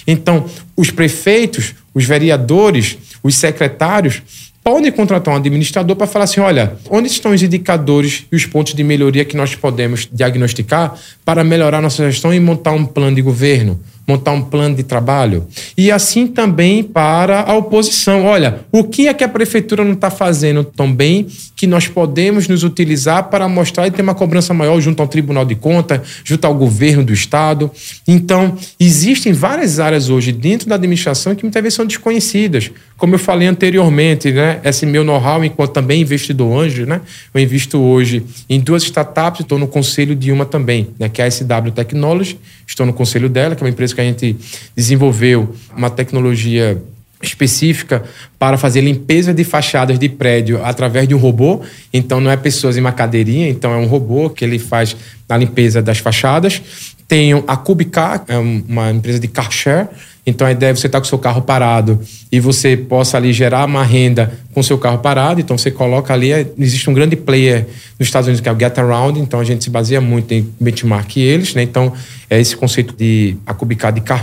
Então, 0.08 0.46
os 0.76 0.92
prefeitos, 0.92 1.74
os 1.94 2.06
vereadores, 2.06 2.98
os 3.22 3.36
secretários 3.36 4.22
podem 4.64 4.92
contratar 4.92 5.34
um 5.34 5.38
administrador 5.38 5.96
para 5.96 6.08
falar 6.08 6.26
assim: 6.26 6.40
olha, 6.40 6.78
onde 6.90 7.08
estão 7.08 7.32
os 7.32 7.44
indicadores 7.44 8.26
e 8.32 8.36
os 8.36 8.46
pontos 8.46 8.74
de 8.74 8.84
melhoria 8.84 9.26
que 9.26 9.36
nós 9.36 9.56
podemos 9.56 10.08
diagnosticar 10.12 10.96
para 11.26 11.44
melhorar 11.44 11.82
nossa 11.82 12.10
gestão 12.10 12.34
e 12.34 12.40
montar 12.40 12.72
um 12.72 12.86
plano 12.86 13.16
de 13.16 13.22
governo? 13.22 13.80
montar 14.08 14.32
um 14.32 14.42
plano 14.42 14.76
de 14.76 14.84
trabalho. 14.84 15.48
E 15.78 15.92
assim 15.92 16.28
também 16.28 16.84
para 16.84 17.42
a 17.42 17.56
oposição. 17.56 18.26
Olha, 18.26 18.60
o 18.72 18.84
que 18.84 19.08
é 19.08 19.14
que 19.14 19.24
a 19.24 19.30
prefeitura 19.30 19.84
não 19.84 19.94
está 19.94 20.12
fazendo 20.12 20.64
tão 20.64 20.94
bem 20.94 21.28
que 21.56 21.66
nós 21.66 21.88
podemos 21.88 22.48
nos 22.48 22.64
utilizar 22.64 23.30
para 23.30 23.48
mostrar 23.48 23.88
e 23.88 23.92
ter 23.92 24.02
uma 24.02 24.16
cobrança 24.16 24.54
maior 24.54 24.80
junto 24.82 25.02
ao 25.02 25.08
Tribunal 25.08 25.46
de 25.46 25.56
Contas, 25.56 26.02
junto 26.24 26.46
ao 26.46 26.54
governo 26.54 27.04
do 27.04 27.14
Estado. 27.14 27.72
Então, 28.08 28.58
existem 28.80 29.32
várias 29.32 29.80
áreas 29.80 30.10
hoje 30.10 30.32
dentro 30.32 30.68
da 30.68 30.76
administração 30.76 31.36
que 31.36 31.44
muitas 31.44 31.62
vezes 31.62 31.76
são 31.76 31.86
desconhecidas, 31.86 32.72
como 33.04 33.16
eu 33.16 33.20
falei 33.20 33.50
anteriormente, 33.50 34.32
né, 34.32 34.62
esse 34.64 34.86
meu 34.86 35.04
know-how 35.04 35.44
enquanto 35.44 35.74
também 35.74 36.00
investidor 36.00 36.58
anjo, 36.58 36.86
né, 36.86 37.02
eu 37.34 37.42
invisto 37.42 37.78
hoje 37.78 38.24
em 38.50 38.62
duas 38.62 38.82
startups, 38.84 39.42
estou 39.42 39.60
no 39.60 39.68
conselho 39.68 40.16
de 40.16 40.32
uma 40.32 40.46
também, 40.46 40.88
né, 40.98 41.10
que 41.10 41.22
é 41.22 41.26
a 41.26 41.30
SW 41.30 41.72
Technology, 41.76 42.40
estou 42.66 42.86
no 42.86 42.94
conselho 42.94 43.28
dela, 43.28 43.56
que 43.56 43.62
é 43.62 43.66
uma 43.66 43.72
empresa 43.72 43.94
que 43.94 44.00
a 44.00 44.06
gente 44.06 44.38
desenvolveu 44.74 45.54
uma 45.76 45.90
tecnologia 45.90 46.82
específica 47.22 48.02
para 48.40 48.58
fazer 48.58 48.80
limpeza 48.80 49.34
de 49.34 49.44
fachadas 49.44 50.00
de 50.00 50.08
prédio 50.08 50.64
através 50.64 51.06
de 51.06 51.14
um 51.14 51.18
robô. 51.18 51.60
Então 51.94 52.22
não 52.22 52.32
é 52.32 52.38
pessoas 52.38 52.78
em 52.78 52.80
uma 52.80 52.94
cadeirinha, 52.94 53.50
então 53.50 53.74
é 53.74 53.78
um 53.78 53.86
robô 53.86 54.30
que 54.30 54.46
ele 54.46 54.60
faz 54.60 54.96
a 55.28 55.36
limpeza 55.36 55.82
das 55.82 55.98
fachadas. 55.98 56.62
Tenho 57.06 57.44
a 57.48 57.58
Cubicar, 57.58 58.24
é 58.30 58.38
uma 58.38 58.92
empresa 58.92 59.20
de 59.20 59.28
car 59.28 59.52
share. 59.52 59.90
Então 60.26 60.48
a 60.48 60.52
ideia 60.52 60.72
é 60.72 60.76
você 60.76 60.88
estar 60.88 61.00
com 61.00 61.06
o 61.06 61.10
seu 61.10 61.20
carro 61.20 61.42
parado 61.42 62.00
e 62.32 62.40
você 62.40 62.78
possa 62.78 63.18
ali 63.18 63.34
gerar 63.34 63.66
uma 63.66 63.84
renda 63.84 64.32
com 64.54 64.62
o 64.62 64.64
seu 64.64 64.78
carro 64.78 65.00
parado. 65.00 65.42
Então 65.42 65.58
você 65.58 65.70
coloca 65.70 66.14
ali, 66.14 66.32
é, 66.32 66.48
existe 66.58 66.90
um 66.90 66.94
grande 66.94 67.16
player 67.16 67.68
nos 68.00 68.08
Estados 68.08 68.28
Unidos 68.28 68.42
que 68.42 68.48
é 68.48 68.52
o 68.52 68.58
Get 68.58 68.78
Around, 68.78 69.20
então 69.20 69.40
a 69.40 69.44
gente 69.44 69.64
se 69.64 69.70
baseia 69.70 70.00
muito 70.00 70.34
em 70.34 70.50
benchmark 70.60 71.18
eles, 71.18 71.54
né? 71.54 71.64
Então 71.64 71.92
é 72.30 72.40
esse 72.40 72.56
conceito 72.56 72.96
de 72.98 73.36
a 73.46 73.54
de 73.92 74.02
car. 74.02 74.22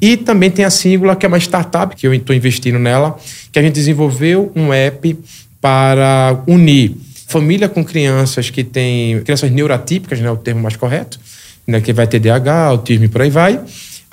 E 0.00 0.16
também 0.16 0.50
tem 0.50 0.64
a 0.64 0.70
Singular, 0.70 1.16
que 1.16 1.26
é 1.26 1.28
uma 1.28 1.38
startup 1.38 1.94
que 1.94 2.06
eu 2.06 2.14
estou 2.14 2.34
investindo 2.34 2.78
nela, 2.78 3.18
que 3.52 3.58
a 3.58 3.62
gente 3.62 3.74
desenvolveu 3.74 4.50
um 4.54 4.72
app 4.72 5.18
para 5.60 6.42
unir 6.46 6.96
família 7.30 7.68
com 7.68 7.84
crianças 7.84 8.50
que 8.50 8.64
têm 8.64 9.20
crianças 9.20 9.50
neurotípicas, 9.52 10.18
né, 10.18 10.28
o 10.30 10.36
termo 10.36 10.60
mais 10.60 10.74
correto, 10.74 11.20
né, 11.64 11.80
que 11.80 11.92
vai 11.92 12.06
ter 12.06 12.18
DH, 12.18 12.48
autismo 12.48 13.04
e 13.04 13.08
por 13.08 13.22
aí 13.22 13.30
vai. 13.30 13.60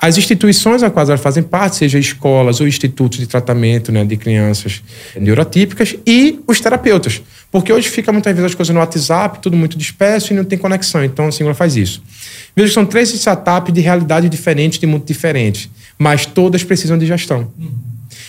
As 0.00 0.16
instituições 0.16 0.82
a 0.82 0.90
quais 0.90 1.08
elas 1.08 1.20
fazem 1.20 1.42
parte, 1.42 1.76
seja 1.76 1.98
escolas 1.98 2.60
ou 2.60 2.68
institutos 2.68 3.18
de 3.18 3.26
tratamento 3.26 3.90
né, 3.90 4.04
de 4.04 4.16
crianças 4.16 4.82
neurotípicas, 5.16 5.96
e 6.06 6.38
os 6.46 6.60
terapeutas. 6.60 7.20
Porque 7.50 7.72
hoje 7.72 7.88
fica 7.88 8.12
muitas 8.12 8.32
vezes 8.32 8.52
as 8.52 8.54
coisas 8.54 8.72
no 8.72 8.80
WhatsApp, 8.80 9.40
tudo 9.40 9.56
muito 9.56 9.76
disperso 9.76 10.32
e 10.32 10.36
não 10.36 10.44
tem 10.44 10.56
conexão. 10.56 11.02
Então 11.02 11.26
a 11.26 11.32
Singular 11.32 11.56
faz 11.56 11.76
isso. 11.76 12.02
Veja 12.54 12.68
que 12.68 12.74
são 12.74 12.86
três 12.86 13.12
startups 13.12 13.74
de 13.74 13.80
realidade 13.80 14.28
diferentes, 14.28 14.78
de 14.78 14.86
muito 14.86 15.06
diferentes 15.06 15.68
mas 15.98 16.24
todas 16.24 16.62
precisam 16.62 16.96
de 16.96 17.06
gestão. 17.06 17.50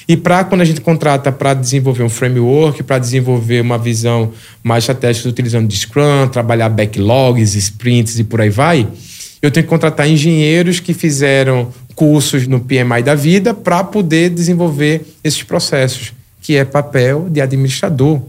E 0.08 0.18
para 0.18 0.44
quando 0.44 0.62
a 0.62 0.66
gente 0.66 0.82
contrata 0.82 1.32
para 1.32 1.54
desenvolver 1.54 2.02
um 2.02 2.10
framework, 2.10 2.82
para 2.82 2.98
desenvolver 2.98 3.62
uma 3.62 3.78
visão 3.78 4.34
mais 4.64 4.84
estratégica 4.84 5.30
utilizando 5.30 5.68
de 5.68 5.78
Scrum, 5.78 6.28
trabalhar 6.32 6.68
backlogs, 6.70 7.54
sprints 7.54 8.18
e 8.18 8.24
por 8.24 8.42
aí 8.42 8.50
vai, 8.50 8.88
eu 9.41 9.49
tenho 9.49 9.63
que 9.63 9.69
contratar 9.69 10.08
engenheiros 10.08 10.80
que 10.80 10.93
fizeram 10.93 11.71
cursos 11.95 12.47
no 12.47 12.60
PMI 12.60 13.04
da 13.04 13.15
vida 13.15 13.54
para 13.54 13.84
poder 13.84 14.30
desenvolver 14.30 15.06
esses 15.23 15.43
processos, 15.43 16.13
que 16.41 16.56
é 16.56 16.63
papel 16.63 17.28
de 17.30 17.41
administrador. 17.41 18.21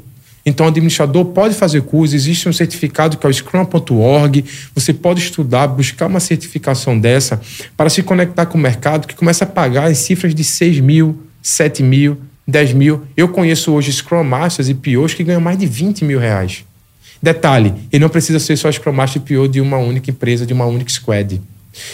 Então, 0.45 0.67
o 0.67 0.69
administrador 0.69 1.27
pode 1.27 1.55
fazer 1.55 1.83
curso, 1.83 2.15
existe 2.15 2.49
um 2.49 2.53
certificado 2.53 3.17
que 3.17 3.27
é 3.27 3.31
o 3.31 3.33
scrum.org, 3.33 4.45
você 4.75 4.93
pode 4.93 5.21
estudar, 5.21 5.67
buscar 5.67 6.07
uma 6.07 6.21
certificação 6.21 6.99
dessa 6.99 7.41
para 7.77 7.91
se 7.91 8.03
conectar 8.03 8.47
com 8.47 8.57
o 8.57 8.61
mercado 8.61 9.07
que 9.07 9.15
começa 9.15 9.45
a 9.45 9.47
pagar 9.47 9.91
em 9.91 9.95
cifras 9.95 10.35
de 10.35 10.43
6 10.43 10.81
mil, 10.81 11.23
7 11.43 11.83
mil, 11.83 12.19
10 12.49 12.73
mil. 12.73 13.03
Eu 13.17 13.29
conheço 13.29 13.73
hoje 13.73 13.93
Scrum 13.93 14.25
Masters 14.25 14.69
e 14.69 14.75
POs 14.75 15.15
que 15.15 15.23
ganham 15.23 15.41
mais 15.41 15.59
de 15.59 15.67
20 15.67 16.05
mil 16.05 16.19
reais. 16.19 16.65
Detalhe, 17.23 17.75
ele 17.93 18.03
não 18.03 18.09
precisa 18.09 18.39
ser 18.39 18.57
só 18.57 18.71
Scrum 18.71 18.93
Master 18.93 19.21
PO 19.23 19.49
de 19.49 19.61
uma 19.61 19.77
única 19.77 20.11
empresa, 20.11 20.47
de 20.47 20.53
uma 20.53 20.65
única 20.65 20.91
squad. 20.91 21.41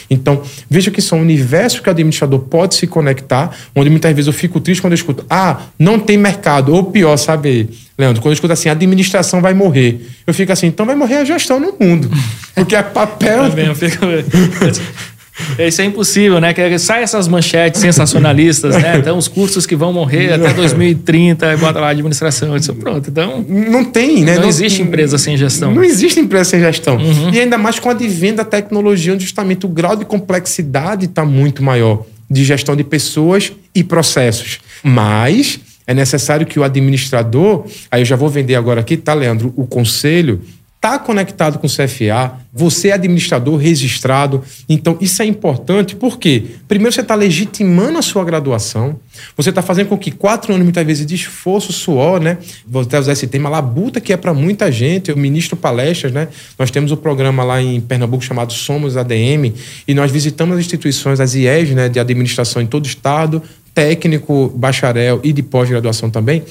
Então, 0.08 0.42
veja 0.70 0.90
que 0.90 1.02
são 1.02 1.20
universos 1.20 1.80
que 1.80 1.88
o 1.88 1.90
administrador 1.90 2.38
pode 2.40 2.74
se 2.74 2.86
conectar, 2.86 3.54
onde 3.74 3.90
muitas 3.90 4.12
vezes 4.14 4.26
eu 4.26 4.32
fico 4.32 4.60
triste 4.60 4.80
quando 4.80 4.92
eu 4.92 4.96
escuto, 4.96 5.24
ah, 5.28 5.62
não 5.78 5.98
tem 5.98 6.16
mercado, 6.16 6.74
ou 6.74 6.84
pior, 6.84 7.16
sabe, 7.16 7.68
Leandro, 7.98 8.22
quando 8.22 8.32
eu 8.32 8.34
escuto 8.34 8.52
assim, 8.52 8.68
a 8.68 8.72
administração 8.72 9.40
vai 9.40 9.52
morrer. 9.52 10.08
Eu 10.26 10.32
fico 10.32 10.52
assim, 10.52 10.68
então 10.68 10.86
vai 10.86 10.94
morrer 10.94 11.16
a 11.16 11.24
gestão 11.24 11.60
no 11.60 11.74
mundo. 11.78 12.10
Porque 12.54 12.74
é 12.74 12.82
papel. 12.82 13.50
Também, 13.50 13.66
eu 13.66 13.74
fico... 13.74 14.06
Isso 15.58 15.82
é 15.82 15.84
impossível, 15.84 16.40
né? 16.40 16.52
Que 16.52 16.78
sai 16.78 17.02
essas 17.02 17.28
manchetes 17.28 17.80
sensacionalistas, 17.80 18.74
né? 18.80 18.98
Então, 18.98 19.18
os 19.18 19.28
cursos 19.28 19.66
que 19.66 19.76
vão 19.76 19.92
morrer 19.92 20.32
até 20.32 20.52
2030, 20.52 21.52
e 21.52 21.56
bota 21.56 21.80
lá 21.80 21.88
a 21.88 21.90
administração. 21.90 22.56
Disse, 22.56 22.72
pronto, 22.72 23.10
então. 23.10 23.44
Não 23.48 23.84
tem, 23.84 24.24
né? 24.24 24.34
Não, 24.34 24.42
não 24.42 24.48
existe 24.48 24.82
empresa 24.82 25.18
sem 25.18 25.36
gestão. 25.36 25.74
Não 25.74 25.84
existe 25.84 26.20
empresa 26.20 26.50
sem 26.50 26.60
gestão. 26.60 26.96
Uhum. 26.96 27.30
E 27.32 27.40
ainda 27.40 27.58
mais 27.58 27.78
com 27.78 27.88
o 27.88 27.92
advento 27.92 28.36
da 28.36 28.44
tecnologia, 28.44 29.12
onde 29.12 29.24
justamente 29.24 29.66
o 29.66 29.68
grau 29.68 29.96
de 29.96 30.04
complexidade 30.04 31.06
está 31.06 31.24
muito 31.24 31.62
maior 31.62 32.04
de 32.30 32.44
gestão 32.44 32.74
de 32.74 32.84
pessoas 32.84 33.52
e 33.74 33.84
processos. 33.84 34.58
Mas 34.82 35.60
é 35.86 35.94
necessário 35.94 36.46
que 36.46 36.58
o 36.58 36.64
administrador, 36.64 37.64
aí 37.90 38.00
eu 38.00 38.04
já 38.04 38.16
vou 38.16 38.28
vender 38.28 38.56
agora 38.56 38.80
aqui, 38.80 38.96
tá, 38.96 39.14
Leandro? 39.14 39.52
O 39.56 39.66
conselho 39.66 40.40
está 40.86 40.98
conectado 40.98 41.58
com 41.58 41.66
o 41.66 41.70
CFA, 41.70 42.38
você 42.52 42.88
é 42.88 42.92
administrador 42.92 43.56
registrado. 43.56 44.42
Então, 44.68 44.96
isso 45.00 45.20
é 45.20 45.26
importante 45.26 45.96
porque, 45.96 46.44
primeiro, 46.68 46.92
você 46.94 47.00
está 47.00 47.14
legitimando 47.14 47.98
a 47.98 48.02
sua 48.02 48.24
graduação, 48.24 48.98
você 49.36 49.50
está 49.50 49.60
fazendo 49.60 49.88
com 49.88 49.98
que 49.98 50.10
quatro 50.10 50.54
anos, 50.54 50.64
muitas 50.64 50.86
vezes, 50.86 51.04
de 51.04 51.14
esforço, 51.14 51.72
suor, 51.72 52.20
né? 52.20 52.38
Vou 52.66 52.82
até 52.82 52.98
usar 52.98 53.12
esse 53.12 53.26
tema, 53.26 53.48
labuta, 53.48 54.00
que 54.00 54.12
é 54.12 54.16
para 54.16 54.32
muita 54.32 54.70
gente. 54.70 55.10
Eu 55.10 55.16
ministro 55.16 55.56
palestras, 55.56 56.12
né? 56.12 56.28
Nós 56.58 56.70
temos 56.70 56.92
um 56.92 56.96
programa 56.96 57.42
lá 57.42 57.60
em 57.60 57.80
Pernambuco 57.80 58.22
chamado 58.22 58.52
Somos 58.52 58.96
ADM 58.96 59.52
e 59.86 59.94
nós 59.94 60.10
visitamos 60.12 60.54
as 60.54 60.60
instituições, 60.60 61.20
as 61.20 61.34
IES, 61.34 61.70
né, 61.70 61.88
de 61.88 61.98
administração 61.98 62.62
em 62.62 62.66
todo 62.66 62.84
o 62.84 62.88
estado, 62.88 63.42
técnico, 63.76 64.50
bacharel 64.56 65.20
e 65.22 65.34
de 65.34 65.42
pós-graduação 65.42 66.08
também. 66.08 66.42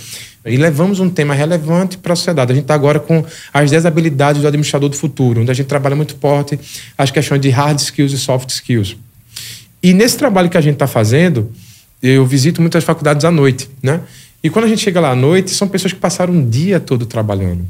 E 0.45 0.55
levamos 0.57 0.99
um 0.99 1.09
tema 1.09 1.33
relevante 1.33 1.97
para 1.97 2.13
a 2.13 2.15
sociedade. 2.15 2.51
A 2.51 2.55
gente 2.55 2.65
está 2.65 2.75
agora 2.75 2.99
com 2.99 3.25
as 3.51 3.71
10 3.71 3.87
habilidades 3.87 4.43
do 4.43 4.47
administrador 4.47 4.89
do 4.89 4.95
futuro, 4.95 5.41
onde 5.41 5.49
a 5.49 5.53
gente 5.55 5.65
trabalha 5.65 5.95
muito 5.95 6.15
forte 6.21 6.59
as 6.95 7.09
questões 7.09 7.41
de 7.41 7.49
hard 7.49 7.79
skills 7.79 8.13
e 8.13 8.17
soft 8.19 8.49
skills. 8.51 8.95
E 9.81 9.91
nesse 9.91 10.19
trabalho 10.19 10.51
que 10.51 10.57
a 10.57 10.61
gente 10.61 10.75
está 10.75 10.85
fazendo, 10.85 11.51
eu 11.99 12.23
visito 12.27 12.61
muitas 12.61 12.83
faculdades 12.83 13.25
à 13.25 13.31
noite, 13.31 13.67
né? 13.81 14.01
E 14.43 14.49
quando 14.51 14.65
a 14.65 14.67
gente 14.67 14.83
chega 14.83 14.99
lá 14.99 15.09
à 15.09 15.15
noite, 15.15 15.49
são 15.49 15.67
pessoas 15.67 15.93
que 15.93 15.99
passaram 15.99 16.31
um 16.31 16.47
dia 16.47 16.79
todo 16.79 17.07
trabalhando. 17.07 17.65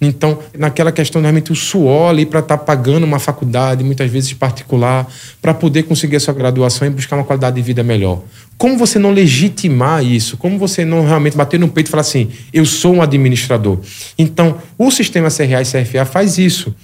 Então, 0.00 0.38
naquela 0.58 0.92
questão, 0.92 1.22
realmente, 1.22 1.50
o 1.50 1.54
suor 1.54 2.10
ali 2.10 2.26
para 2.26 2.40
estar 2.40 2.58
tá 2.58 2.64
pagando 2.64 3.04
uma 3.04 3.18
faculdade, 3.18 3.82
muitas 3.82 4.10
vezes 4.10 4.32
particular, 4.34 5.06
para 5.40 5.54
poder 5.54 5.84
conseguir 5.84 6.16
a 6.16 6.20
sua 6.20 6.34
graduação 6.34 6.86
e 6.86 6.90
buscar 6.90 7.16
uma 7.16 7.24
qualidade 7.24 7.56
de 7.56 7.62
vida 7.62 7.82
melhor. 7.82 8.20
Como 8.58 8.76
você 8.76 8.98
não 8.98 9.10
legitimar 9.10 10.04
isso? 10.04 10.36
Como 10.36 10.58
você 10.58 10.84
não 10.84 11.06
realmente 11.06 11.36
bater 11.36 11.58
no 11.58 11.68
peito 11.68 11.88
e 11.88 11.90
falar 11.90 12.02
assim, 12.02 12.30
eu 12.52 12.64
sou 12.64 12.94
um 12.94 13.02
administrador? 13.02 13.78
Então, 14.18 14.58
o 14.78 14.90
sistema 14.90 15.28
CRA 15.30 15.62
e 15.62 15.64
CFA 15.64 16.04
faz 16.04 16.38
isso. 16.38 16.74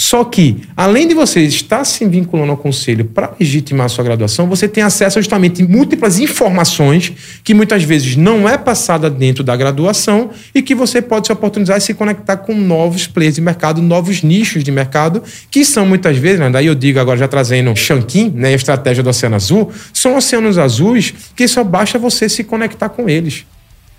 Só 0.00 0.22
que, 0.22 0.58
além 0.76 1.08
de 1.08 1.14
você 1.14 1.40
estar 1.40 1.84
se 1.84 2.06
vinculando 2.06 2.52
ao 2.52 2.56
conselho 2.56 3.04
para 3.06 3.34
legitimar 3.38 3.88
sua 3.88 4.04
graduação, 4.04 4.46
você 4.48 4.68
tem 4.68 4.84
acesso 4.84 5.18
justamente 5.20 5.60
a 5.60 5.66
múltiplas 5.66 6.20
informações 6.20 7.12
que 7.42 7.52
muitas 7.52 7.82
vezes 7.82 8.14
não 8.14 8.48
é 8.48 8.56
passada 8.56 9.10
dentro 9.10 9.42
da 9.42 9.56
graduação 9.56 10.30
e 10.54 10.62
que 10.62 10.72
você 10.72 11.02
pode 11.02 11.26
se 11.26 11.32
oportunizar 11.32 11.78
e 11.78 11.80
se 11.80 11.94
conectar 11.94 12.36
com 12.36 12.54
novos 12.54 13.08
players 13.08 13.34
de 13.34 13.40
mercado, 13.40 13.82
novos 13.82 14.22
nichos 14.22 14.62
de 14.62 14.70
mercado, 14.70 15.20
que 15.50 15.64
são 15.64 15.84
muitas 15.84 16.16
vezes, 16.16 16.38
né, 16.38 16.48
daí 16.48 16.66
eu 16.66 16.76
digo 16.76 17.00
agora 17.00 17.18
já 17.18 17.26
trazendo 17.26 17.74
Shankin, 17.74 18.30
né, 18.36 18.50
a 18.50 18.54
estratégia 18.54 19.02
do 19.02 19.10
Oceano 19.10 19.34
Azul, 19.34 19.72
são 19.92 20.16
oceanos 20.16 20.58
azuis 20.58 21.12
que 21.34 21.48
só 21.48 21.64
basta 21.64 21.98
você 21.98 22.28
se 22.28 22.44
conectar 22.44 22.88
com 22.88 23.08
eles. 23.08 23.44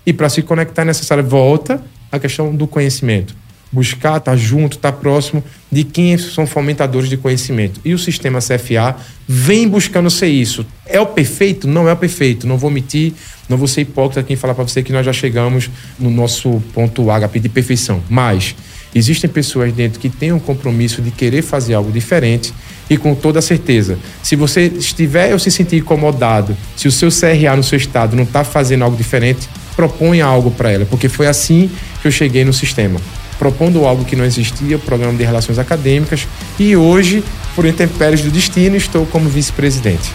E 0.06 0.14
para 0.14 0.30
se 0.30 0.40
conectar 0.40 0.80
é 0.80 0.86
necessário 0.86 1.22
volta 1.22 1.84
a 2.10 2.18
questão 2.18 2.56
do 2.56 2.66
conhecimento 2.66 3.34
buscar 3.72 4.18
estar 4.18 4.32
tá 4.32 4.36
junto, 4.36 4.76
estar 4.76 4.92
tá 4.92 4.98
próximo 4.98 5.42
de 5.70 5.84
quem 5.84 6.16
são 6.18 6.46
fomentadores 6.46 7.08
de 7.08 7.16
conhecimento. 7.16 7.80
E 7.84 7.94
o 7.94 7.98
sistema 7.98 8.40
CFA 8.40 8.96
vem 9.26 9.68
buscando 9.68 10.10
ser 10.10 10.26
isso. 10.26 10.66
É 10.86 11.00
o 11.00 11.06
perfeito? 11.06 11.68
Não 11.68 11.88
é 11.88 11.92
o 11.92 11.96
perfeito. 11.96 12.46
Não 12.46 12.58
vou 12.58 12.70
mentir, 12.70 13.12
não 13.48 13.56
vou 13.56 13.68
ser 13.68 13.82
hipócrita 13.82 14.22
quem 14.22 14.36
falar 14.36 14.54
para 14.54 14.64
você 14.64 14.82
que 14.82 14.92
nós 14.92 15.06
já 15.06 15.12
chegamos 15.12 15.70
no 15.98 16.10
nosso 16.10 16.60
ponto 16.74 17.06
HP 17.06 17.38
de 17.38 17.48
perfeição. 17.48 18.02
Mas 18.10 18.56
existem 18.92 19.30
pessoas 19.30 19.72
dentro 19.72 20.00
que 20.00 20.08
têm 20.08 20.32
um 20.32 20.40
compromisso 20.40 21.00
de 21.00 21.12
querer 21.12 21.42
fazer 21.42 21.74
algo 21.74 21.92
diferente 21.92 22.52
e 22.88 22.96
com 22.96 23.14
toda 23.14 23.40
certeza, 23.40 23.96
se 24.20 24.34
você 24.34 24.62
estiver 24.66 25.32
ou 25.32 25.38
se 25.38 25.48
sentir 25.48 25.76
incomodado, 25.76 26.56
se 26.76 26.88
o 26.88 26.90
seu 26.90 27.08
CRA 27.08 27.54
no 27.54 27.62
seu 27.62 27.78
estado 27.78 28.16
não 28.16 28.24
está 28.24 28.42
fazendo 28.42 28.82
algo 28.82 28.96
diferente, 28.96 29.48
proponha 29.76 30.26
algo 30.26 30.50
para 30.50 30.72
ela, 30.72 30.84
porque 30.84 31.08
foi 31.08 31.28
assim 31.28 31.70
que 32.02 32.08
eu 32.08 32.10
cheguei 32.10 32.44
no 32.44 32.52
sistema 32.52 33.00
propondo 33.40 33.86
algo 33.86 34.04
que 34.04 34.14
não 34.14 34.24
existia, 34.26 34.76
o 34.76 34.78
programa 34.78 35.16
de 35.16 35.24
relações 35.24 35.58
acadêmicas, 35.58 36.28
e 36.58 36.76
hoje, 36.76 37.24
por 37.56 37.64
intempéries 37.64 38.20
do 38.20 38.30
destino, 38.30 38.76
estou 38.76 39.06
como 39.06 39.30
vice-presidente. 39.30 40.12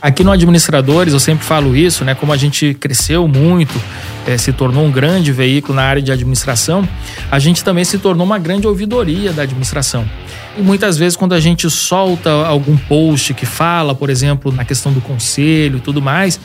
Aqui 0.00 0.24
no 0.24 0.32
Administradores, 0.32 1.12
eu 1.12 1.20
sempre 1.20 1.44
falo 1.44 1.76
isso, 1.76 2.06
né? 2.06 2.14
Como 2.14 2.32
a 2.32 2.36
gente 2.38 2.72
cresceu 2.74 3.28
muito 3.28 3.78
é, 4.26 4.36
se 4.38 4.52
tornou 4.52 4.84
um 4.84 4.90
grande 4.90 5.32
veículo 5.32 5.74
na 5.74 5.82
área 5.82 6.02
de 6.02 6.10
administração, 6.10 6.88
a 7.30 7.38
gente 7.38 7.62
também 7.62 7.84
se 7.84 7.98
tornou 7.98 8.24
uma 8.24 8.38
grande 8.38 8.66
ouvidoria 8.66 9.32
da 9.32 9.42
administração. 9.42 10.08
E 10.56 10.62
muitas 10.62 10.96
vezes, 10.96 11.16
quando 11.16 11.34
a 11.34 11.40
gente 11.40 11.68
solta 11.68 12.30
algum 12.30 12.76
post 12.76 13.34
que 13.34 13.46
fala, 13.46 13.94
por 13.94 14.08
exemplo, 14.10 14.52
na 14.52 14.64
questão 14.64 14.92
do 14.92 15.00
conselho 15.00 15.78
e 15.78 15.80
tudo 15.80 16.00
mais, 16.00 16.40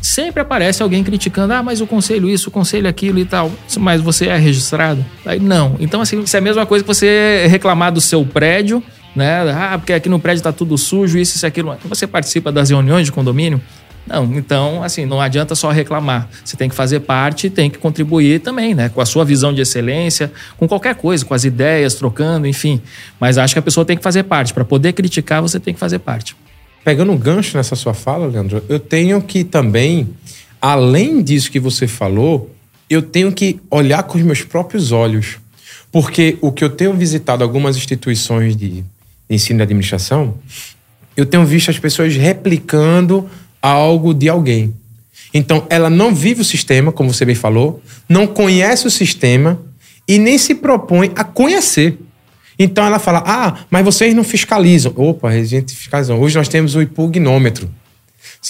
sempre 0.00 0.42
aparece 0.42 0.82
alguém 0.82 1.02
criticando, 1.02 1.54
ah, 1.54 1.62
mas 1.62 1.80
o 1.80 1.86
conselho 1.86 2.28
isso, 2.28 2.48
o 2.48 2.52
conselho 2.52 2.88
aquilo 2.88 3.18
e 3.18 3.24
tal. 3.24 3.50
Mas 3.78 4.00
você 4.00 4.26
é 4.26 4.36
registrado? 4.36 5.04
Aí 5.24 5.40
não. 5.40 5.76
Então, 5.80 6.00
assim, 6.00 6.20
isso 6.20 6.36
é 6.36 6.38
a 6.38 6.42
mesma 6.42 6.66
coisa 6.66 6.84
que 6.84 6.88
você 6.88 7.46
reclamar 7.48 7.92
do 7.92 8.00
seu 8.00 8.24
prédio, 8.24 8.82
né? 9.16 9.50
Ah, 9.50 9.78
porque 9.78 9.92
aqui 9.92 10.08
no 10.08 10.18
prédio 10.18 10.42
tá 10.42 10.52
tudo 10.52 10.76
sujo, 10.76 11.16
isso, 11.16 11.36
isso, 11.36 11.46
aquilo. 11.46 11.74
Você 11.84 12.06
participa 12.06 12.52
das 12.52 12.70
reuniões 12.70 13.06
de 13.06 13.12
condomínio? 13.12 13.60
Não, 14.06 14.24
então, 14.36 14.82
assim, 14.82 15.06
não 15.06 15.20
adianta 15.20 15.54
só 15.54 15.70
reclamar. 15.70 16.28
Você 16.44 16.56
tem 16.56 16.68
que 16.68 16.74
fazer 16.74 17.00
parte 17.00 17.46
e 17.46 17.50
tem 17.50 17.70
que 17.70 17.78
contribuir 17.78 18.40
também, 18.40 18.74
né? 18.74 18.90
Com 18.90 19.00
a 19.00 19.06
sua 19.06 19.24
visão 19.24 19.52
de 19.52 19.62
excelência, 19.62 20.30
com 20.58 20.68
qualquer 20.68 20.94
coisa, 20.94 21.24
com 21.24 21.32
as 21.32 21.44
ideias, 21.44 21.94
trocando, 21.94 22.46
enfim. 22.46 22.82
Mas 23.18 23.38
acho 23.38 23.54
que 23.54 23.58
a 23.58 23.62
pessoa 23.62 23.84
tem 23.84 23.96
que 23.96 24.02
fazer 24.02 24.24
parte. 24.24 24.52
Para 24.52 24.64
poder 24.64 24.92
criticar, 24.92 25.40
você 25.40 25.58
tem 25.58 25.72
que 25.72 25.80
fazer 25.80 26.00
parte. 26.00 26.36
Pegando 26.84 27.12
um 27.12 27.16
gancho 27.16 27.56
nessa 27.56 27.74
sua 27.74 27.94
fala, 27.94 28.26
Leandro, 28.26 28.62
eu 28.68 28.78
tenho 28.78 29.22
que 29.22 29.42
também, 29.42 30.10
além 30.60 31.22
disso 31.22 31.50
que 31.50 31.58
você 31.58 31.88
falou, 31.88 32.54
eu 32.90 33.00
tenho 33.00 33.32
que 33.32 33.58
olhar 33.70 34.02
com 34.02 34.18
os 34.18 34.24
meus 34.24 34.42
próprios 34.42 34.92
olhos. 34.92 35.38
Porque 35.90 36.36
o 36.42 36.52
que 36.52 36.62
eu 36.62 36.68
tenho 36.68 36.92
visitado 36.92 37.42
algumas 37.42 37.76
instituições 37.76 38.54
de 38.54 38.84
ensino 39.30 39.58
de 39.58 39.62
administração, 39.62 40.34
eu 41.16 41.24
tenho 41.24 41.46
visto 41.46 41.70
as 41.70 41.78
pessoas 41.78 42.14
replicando 42.16 43.30
algo 43.70 44.12
de 44.12 44.28
alguém. 44.28 44.74
Então, 45.32 45.66
ela 45.70 45.88
não 45.88 46.14
vive 46.14 46.42
o 46.42 46.44
sistema, 46.44 46.92
como 46.92 47.12
você 47.12 47.24
bem 47.24 47.34
falou, 47.34 47.82
não 48.08 48.26
conhece 48.26 48.86
o 48.86 48.90
sistema 48.90 49.60
e 50.06 50.18
nem 50.18 50.38
se 50.38 50.54
propõe 50.54 51.10
a 51.16 51.24
conhecer. 51.24 51.98
Então 52.58 52.84
ela 52.84 52.98
fala: 53.00 53.22
Ah, 53.26 53.64
mas 53.68 53.84
vocês 53.84 54.14
não 54.14 54.22
fiscalizam. 54.22 54.92
Opa, 54.94 55.30
a 55.30 55.44
gente 55.44 55.74
fiscaliza. 55.74 56.14
Hoje 56.14 56.36
nós 56.36 56.46
temos 56.46 56.76
o 56.76 56.82
impugnômetro 56.82 57.68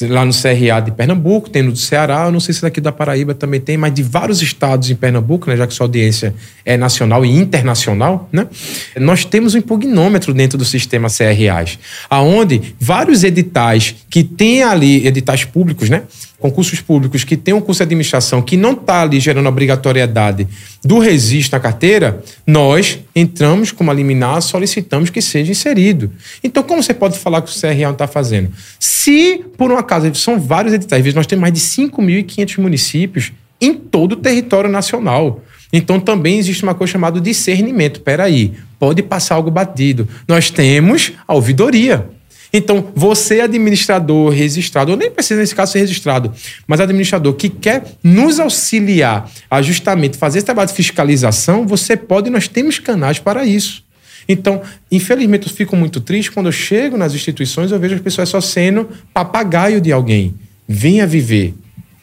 lá 0.03 0.25
no 0.25 0.33
CRA 0.33 0.81
de 0.81 0.91
Pernambuco, 0.91 1.49
tem 1.49 1.63
no 1.63 1.71
do 1.71 1.79
Ceará, 1.79 2.25
eu 2.27 2.33
não 2.33 2.41
sei 2.41 2.53
se 2.53 2.63
daqui 2.63 2.81
da 2.81 2.91
Paraíba 2.91 3.35
também 3.35 3.61
tem, 3.61 3.77
mas 3.77 3.95
de 3.95 4.03
vários 4.03 4.43
estados 4.43 4.91
em 4.91 4.97
Pernambuco, 4.97 5.49
né, 5.49 5.57
já 5.57 5.67
que 5.67 5.75
sua 5.75 5.85
audiência 5.85 6.35
é 6.65 6.77
nacional 6.77 7.25
e 7.25 7.31
internacional, 7.31 8.29
né, 8.33 8.49
nós 8.97 9.25
temos 9.25 9.55
um 9.55 9.59
impugnômetro 9.59 10.35
dentro 10.35 10.59
do 10.59 10.65
sistema 10.65 11.09
CRAs, 11.09 11.79
aonde 12.11 12.75
vários 12.81 13.23
editais 13.23 13.95
que 14.15 14.23
têm 14.23 14.63
ali, 14.63 15.05
editais 15.09 15.43
públicos, 15.43 15.91
né, 15.91 16.05
concursos 16.39 16.81
públicos 16.81 17.25
que 17.25 17.37
têm 17.37 17.53
um 17.53 17.61
curso 17.61 17.81
de 17.81 17.83
administração 17.83 18.41
que 18.41 18.57
não 18.57 18.71
está 18.71 19.03
ali 19.03 19.19
gerando 19.19 19.49
obrigatoriedade 19.49 20.47
do 20.85 21.01
registro 21.01 21.59
na 21.59 21.61
carteira, 21.61 22.23
nós 22.47 23.01
entramos 23.13 23.73
como 23.73 23.93
liminar, 23.93 24.41
solicitamos 24.41 25.11
que 25.11 25.21
seja 25.21 25.51
inserido. 25.51 26.13
Então, 26.45 26.63
como 26.63 26.81
você 26.81 26.95
pode 26.95 27.19
falar 27.19 27.43
que 27.43 27.51
o 27.51 27.61
CRA 27.61 27.75
não 27.75 27.91
está 27.91 28.07
fazendo? 28.07 28.53
Se, 28.79 29.45
por 29.59 29.73
um 29.73 29.77
acaso, 29.77 30.15
são 30.15 30.39
vários 30.39 30.73
editais, 30.73 31.13
nós 31.13 31.27
temos 31.27 31.41
mais 31.41 31.53
de 31.53 31.59
5.500 31.59 32.59
municípios 32.59 33.33
em 33.61 33.75
todo 33.75 34.13
o 34.13 34.17
território 34.17 34.71
nacional. 34.71 35.43
Então 35.73 35.99
também 35.99 36.39
existe 36.39 36.63
uma 36.63 36.73
coisa 36.73 36.93
chamada 36.93 37.21
discernimento. 37.21 38.01
Peraí, 38.01 38.53
pode 38.79 39.03
passar 39.03 39.35
algo 39.35 39.51
batido. 39.51 40.09
Nós 40.29 40.51
temos 40.51 41.11
a 41.27 41.35
ouvidoria. 41.35 42.14
Então, 42.57 42.93
você, 42.95 43.41
administrador 43.41 44.31
registrado, 44.31 44.93
ou 44.93 44.97
nem 44.97 45.11
precisa 45.11 45.41
nesse 45.41 45.57
caso 45.57 45.73
ser 45.73 45.81
registrado, 45.81 46.33
mas 46.69 46.79
administrador 46.79 47.35
que 47.35 47.49
quer 47.49 47.83
nos 48.01 48.39
auxiliar 48.39 49.29
a 49.51 49.61
justamente 49.61 50.17
fazer 50.17 50.39
esse 50.39 50.45
trabalho 50.45 50.69
de 50.69 50.75
fiscalização, 50.75 51.67
você 51.67 51.97
pode, 51.97 52.31
nós 52.31 52.47
temos 52.47 52.79
canais 52.79 53.19
para 53.19 53.45
isso. 53.45 53.83
Então, 54.29 54.63
infelizmente, 54.89 55.49
eu 55.49 55.53
fico 55.53 55.75
muito 55.75 56.01
triste 56.01 56.31
quando 56.31 56.47
eu 56.47 56.53
chego 56.53 56.97
nas 56.97 57.13
instituições 57.13 57.73
eu 57.73 57.79
vejo 57.81 57.97
as 57.97 58.01
pessoas 58.01 58.29
só 58.29 58.41
sendo 58.41 58.89
papagaio 59.13 59.81
de 59.81 59.91
alguém. 59.91 60.37
Venha 60.69 61.09
viver. 61.09 61.55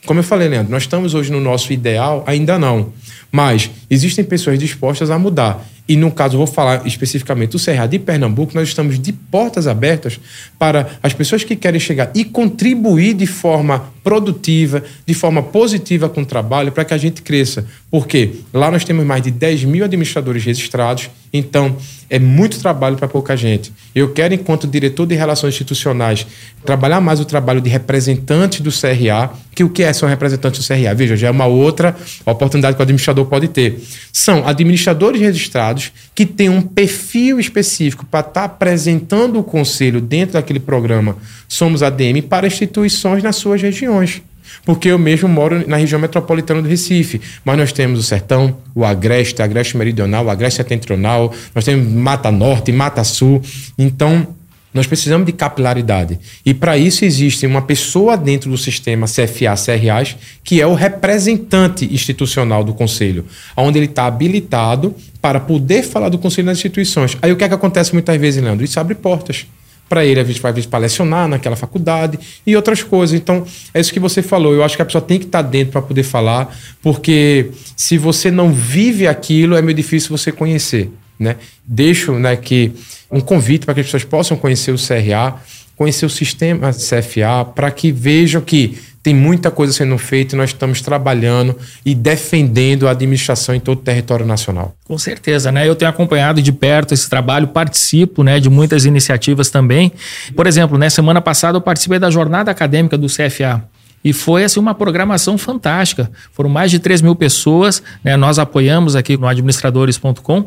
Como 0.06 0.20
eu 0.20 0.24
falei, 0.24 0.50
Leandro, 0.50 0.70
nós 0.70 0.84
estamos 0.84 1.14
hoje 1.14 1.32
no 1.32 1.40
nosso 1.40 1.72
ideal, 1.72 2.26
ainda 2.28 2.60
não. 2.60 2.92
Mas 3.32 3.72
existem 3.90 4.26
pessoas 4.26 4.60
dispostas 4.60 5.10
a 5.10 5.18
mudar. 5.18 5.66
E 5.88 5.96
no 5.96 6.12
caso, 6.12 6.38
vou 6.38 6.48
falar 6.48 6.86
especificamente 6.86 7.52
do 7.52 7.60
Serra 7.60 7.86
de 7.86 8.00
Pernambuco, 8.00 8.54
nós 8.56 8.68
estamos 8.68 9.00
de 9.00 9.12
portas 9.12 9.68
abertas 9.68 10.20
para 10.58 10.90
as 11.04 11.14
pessoas 11.14 11.44
que 11.44 11.56
querem 11.56 11.80
chegar 11.80 12.12
e 12.16 12.24
contribuir 12.24 13.14
de 13.14 13.26
forma 13.26 13.92
produtiva, 14.04 14.84
de 15.06 15.14
forma 15.14 15.44
positiva 15.44 16.08
com 16.08 16.22
o 16.22 16.26
trabalho, 16.26 16.72
para 16.72 16.86
que 16.86 16.94
a 16.94 16.98
gente 16.98 17.22
cresça. 17.22 17.66
Porque 17.90 18.36
lá 18.54 18.72
nós 18.72 18.84
temos 18.84 19.06
mais 19.06 19.22
de 19.22 19.32
10 19.32 19.66
mil 19.66 19.84
administradores 19.84 20.44
registrados, 20.44 21.10
então 21.34 21.76
é 22.10 22.20
muito 22.20 22.60
trabalho 22.60 22.98
para 22.98 23.08
pouca 23.08 23.38
gente. 23.38 23.72
Eu 23.96 24.12
quero, 24.12 24.34
enquanto 24.34 24.68
diretor 24.68 25.06
de 25.06 25.16
relações 25.16 25.54
institucionais, 25.54 26.28
trabalhar 26.66 27.00
mais 27.00 27.22
o 27.22 27.26
trabalho 27.26 27.62
de 27.62 27.70
representante 27.70 28.62
do 28.62 28.70
CRA, 28.70 29.32
que 29.56 29.64
o 29.64 29.70
que 29.70 29.84
é 29.84 29.94
ser 29.94 30.06
um 30.06 30.10
representante 30.10 30.60
do 30.60 30.68
CRA? 30.68 30.94
Veja, 30.94 31.16
já 31.16 31.28
é 31.28 31.32
uma 31.32 31.46
outra 31.46 31.96
oportunidade 32.26 32.76
que 32.76 32.82
o 32.82 32.84
administrador 32.84 33.26
pode 33.26 33.48
ter. 33.48 33.82
São 34.12 34.46
administradores 34.46 35.22
registrados 35.22 35.92
que 36.14 36.26
têm 36.26 36.50
um 36.50 36.62
perfil 36.62 37.40
específico 37.40 38.06
para 38.06 38.20
estar 38.20 38.42
tá 38.42 38.44
apresentando 38.44 39.40
o 39.40 39.44
conselho 39.44 40.02
dentro 40.02 40.34
daquele 40.34 40.60
programa 40.60 41.16
Somos 41.48 41.84
ADM 41.84 42.22
para 42.30 42.48
instituições 42.48 43.22
nas 43.22 43.36
suas 43.36 43.62
regiões. 43.62 44.22
Porque 44.66 44.90
eu 44.90 45.00
mesmo 45.00 45.28
moro 45.28 45.68
na 45.68 45.78
região 45.78 46.00
metropolitana 46.00 46.62
do 46.62 46.68
Recife, 46.68 47.22
mas 47.44 47.58
nós 47.58 47.72
temos 47.72 48.00
o 48.00 48.04
Sertão, 48.04 48.58
o 48.76 48.86
Agreste, 48.86 49.42
Agreste 49.42 49.78
Meridional, 49.78 50.26
o 50.26 50.30
Agreste 50.30 50.58
Setentrional, 50.58 51.34
nós 51.54 51.66
temos 51.66 51.92
Mata 51.92 52.32
Norte, 52.32 52.72
Mata 52.72 53.04
Sul. 53.04 53.42
Então, 53.78 54.28
nós 54.74 54.88
precisamos 54.88 55.26
de 55.26 55.34
capilaridade. 55.34 56.18
E 56.46 56.54
para 56.54 56.78
isso 56.78 57.04
existe 57.04 57.46
uma 57.46 57.62
pessoa 57.62 58.16
dentro 58.16 58.50
do 58.50 58.58
sistema 58.58 59.06
CFA, 59.06 59.54
CRAs, 59.56 60.16
que 60.44 60.62
é 60.62 60.68
o 60.68 60.74
representante 60.74 61.94
institucional 61.94 62.64
do 62.64 62.74
conselho, 62.74 63.26
onde 63.56 63.80
ele 63.80 63.88
está 63.88 64.06
habilitado 64.06 64.96
para 65.22 65.40
poder 65.40 65.84
falar 65.84 66.10
do 66.10 66.18
conselho 66.18 66.46
nas 66.46 66.58
instituições. 66.58 67.18
Aí 67.22 67.32
o 67.32 67.36
que 67.36 67.44
é 67.44 67.50
que 67.50 67.54
acontece 67.54 67.92
muitas 67.94 68.20
vezes, 68.20 68.42
Leandro? 68.42 68.64
Isso 68.64 68.80
abre 68.80 68.96
portas 68.96 69.46
para 69.92 70.06
ele, 70.06 70.22
a 70.22 70.24
gente 70.24 70.40
vai 70.40 70.54
lecionar 70.80 71.28
naquela 71.28 71.58
faculdade 71.58 72.18
e 72.48 72.56
outras 72.56 72.82
coisas. 72.82 73.20
Então, 73.20 73.46
é 73.74 73.82
isso 73.82 73.92
que 73.92 74.00
você 74.00 74.22
falou. 74.22 74.54
Eu 74.54 74.64
acho 74.64 74.78
que 74.78 74.82
a 74.82 74.86
pessoa 74.86 75.02
tem 75.02 75.20
que 75.20 75.26
estar 75.26 75.44
tá 75.44 75.50
dentro 75.50 75.74
para 75.74 75.82
poder 75.82 76.04
falar, 76.04 76.58
porque 76.82 77.52
se 77.76 77.98
você 77.98 78.32
não 78.32 78.54
vive 78.54 79.06
aquilo, 79.06 79.58
é 79.58 79.62
meio 79.62 79.76
difícil 79.76 80.18
você 80.18 80.32
conhecer. 80.32 80.90
Né? 81.20 81.36
Deixo 81.66 82.14
né, 82.14 82.38
que 82.38 82.72
um 83.12 83.20
convite 83.20 83.66
para 83.66 83.74
que 83.74 83.82
as 83.82 83.88
pessoas 83.88 84.06
possam 84.06 84.38
conhecer 84.38 84.72
o 84.72 84.78
CRA, 84.78 85.36
conhecer 85.76 86.06
o 86.06 86.10
sistema 86.10 86.72
CFA, 86.72 87.44
para 87.54 87.70
que 87.70 87.92
vejam 87.92 88.40
que 88.40 88.78
tem 89.04 89.16
muita 89.16 89.50
coisa 89.50 89.74
sendo 89.74 89.98
feita 89.98 90.36
e 90.36 90.38
nós 90.38 90.52
estamos 90.52 90.82
trabalhando 90.82 91.58
e 91.86 91.96
defendendo 91.96 92.88
a 92.88 92.92
administração 92.92 93.56
em 93.56 93.60
todo 93.60 93.80
o 93.80 93.82
território 93.82 94.26
nacional. 94.26 94.76
Com 94.86 94.98
certeza, 94.98 95.52
né? 95.52 95.68
Eu 95.68 95.76
tenho 95.76 95.90
acompanhado 95.90 96.42
de 96.42 96.52
perto 96.52 96.94
esse 96.94 97.10
trabalho, 97.10 97.48
participo, 97.48 98.24
né, 98.24 98.40
de 98.40 98.50
muitas 98.50 98.86
iniciativas 98.86 99.50
também. 99.50 99.92
Por 100.36 100.46
exemplo, 100.46 100.78
né, 100.78 100.90
semana 100.90 101.22
passada 101.22 101.58
eu 101.58 101.62
participei 101.62 101.98
da 101.98 102.12
jornada 102.12 102.52
acadêmica 102.52 102.98
do 102.98 103.08
CFA. 103.08 103.64
E 104.04 104.14
foi 104.14 104.44
assim 104.44 104.60
uma 104.60 104.74
programação 104.74 105.38
fantástica. 105.38 106.12
Foram 106.32 106.50
mais 106.50 106.72
de 106.72 106.80
3 106.80 107.02
mil 107.02 107.16
pessoas, 107.16 107.84
né? 108.04 108.18
nós 108.18 108.40
apoiamos 108.40 108.96
aqui 108.96 109.16
no 109.18 109.28
administradores.com. 109.28 110.46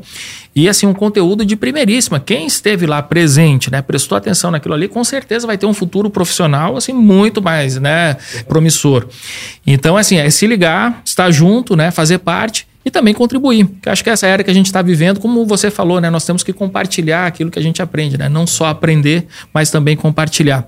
E 0.54 0.68
assim, 0.68 0.86
um 0.86 0.94
conteúdo 0.94 1.44
de 1.44 1.56
primeiríssima. 1.56 2.20
Quem 2.20 2.46
esteve 2.46 2.86
lá 2.86 3.02
presente, 3.02 3.70
né, 3.70 3.82
prestou 3.82 4.16
atenção 4.16 4.50
naquilo 4.50 4.74
ali, 4.74 4.86
com 4.86 5.02
certeza 5.02 5.46
vai 5.46 5.58
ter 5.58 5.66
um 5.66 5.74
futuro 5.74 6.08
profissional 6.08 6.76
assim 6.76 6.92
muito 6.92 7.42
mais, 7.42 7.76
né, 7.78 8.16
promissor. 8.46 9.06
Então, 9.66 9.96
assim, 9.96 10.16
é 10.16 10.30
se 10.30 10.46
ligar, 10.46 11.02
estar 11.04 11.30
junto, 11.30 11.74
né, 11.74 11.90
fazer 11.90 12.18
parte 12.18 12.66
e 12.84 12.90
também 12.90 13.14
contribuir. 13.14 13.68
Que 13.82 13.88
acho 13.88 14.04
que 14.04 14.10
essa 14.10 14.26
era 14.26 14.44
que 14.44 14.50
a 14.50 14.54
gente 14.54 14.66
está 14.66 14.82
vivendo, 14.82 15.18
como 15.18 15.44
você 15.44 15.70
falou, 15.70 16.00
né, 16.00 16.08
nós 16.08 16.24
temos 16.24 16.42
que 16.42 16.52
compartilhar 16.52 17.26
aquilo 17.26 17.50
que 17.50 17.58
a 17.58 17.62
gente 17.62 17.82
aprende, 17.82 18.16
né, 18.16 18.28
não 18.28 18.46
só 18.46 18.66
aprender, 18.66 19.26
mas 19.52 19.70
também 19.70 19.96
compartilhar. 19.96 20.66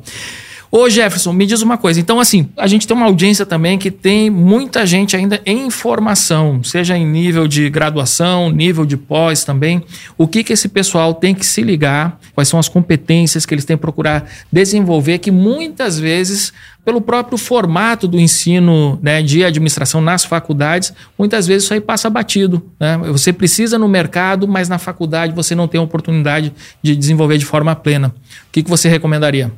Ô 0.78 0.90
Jefferson, 0.90 1.32
me 1.32 1.46
diz 1.46 1.62
uma 1.62 1.78
coisa. 1.78 1.98
Então, 1.98 2.20
assim, 2.20 2.50
a 2.54 2.66
gente 2.66 2.86
tem 2.86 2.94
uma 2.94 3.06
audiência 3.06 3.46
também 3.46 3.78
que 3.78 3.90
tem 3.90 4.28
muita 4.28 4.84
gente 4.84 5.16
ainda 5.16 5.40
em 5.46 5.70
formação, 5.70 6.62
seja 6.62 6.98
em 6.98 7.06
nível 7.06 7.48
de 7.48 7.70
graduação, 7.70 8.50
nível 8.50 8.84
de 8.84 8.94
pós 8.94 9.42
também. 9.42 9.82
O 10.18 10.28
que, 10.28 10.44
que 10.44 10.52
esse 10.52 10.68
pessoal 10.68 11.14
tem 11.14 11.34
que 11.34 11.46
se 11.46 11.62
ligar? 11.62 12.20
Quais 12.34 12.48
são 12.48 12.60
as 12.60 12.68
competências 12.68 13.46
que 13.46 13.54
eles 13.54 13.64
têm 13.64 13.74
que 13.74 13.80
procurar 13.80 14.28
desenvolver? 14.52 15.16
Que 15.16 15.30
muitas 15.30 15.98
vezes, 15.98 16.52
pelo 16.84 17.00
próprio 17.00 17.38
formato 17.38 18.06
do 18.06 18.20
ensino 18.20 18.98
né, 19.00 19.22
de 19.22 19.46
administração 19.46 20.02
nas 20.02 20.26
faculdades, 20.26 20.92
muitas 21.18 21.46
vezes 21.46 21.64
isso 21.64 21.72
aí 21.72 21.80
passa 21.80 22.10
batido. 22.10 22.62
Né? 22.78 22.98
Você 22.98 23.32
precisa 23.32 23.78
no 23.78 23.88
mercado, 23.88 24.46
mas 24.46 24.68
na 24.68 24.76
faculdade 24.76 25.32
você 25.32 25.54
não 25.54 25.66
tem 25.66 25.80
a 25.80 25.82
oportunidade 25.82 26.52
de 26.82 26.94
desenvolver 26.94 27.38
de 27.38 27.46
forma 27.46 27.74
plena. 27.74 28.08
O 28.08 28.52
que, 28.52 28.62
que 28.62 28.68
você 28.68 28.90
recomendaria? 28.90 29.50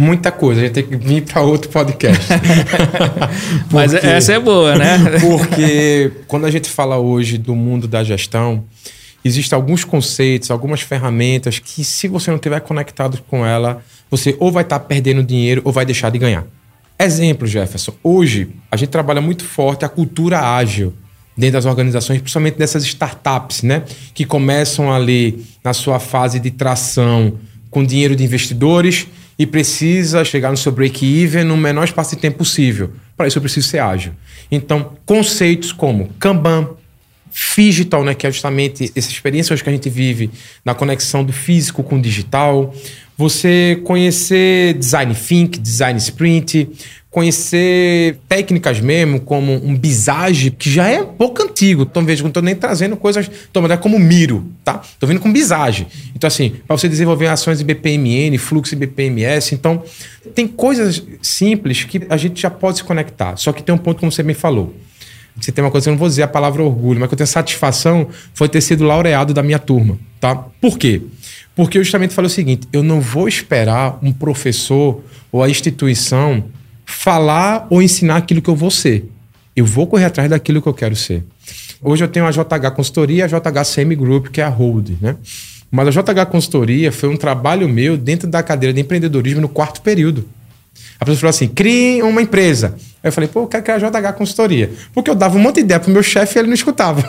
Muita 0.00 0.30
coisa, 0.30 0.60
a 0.60 0.64
gente 0.64 0.74
tem 0.74 0.84
que 0.84 0.96
vir 0.96 1.22
para 1.22 1.42
outro 1.42 1.68
podcast. 1.70 2.24
Mas 3.68 3.92
essa 3.92 4.32
é 4.32 4.38
boa, 4.38 4.76
né? 4.76 4.96
porque 5.20 6.12
quando 6.28 6.46
a 6.46 6.50
gente 6.52 6.70
fala 6.70 6.98
hoje 6.98 7.36
do 7.36 7.52
mundo 7.56 7.88
da 7.88 8.04
gestão, 8.04 8.62
existem 9.24 9.56
alguns 9.56 9.82
conceitos, 9.82 10.52
algumas 10.52 10.82
ferramentas 10.82 11.58
que, 11.58 11.82
se 11.82 12.06
você 12.06 12.30
não 12.30 12.36
estiver 12.36 12.60
conectado 12.60 13.20
com 13.26 13.44
ela, 13.44 13.82
você 14.08 14.36
ou 14.38 14.52
vai 14.52 14.62
estar 14.62 14.78
tá 14.78 14.84
perdendo 14.84 15.20
dinheiro 15.24 15.62
ou 15.64 15.72
vai 15.72 15.84
deixar 15.84 16.12
de 16.12 16.18
ganhar. 16.18 16.46
Exemplo, 16.96 17.44
Jefferson. 17.44 17.92
Hoje, 18.00 18.50
a 18.70 18.76
gente 18.76 18.90
trabalha 18.90 19.20
muito 19.20 19.42
forte 19.42 19.84
a 19.84 19.88
cultura 19.88 20.38
ágil 20.38 20.94
dentro 21.36 21.54
das 21.54 21.66
organizações, 21.66 22.20
principalmente 22.20 22.56
dessas 22.56 22.84
startups, 22.84 23.64
né? 23.64 23.82
Que 24.14 24.24
começam 24.24 24.92
ali 24.92 25.44
na 25.64 25.72
sua 25.72 25.98
fase 25.98 26.38
de 26.38 26.52
tração 26.52 27.34
com 27.68 27.84
dinheiro 27.84 28.14
de 28.14 28.22
investidores 28.22 29.08
e 29.38 29.46
precisa 29.46 30.24
chegar 30.24 30.50
no 30.50 30.56
seu 30.56 30.72
break-even 30.72 31.44
no 31.44 31.56
menor 31.56 31.84
espaço 31.84 32.16
de 32.16 32.20
tempo 32.20 32.38
possível. 32.38 32.92
Para 33.16 33.28
isso 33.28 33.38
eu 33.38 33.42
preciso 33.42 33.68
ser 33.68 33.78
ágil. 33.78 34.12
Então, 34.50 34.94
conceitos 35.06 35.72
como 35.72 36.10
Kanban, 36.18 36.68
Digital, 37.56 38.04
né, 38.04 38.14
que 38.14 38.26
é 38.26 38.30
justamente 38.30 38.90
essa 38.96 39.10
experiência 39.10 39.56
que 39.56 39.68
a 39.68 39.72
gente 39.72 39.88
vive 39.90 40.30
na 40.64 40.74
conexão 40.74 41.22
do 41.22 41.32
físico 41.32 41.82
com 41.82 41.96
o 41.96 42.00
digital. 42.00 42.74
Você 43.16 43.80
conhecer 43.84 44.74
design 44.74 45.14
think, 45.14 45.58
design 45.58 45.98
sprint, 45.98 46.68
conhecer 47.18 48.16
técnicas 48.28 48.78
mesmo, 48.78 49.18
como 49.18 49.52
um 49.52 49.76
bisage, 49.76 50.52
que 50.52 50.70
já 50.70 50.86
é 50.86 51.00
um 51.00 51.06
pouco 51.06 51.42
antigo. 51.42 51.82
Então, 51.82 52.04
veja, 52.04 52.22
não 52.22 52.28
estou 52.28 52.40
nem 52.40 52.54
trazendo 52.54 52.96
coisas, 52.96 53.28
toma, 53.52 53.76
como 53.76 53.98
Miro, 53.98 54.46
tá? 54.62 54.80
Estou 54.84 55.08
vindo 55.08 55.18
com 55.18 55.32
bisage. 55.32 55.88
Então, 56.14 56.28
assim, 56.28 56.54
para 56.64 56.78
você 56.78 56.88
desenvolver 56.88 57.26
ações 57.26 57.58
de 57.58 57.64
BPMN, 57.64 58.38
fluxo 58.38 58.76
de 58.76 58.86
BPMS, 58.86 59.52
então, 59.52 59.82
tem 60.32 60.46
coisas 60.46 61.02
simples 61.20 61.82
que 61.82 62.02
a 62.08 62.16
gente 62.16 62.40
já 62.40 62.50
pode 62.50 62.78
se 62.78 62.84
conectar. 62.84 63.36
Só 63.36 63.52
que 63.52 63.64
tem 63.64 63.74
um 63.74 63.78
ponto, 63.78 63.98
como 63.98 64.12
você 64.12 64.22
me 64.22 64.34
falou. 64.34 64.72
Você 65.40 65.50
tem 65.50 65.64
uma 65.64 65.72
coisa, 65.72 65.88
eu 65.88 65.92
não 65.92 65.98
vou 65.98 66.06
dizer 66.06 66.22
a 66.22 66.28
palavra 66.28 66.62
orgulho, 66.62 67.00
mas 67.00 67.08
que 67.08 67.14
eu 67.14 67.18
tenho 67.18 67.26
satisfação 67.26 68.06
foi 68.32 68.48
ter 68.48 68.60
sido 68.60 68.84
laureado 68.84 69.34
da 69.34 69.42
minha 69.42 69.58
turma, 69.58 69.98
tá? 70.20 70.36
Por 70.60 70.78
quê? 70.78 71.02
Porque 71.56 71.78
eu 71.78 71.82
justamente 71.82 72.14
falei 72.14 72.28
o 72.28 72.30
seguinte: 72.30 72.68
eu 72.72 72.84
não 72.84 73.00
vou 73.00 73.26
esperar 73.26 73.98
um 74.02 74.12
professor 74.12 75.02
ou 75.32 75.42
a 75.42 75.50
instituição 75.50 76.44
falar 76.88 77.66
ou 77.68 77.82
ensinar 77.82 78.16
aquilo 78.16 78.40
que 78.40 78.48
eu 78.48 78.56
vou 78.56 78.70
ser. 78.70 79.10
Eu 79.54 79.66
vou 79.66 79.86
correr 79.86 80.06
atrás 80.06 80.30
daquilo 80.30 80.62
que 80.62 80.68
eu 80.68 80.72
quero 80.72 80.96
ser. 80.96 81.22
Hoje 81.82 82.02
eu 82.02 82.08
tenho 82.08 82.26
a 82.26 82.30
JH 82.30 82.70
Consultoria 82.74 83.18
e 83.18 83.22
a 83.22 83.26
JH 83.26 83.64
Semi 83.64 83.94
Group, 83.94 84.28
que 84.28 84.40
é 84.40 84.44
a 84.44 84.48
Hold, 84.48 84.92
né? 84.98 85.16
Mas 85.70 85.86
a 85.88 86.02
JH 86.02 86.26
Consultoria 86.30 86.90
foi 86.90 87.10
um 87.10 87.16
trabalho 87.16 87.68
meu 87.68 87.98
dentro 87.98 88.26
da 88.26 88.42
cadeira 88.42 88.72
de 88.72 88.80
empreendedorismo 88.80 89.42
no 89.42 89.50
quarto 89.50 89.82
período. 89.82 90.26
A 91.00 91.04
pessoa 91.04 91.20
falou 91.20 91.30
assim: 91.30 91.48
crie 91.48 92.02
uma 92.02 92.22
empresa. 92.22 92.74
Aí 93.02 93.08
eu 93.08 93.12
falei, 93.12 93.28
pô, 93.28 93.42
eu 93.42 93.46
quero 93.46 93.62
criar 93.62 93.76
a 93.76 93.78
JH 93.78 94.12
Consultoria. 94.14 94.70
Porque 94.92 95.08
eu 95.08 95.14
dava 95.14 95.36
um 95.36 95.40
monte 95.40 95.56
de 95.56 95.60
ideia 95.60 95.78
pro 95.78 95.90
meu 95.90 96.02
chefe 96.02 96.36
e 96.36 96.38
ele 96.40 96.48
não 96.48 96.54
escutava. 96.54 97.00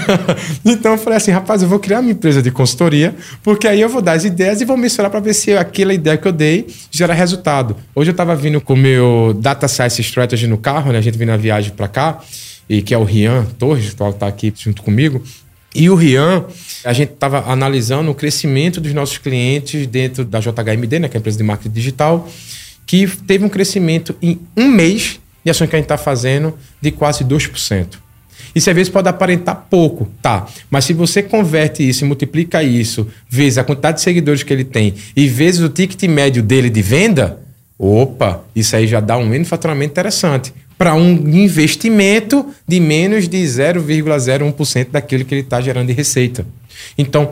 então 0.64 0.92
eu 0.92 0.98
falei 0.98 1.18
assim, 1.18 1.30
rapaz, 1.30 1.62
eu 1.62 1.68
vou 1.68 1.78
criar 1.78 2.00
minha 2.00 2.14
empresa 2.14 2.40
de 2.40 2.50
consultoria, 2.50 3.14
porque 3.42 3.68
aí 3.68 3.82
eu 3.82 3.88
vou 3.88 4.00
dar 4.00 4.12
as 4.12 4.24
ideias 4.24 4.62
e 4.62 4.64
vou 4.64 4.78
mensurar 4.78 5.10
para 5.10 5.20
ver 5.20 5.34
se 5.34 5.52
aquela 5.54 5.92
ideia 5.92 6.16
que 6.16 6.26
eu 6.26 6.32
dei 6.32 6.66
gera 6.90 7.12
resultado. 7.12 7.76
Hoje 7.94 8.10
eu 8.10 8.12
estava 8.12 8.34
vindo 8.34 8.62
com 8.62 8.72
o 8.72 8.76
meu 8.76 9.36
Data 9.38 9.68
Science 9.68 10.00
Strategy 10.00 10.46
no 10.46 10.56
carro, 10.56 10.90
né? 10.90 10.98
A 10.98 11.02
gente 11.02 11.18
vindo 11.18 11.28
na 11.28 11.36
viagem 11.36 11.70
para 11.70 11.86
cá, 11.86 12.20
e 12.68 12.80
que 12.80 12.94
é 12.94 12.98
o 12.98 13.04
Rian 13.04 13.44
Torres, 13.58 13.92
que 13.92 14.02
está 14.02 14.26
aqui 14.26 14.52
junto 14.56 14.82
comigo. 14.82 15.22
E 15.74 15.90
o 15.90 15.94
Rian, 15.94 16.46
a 16.82 16.94
gente 16.94 17.12
estava 17.12 17.52
analisando 17.52 18.10
o 18.10 18.14
crescimento 18.14 18.80
dos 18.80 18.94
nossos 18.94 19.18
clientes 19.18 19.86
dentro 19.86 20.24
da 20.24 20.40
JHMD, 20.40 20.98
né, 20.98 21.08
que 21.08 21.16
é 21.16 21.18
a 21.18 21.20
empresa 21.20 21.36
de 21.36 21.44
marketing 21.44 21.74
digital, 21.74 22.26
que 22.86 23.06
teve 23.26 23.44
um 23.44 23.48
crescimento 23.48 24.14
em 24.22 24.38
um 24.56 24.68
mês 24.68 25.20
de 25.44 25.50
ações 25.50 25.68
que 25.68 25.76
a 25.76 25.78
gente 25.78 25.84
está 25.84 25.98
fazendo 25.98 26.56
de 26.80 26.90
quase 26.90 27.24
2%. 27.24 27.98
Isso 28.54 28.70
às 28.70 28.76
vezes 28.76 28.90
pode 28.90 29.08
aparentar 29.08 29.66
pouco, 29.68 30.08
tá? 30.22 30.46
Mas 30.70 30.84
se 30.84 30.92
você 30.92 31.22
converte 31.22 31.86
isso 31.86 32.04
e 32.04 32.06
multiplica 32.06 32.62
isso, 32.62 33.06
vezes 33.28 33.58
a 33.58 33.64
quantidade 33.64 33.98
de 33.98 34.02
seguidores 34.02 34.42
que 34.42 34.52
ele 34.52 34.64
tem 34.64 34.94
e 35.14 35.28
vezes 35.28 35.60
o 35.60 35.68
ticket 35.68 36.02
médio 36.08 36.42
dele 36.42 36.70
de 36.70 36.80
venda, 36.80 37.38
opa, 37.78 38.42
isso 38.54 38.74
aí 38.74 38.86
já 38.86 39.00
dá 39.00 39.16
um 39.18 39.34
N 39.34 39.44
faturamento 39.44 39.92
interessante 39.92 40.54
para 40.78 40.94
um 40.94 41.10
investimento 41.28 42.46
de 42.66 42.78
menos 42.80 43.28
de 43.28 43.38
0,01% 43.42 44.90
daquilo 44.90 45.24
que 45.24 45.34
ele 45.34 45.42
está 45.42 45.60
gerando 45.60 45.88
de 45.88 45.92
receita. 45.92 46.46
Então, 46.96 47.30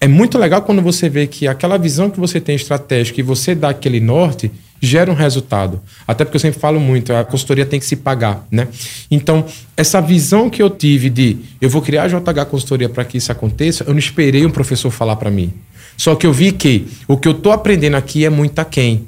é 0.00 0.06
muito 0.06 0.38
legal 0.38 0.62
quando 0.62 0.82
você 0.82 1.08
vê 1.08 1.26
que 1.26 1.48
aquela 1.48 1.76
visão 1.76 2.10
que 2.10 2.20
você 2.20 2.40
tem 2.40 2.54
estratégica 2.54 3.20
e 3.20 3.22
você 3.22 3.54
dá 3.54 3.70
aquele 3.70 4.00
norte, 4.00 4.50
gera 4.84 5.10
um 5.10 5.14
resultado. 5.14 5.80
Até 6.06 6.24
porque 6.24 6.36
eu 6.36 6.40
sempre 6.40 6.60
falo 6.60 6.78
muito, 6.78 7.12
a 7.12 7.24
consultoria 7.24 7.66
tem 7.66 7.80
que 7.80 7.86
se 7.86 7.96
pagar, 7.96 8.46
né? 8.50 8.68
Então, 9.10 9.44
essa 9.76 10.00
visão 10.00 10.50
que 10.50 10.62
eu 10.62 10.70
tive 10.70 11.10
de 11.10 11.38
eu 11.60 11.70
vou 11.70 11.82
criar 11.82 12.04
a 12.04 12.08
JH 12.08 12.46
Consultoria 12.50 12.88
para 12.88 13.04
que 13.04 13.18
isso 13.18 13.32
aconteça, 13.32 13.84
eu 13.84 13.92
não 13.92 13.98
esperei 13.98 14.44
um 14.44 14.50
professor 14.50 14.90
falar 14.90 15.16
para 15.16 15.30
mim. 15.30 15.52
Só 15.96 16.14
que 16.14 16.26
eu 16.26 16.32
vi 16.32 16.52
que 16.52 16.86
o 17.06 17.16
que 17.16 17.28
eu 17.28 17.32
estou 17.32 17.52
aprendendo 17.52 17.96
aqui 17.96 18.24
é 18.24 18.30
muito 18.30 18.58
aquém. 18.58 19.06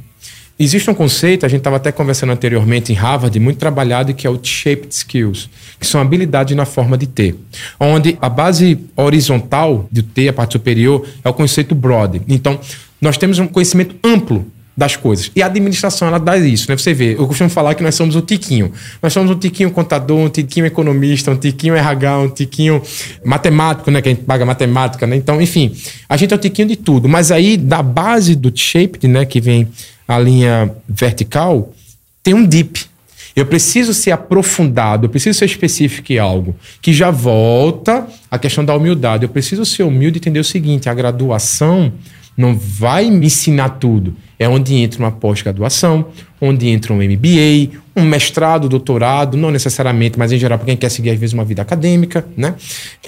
Existe 0.59 0.91
um 0.91 0.95
conceito, 0.95 1.45
a 1.45 1.49
gente 1.51 1.59
estava 1.59 1.77
até 1.77 1.93
conversando 1.93 2.33
anteriormente 2.33 2.91
em 2.91 2.95
Harvard, 2.95 3.39
muito 3.39 3.59
trabalhado, 3.59 4.15
que 4.15 4.27
é 4.27 4.31
o 4.31 4.41
Shaped 4.43 4.89
Skills, 4.91 5.51
que 5.79 5.87
são 5.87 6.01
habilidades 6.01 6.57
na 6.57 6.65
forma 6.65 6.97
de 6.97 7.07
T. 7.07 7.35
Onde 7.79 8.17
a 8.23 8.29
base 8.31 8.79
horizontal 8.97 9.87
do 9.93 10.03
T, 10.03 10.29
a 10.29 10.33
parte 10.33 10.53
superior, 10.53 11.07
é 11.23 11.29
o 11.29 11.35
conceito 11.35 11.75
broad. 11.75 12.23
Então, 12.27 12.59
nós 12.99 13.19
temos 13.19 13.39
um 13.39 13.47
conhecimento 13.47 13.97
amplo 14.03 14.47
das 14.77 14.95
coisas. 14.95 15.31
E 15.35 15.43
a 15.43 15.47
administração, 15.47 16.07
ela 16.07 16.19
dá 16.19 16.37
isso, 16.37 16.71
né? 16.71 16.77
Você 16.77 16.93
vê, 16.93 17.15
eu 17.15 17.27
costumo 17.27 17.49
falar 17.49 17.75
que 17.75 17.83
nós 17.83 17.95
somos 17.95 18.15
o 18.15 18.21
tiquinho. 18.21 18.71
Nós 19.03 19.13
somos 19.13 19.31
um 19.31 19.39
tiquinho 19.39 19.71
contador, 19.71 20.19
um 20.19 20.29
tiquinho 20.29 20.67
economista, 20.67 21.31
um 21.31 21.37
tiquinho 21.37 21.75
RH, 21.75 22.19
um 22.19 22.29
tiquinho 22.29 22.83
matemático, 23.25 23.91
né? 23.91 24.03
Que 24.03 24.11
a 24.11 24.13
gente 24.13 24.25
paga 24.25 24.45
matemática, 24.45 25.07
né? 25.07 25.17
Então, 25.17 25.41
enfim, 25.41 25.75
a 26.07 26.17
gente 26.17 26.35
é 26.35 26.37
o 26.37 26.39
tiquinho 26.39 26.69
de 26.69 26.77
tudo. 26.77 27.09
Mas 27.09 27.33
aí, 27.33 27.57
da 27.57 27.83
base 27.83 28.37
do 28.37 28.53
shaped, 28.55 29.09
né? 29.09 29.25
Que 29.25 29.41
vem 29.41 29.67
a 30.07 30.19
linha 30.19 30.71
vertical, 30.87 31.73
tem 32.23 32.35
um 32.35 32.45
deep. 32.45 32.85
Eu 33.35 33.47
preciso 33.47 33.93
ser 33.93 34.13
aprofundado, 34.13 35.07
eu 35.07 35.11
preciso 35.11 35.39
ser 35.39 35.45
específico 35.47 36.13
em 36.13 36.19
algo. 36.19 36.55
Que 36.83 36.93
já 36.93 37.11
volta 37.11 38.07
a 38.31 38.39
questão 38.39 38.65
da 38.65 38.75
humildade. 38.75 39.25
Eu 39.25 39.29
preciso 39.29 39.65
ser 39.65 39.85
humilde 39.85 40.19
e 40.19 40.21
entender 40.21 40.41
o 40.41 40.45
seguinte: 40.45 40.89
a 40.89 40.95
graduação 40.95 41.93
não 42.37 42.57
vai 42.57 43.11
me 43.11 43.27
ensinar 43.27 43.71
tudo. 43.71 44.15
É 44.39 44.49
onde 44.49 44.75
entra 44.75 45.01
uma 45.01 45.11
pós-graduação, 45.11 46.07
onde 46.41 46.69
entra 46.69 46.93
um 46.93 46.97
MBA, 46.97 47.79
um 47.97 48.05
mestrado, 48.05 48.69
doutorado, 48.69 49.39
não 49.39 49.51
necessariamente, 49.51 50.19
mas 50.19 50.31
em 50.31 50.39
geral 50.39 50.59
para 50.59 50.67
quem 50.67 50.77
quer 50.77 50.91
seguir 50.91 51.11
às 51.11 51.19
vezes 51.19 51.33
uma 51.33 51.45
vida 51.45 51.63
acadêmica, 51.63 52.27
né? 52.37 52.55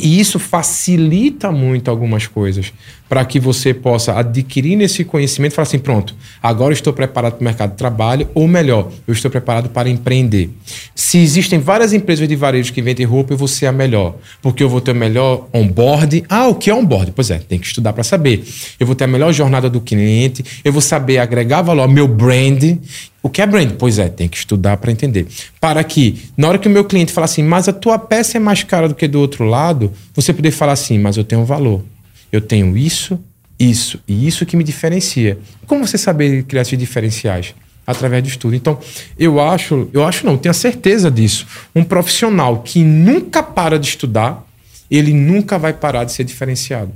E 0.00 0.18
isso 0.18 0.38
facilita 0.38 1.52
muito 1.52 1.90
algumas 1.90 2.26
coisas 2.26 2.72
para 3.08 3.24
que 3.24 3.38
você 3.38 3.72
possa 3.72 4.18
adquirir 4.18 4.76
nesse 4.76 5.04
conhecimento 5.04 5.52
e 5.52 5.54
falar 5.54 5.66
assim, 5.66 5.78
pronto, 5.78 6.14
agora 6.42 6.72
estou 6.72 6.92
preparado 6.92 7.34
para 7.34 7.40
o 7.40 7.44
mercado 7.44 7.70
de 7.70 7.76
trabalho, 7.76 8.28
ou 8.34 8.46
melhor, 8.46 8.90
eu 9.06 9.12
estou 9.12 9.30
preparado 9.30 9.70
para 9.70 9.88
empreender. 9.88 10.50
Se 10.94 11.18
existem 11.18 11.58
várias 11.58 11.92
empresas 11.92 12.28
de 12.28 12.36
varejo 12.36 12.72
que 12.72 12.82
vendem 12.82 13.06
roupa, 13.06 13.32
eu 13.32 13.38
vou 13.38 13.48
ser 13.48 13.66
a 13.66 13.72
melhor, 13.72 14.16
porque 14.42 14.62
eu 14.62 14.68
vou 14.68 14.80
ter 14.80 14.92
o 14.92 14.94
melhor 14.94 15.48
onboard. 15.52 16.24
Ah, 16.28 16.48
o 16.48 16.54
que 16.54 16.70
é 16.70 16.74
onboard? 16.74 17.12
Pois 17.12 17.30
é, 17.30 17.38
tem 17.38 17.58
que 17.58 17.66
estudar 17.66 17.92
para 17.92 18.04
saber. 18.04 18.44
Eu 18.78 18.86
vou 18.86 18.94
ter 18.94 19.04
a 19.04 19.08
melhor 19.08 19.32
jornada 19.32 19.70
do 19.70 19.80
cliente, 19.80 20.44
eu 20.64 20.72
vou 20.72 20.82
saber 20.82 21.18
agregar 21.18 21.62
valor 21.62 21.82
ao 21.82 21.88
meu 21.88 22.06
brand 22.06 22.78
o 23.28 23.30
que 23.30 23.40
é 23.42 23.46
brand? 23.46 23.72
Pois 23.78 23.98
é, 23.98 24.08
tem 24.08 24.28
que 24.28 24.36
estudar 24.36 24.76
para 24.78 24.90
entender. 24.90 25.26
Para 25.60 25.84
que, 25.84 26.30
na 26.36 26.48
hora 26.48 26.58
que 26.58 26.66
o 26.66 26.70
meu 26.70 26.84
cliente 26.84 27.12
fala 27.12 27.26
assim, 27.26 27.42
mas 27.42 27.68
a 27.68 27.72
tua 27.72 27.98
peça 27.98 28.36
é 28.36 28.40
mais 28.40 28.62
cara 28.62 28.88
do 28.88 28.94
que 28.94 29.06
do 29.06 29.20
outro 29.20 29.44
lado, 29.44 29.92
você 30.14 30.32
poder 30.32 30.50
falar 30.50 30.72
assim, 30.72 30.98
mas 30.98 31.16
eu 31.16 31.24
tenho 31.24 31.44
valor. 31.44 31.84
Eu 32.32 32.40
tenho 32.40 32.76
isso, 32.76 33.18
isso 33.58 34.00
e 34.08 34.26
isso 34.26 34.44
que 34.44 34.56
me 34.56 34.64
diferencia. 34.64 35.38
Como 35.66 35.86
você 35.86 35.96
saber 35.96 36.42
criar 36.44 36.62
esses 36.62 36.78
diferenciais? 36.78 37.54
Através 37.86 38.22
do 38.22 38.28
estudo. 38.28 38.54
Então, 38.54 38.78
eu 39.18 39.40
acho, 39.40 39.88
eu 39.94 40.04
acho 40.04 40.26
não, 40.26 40.36
tenho 40.36 40.50
a 40.50 40.54
certeza 40.54 41.10
disso. 41.10 41.46
Um 41.74 41.82
profissional 41.82 42.60
que 42.62 42.84
nunca 42.84 43.42
para 43.42 43.78
de 43.78 43.88
estudar, 43.88 44.46
ele 44.90 45.14
nunca 45.14 45.58
vai 45.58 45.72
parar 45.72 46.04
de 46.04 46.12
ser 46.12 46.24
diferenciado 46.24 46.92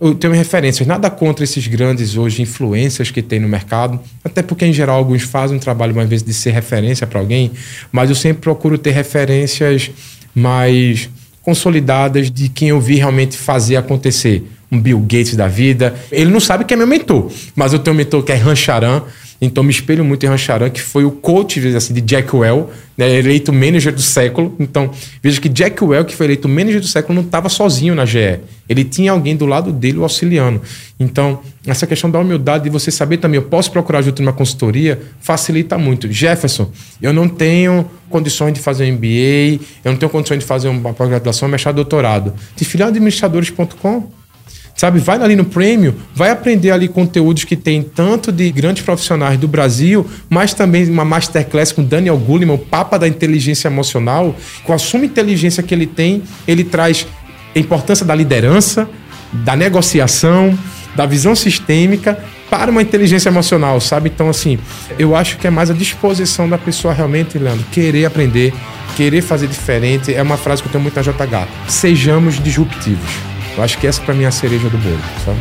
eu 0.00 0.14
tenho 0.14 0.32
referências, 0.32 0.86
nada 0.88 1.10
contra 1.10 1.44
esses 1.44 1.66
grandes 1.66 2.16
hoje 2.16 2.40
influências 2.40 3.10
que 3.10 3.20
tem 3.20 3.38
no 3.38 3.48
mercado, 3.48 4.00
até 4.24 4.42
porque 4.42 4.64
em 4.64 4.72
geral 4.72 4.96
alguns 4.96 5.22
fazem 5.22 5.58
um 5.58 5.60
trabalho 5.60 5.92
uma 5.92 6.06
vez 6.06 6.22
de 6.22 6.32
ser 6.32 6.52
referência 6.52 7.06
para 7.06 7.20
alguém, 7.20 7.50
mas 7.92 8.08
eu 8.08 8.16
sempre 8.16 8.40
procuro 8.40 8.78
ter 8.78 8.92
referências 8.92 9.90
mais 10.34 11.10
consolidadas 11.42 12.30
de 12.30 12.48
quem 12.48 12.68
eu 12.68 12.80
vi 12.80 12.96
realmente 12.96 13.36
fazer 13.36 13.76
acontecer. 13.76 14.44
Um 14.72 14.80
Bill 14.80 15.00
Gates 15.00 15.34
da 15.34 15.48
vida. 15.48 15.96
Ele 16.12 16.30
não 16.30 16.38
sabe 16.38 16.64
que 16.64 16.72
é 16.72 16.76
meu 16.76 16.86
mentor, 16.86 17.28
mas 17.56 17.72
eu 17.72 17.80
tenho 17.80 17.92
um 17.92 17.96
mentor 17.96 18.22
que 18.22 18.30
é 18.30 18.36
Rancharan, 18.36 19.02
Então 19.40 19.64
me 19.64 19.70
espelho 19.70 20.04
muito 20.04 20.24
em 20.26 20.28
Rancharan, 20.28 20.68
que 20.68 20.82
foi 20.82 21.04
o 21.04 21.10
coach 21.10 21.66
assim, 21.74 21.94
de 21.94 22.00
Jack 22.02 22.34
Well, 22.36 22.68
né, 22.96 23.10
eleito 23.16 23.52
manager 23.52 23.94
do 23.94 24.02
século. 24.02 24.54
Então, 24.60 24.90
veja 25.22 25.40
que 25.40 25.48
Jack 25.48 25.82
Well, 25.82 26.04
que 26.04 26.14
foi 26.14 26.26
eleito 26.26 26.46
manager 26.46 26.80
do 26.80 26.86
século, 26.86 27.14
não 27.14 27.22
estava 27.22 27.48
sozinho 27.48 27.94
na 27.94 28.04
GE. 28.04 28.40
Ele 28.68 28.84
tinha 28.84 29.12
alguém 29.12 29.34
do 29.34 29.46
lado 29.46 29.72
dele 29.72 29.98
o 29.98 30.02
auxiliando. 30.02 30.60
Então, 30.98 31.40
essa 31.66 31.86
questão 31.86 32.10
da 32.10 32.18
humildade 32.18 32.64
de 32.64 32.70
você 32.70 32.90
saber 32.90 33.16
também, 33.16 33.36
eu 33.40 33.46
posso 33.46 33.72
procurar 33.72 34.00
ajuda 34.00 34.22
numa 34.22 34.34
consultoria, 34.34 35.00
facilita 35.20 35.78
muito. 35.78 36.12
Jefferson, 36.12 36.70
eu 37.00 37.12
não 37.12 37.26
tenho 37.26 37.90
condições 38.10 38.52
de 38.52 38.60
fazer 38.60 38.84
um 38.84 38.94
MBA, 38.94 39.64
eu 39.82 39.92
não 39.92 39.96
tenho 39.96 40.10
condições 40.10 40.40
de 40.40 40.44
fazer 40.44 40.68
uma 40.68 40.92
pós-graduação, 40.92 41.48
mestrado, 41.48 41.76
doutorado. 41.76 42.34
De 42.54 42.64
filialadministradores.com 42.66 44.19
Sabe, 44.80 44.98
vai 44.98 45.20
ali 45.20 45.36
no 45.36 45.44
Premium, 45.44 45.92
vai 46.14 46.30
aprender 46.30 46.70
ali 46.70 46.88
conteúdos 46.88 47.44
que 47.44 47.54
tem 47.54 47.82
tanto 47.82 48.32
de 48.32 48.50
grandes 48.50 48.82
profissionais 48.82 49.38
do 49.38 49.46
Brasil, 49.46 50.06
mas 50.30 50.54
também 50.54 50.88
uma 50.88 51.04
masterclass 51.04 51.70
com 51.70 51.84
Daniel 51.84 52.16
Goleman, 52.16 52.54
o 52.54 52.58
papa 52.58 52.98
da 52.98 53.06
inteligência 53.06 53.68
emocional. 53.68 54.34
Com 54.64 54.72
a 54.72 54.78
suma 54.78 55.04
inteligência 55.04 55.62
que 55.62 55.74
ele 55.74 55.86
tem, 55.86 56.22
ele 56.48 56.64
traz 56.64 57.06
a 57.54 57.58
importância 57.58 58.06
da 58.06 58.14
liderança, 58.14 58.88
da 59.30 59.54
negociação, 59.54 60.58
da 60.96 61.04
visão 61.04 61.36
sistêmica 61.36 62.18
para 62.48 62.70
uma 62.70 62.80
inteligência 62.80 63.28
emocional, 63.28 63.82
sabe? 63.82 64.08
Então, 64.08 64.30
assim, 64.30 64.58
eu 64.98 65.14
acho 65.14 65.36
que 65.36 65.46
é 65.46 65.50
mais 65.50 65.68
a 65.68 65.74
disposição 65.74 66.48
da 66.48 66.56
pessoa 66.56 66.94
realmente, 66.94 67.36
Leandro, 67.36 67.66
querer 67.70 68.06
aprender, 68.06 68.54
querer 68.96 69.20
fazer 69.20 69.46
diferente. 69.46 70.14
É 70.14 70.22
uma 70.22 70.38
frase 70.38 70.62
que 70.62 70.68
eu 70.68 70.72
tenho 70.72 70.82
muito 70.82 70.96
na 70.96 71.02
JH. 71.02 71.46
Sejamos 71.68 72.42
disruptivos. 72.42 73.29
Eu 73.56 73.64
acho 73.64 73.78
que 73.78 73.86
essa 73.86 74.00
para 74.02 74.14
mim 74.14 74.24
é 74.24 74.26
a 74.26 74.30
cereja 74.30 74.68
do 74.68 74.78
bolo, 74.78 75.00
sabe? 75.24 75.38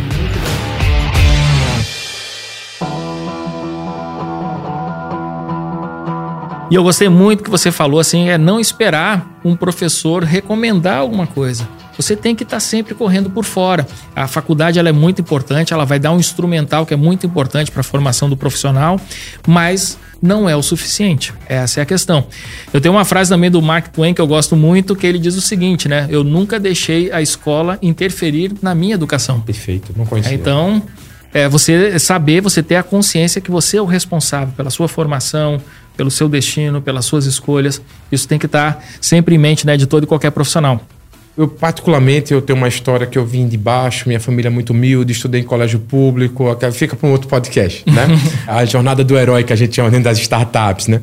E 6.72 6.76
eu 6.76 6.84
gostei 6.84 7.10
muito 7.10 7.44
que 7.44 7.50
você 7.50 7.72
falou 7.72 8.00
assim, 8.00 8.30
é 8.30 8.38
não 8.38 8.60
esperar 8.60 9.26
um 9.44 9.56
professor 9.56 10.24
recomendar 10.24 11.00
alguma 11.00 11.26
coisa. 11.26 11.68
Você 12.00 12.16
tem 12.16 12.34
que 12.34 12.44
estar 12.44 12.56
tá 12.56 12.62
sempre 12.62 12.96
correndo 12.96 13.30
por 13.30 13.44
fora. 13.44 13.86
A 14.16 14.26
faculdade 14.26 14.80
ela 14.80 14.88
é 14.88 14.94
muito 14.94 15.20
importante, 15.20 15.74
ela 15.74 15.84
vai 15.84 16.00
dar 16.00 16.14
um 16.14 16.18
instrumental 16.18 16.86
que 16.86 16.94
é 16.94 16.98
muito 16.98 17.28
importante 17.28 17.70
para 17.70 17.82
a 17.82 17.84
formação 17.84 18.30
do 18.30 18.38
profissional, 18.38 19.00
mas 19.46 19.98
não 20.22 20.48
é 20.48 20.56
o 20.56 20.64
suficiente. 20.64 21.34
Essa 21.46 21.82
é 21.82 21.84
a 21.84 21.86
questão. 21.86 22.26
Eu 22.72 22.80
tenho 22.80 22.96
uma 22.96 23.04
frase 23.04 23.30
também 23.30 23.52
do 23.52 23.62
Mark 23.62 23.90
Twain 23.90 24.14
que 24.14 24.22
eu 24.22 24.28
gosto 24.28 24.56
muito, 24.56 24.96
que 24.96 25.06
ele 25.06 25.20
diz 25.20 25.36
o 25.36 25.42
seguinte, 25.42 25.90
né? 25.90 26.08
Eu 26.10 26.24
nunca 26.24 26.58
deixei 26.58 27.12
a 27.12 27.22
escola 27.22 27.78
interferir 27.82 28.54
na 28.62 28.74
minha 28.74 28.94
educação. 28.94 29.42
Perfeito, 29.42 29.94
não 29.98 30.06
conhecia. 30.06 30.34
Então, 30.34 30.82
é 31.34 31.50
você 31.50 32.00
saber, 32.00 32.40
você 32.40 32.64
ter 32.64 32.78
a 32.78 32.84
consciência 32.84 33.42
que 33.42 33.52
você 33.52 33.76
é 33.76 33.82
o 33.82 33.86
responsável 33.86 34.54
pela 34.56 34.70
sua 34.70 34.88
formação, 34.88 35.62
pelo 35.98 36.10
seu 36.10 36.30
destino, 36.30 36.82
pelas 36.82 37.04
suas 37.04 37.26
escolhas. 37.26 37.82
Isso 38.10 38.26
tem 38.26 38.40
que 38.40 38.46
estar 38.46 38.82
sempre 39.02 39.36
em 39.36 39.38
mente, 39.38 39.66
né, 39.66 39.76
de 39.76 39.86
todo 39.86 40.06
e 40.06 40.08
qualquer 40.08 40.32
profissional. 40.32 40.82
Eu, 41.40 41.48
particularmente, 41.48 42.34
eu 42.34 42.42
tenho 42.42 42.58
uma 42.58 42.68
história 42.68 43.08
que 43.08 43.18
eu 43.18 43.26
vim 43.26 43.48
de 43.48 43.58
baixo, 43.58 44.10
minha 44.10 44.20
família 44.20 44.50
é 44.50 44.52
muito 44.52 44.72
humilde, 44.72 45.14
estudei 45.14 45.40
em 45.40 45.44
colégio 45.46 45.80
público, 45.80 46.44
fica 46.74 46.98
para 46.98 47.08
um 47.08 47.14
outro 47.14 47.30
podcast, 47.30 47.90
né? 47.90 48.08
a 48.46 48.66
jornada 48.66 49.06
do 49.06 49.18
herói 49.18 49.46
que 49.46 49.54
a 49.54 49.56
gente 49.56 49.74
chama 49.74 49.90
dentro 49.90 50.04
das 50.04 50.20
startups, 50.20 50.88
né? 50.88 51.02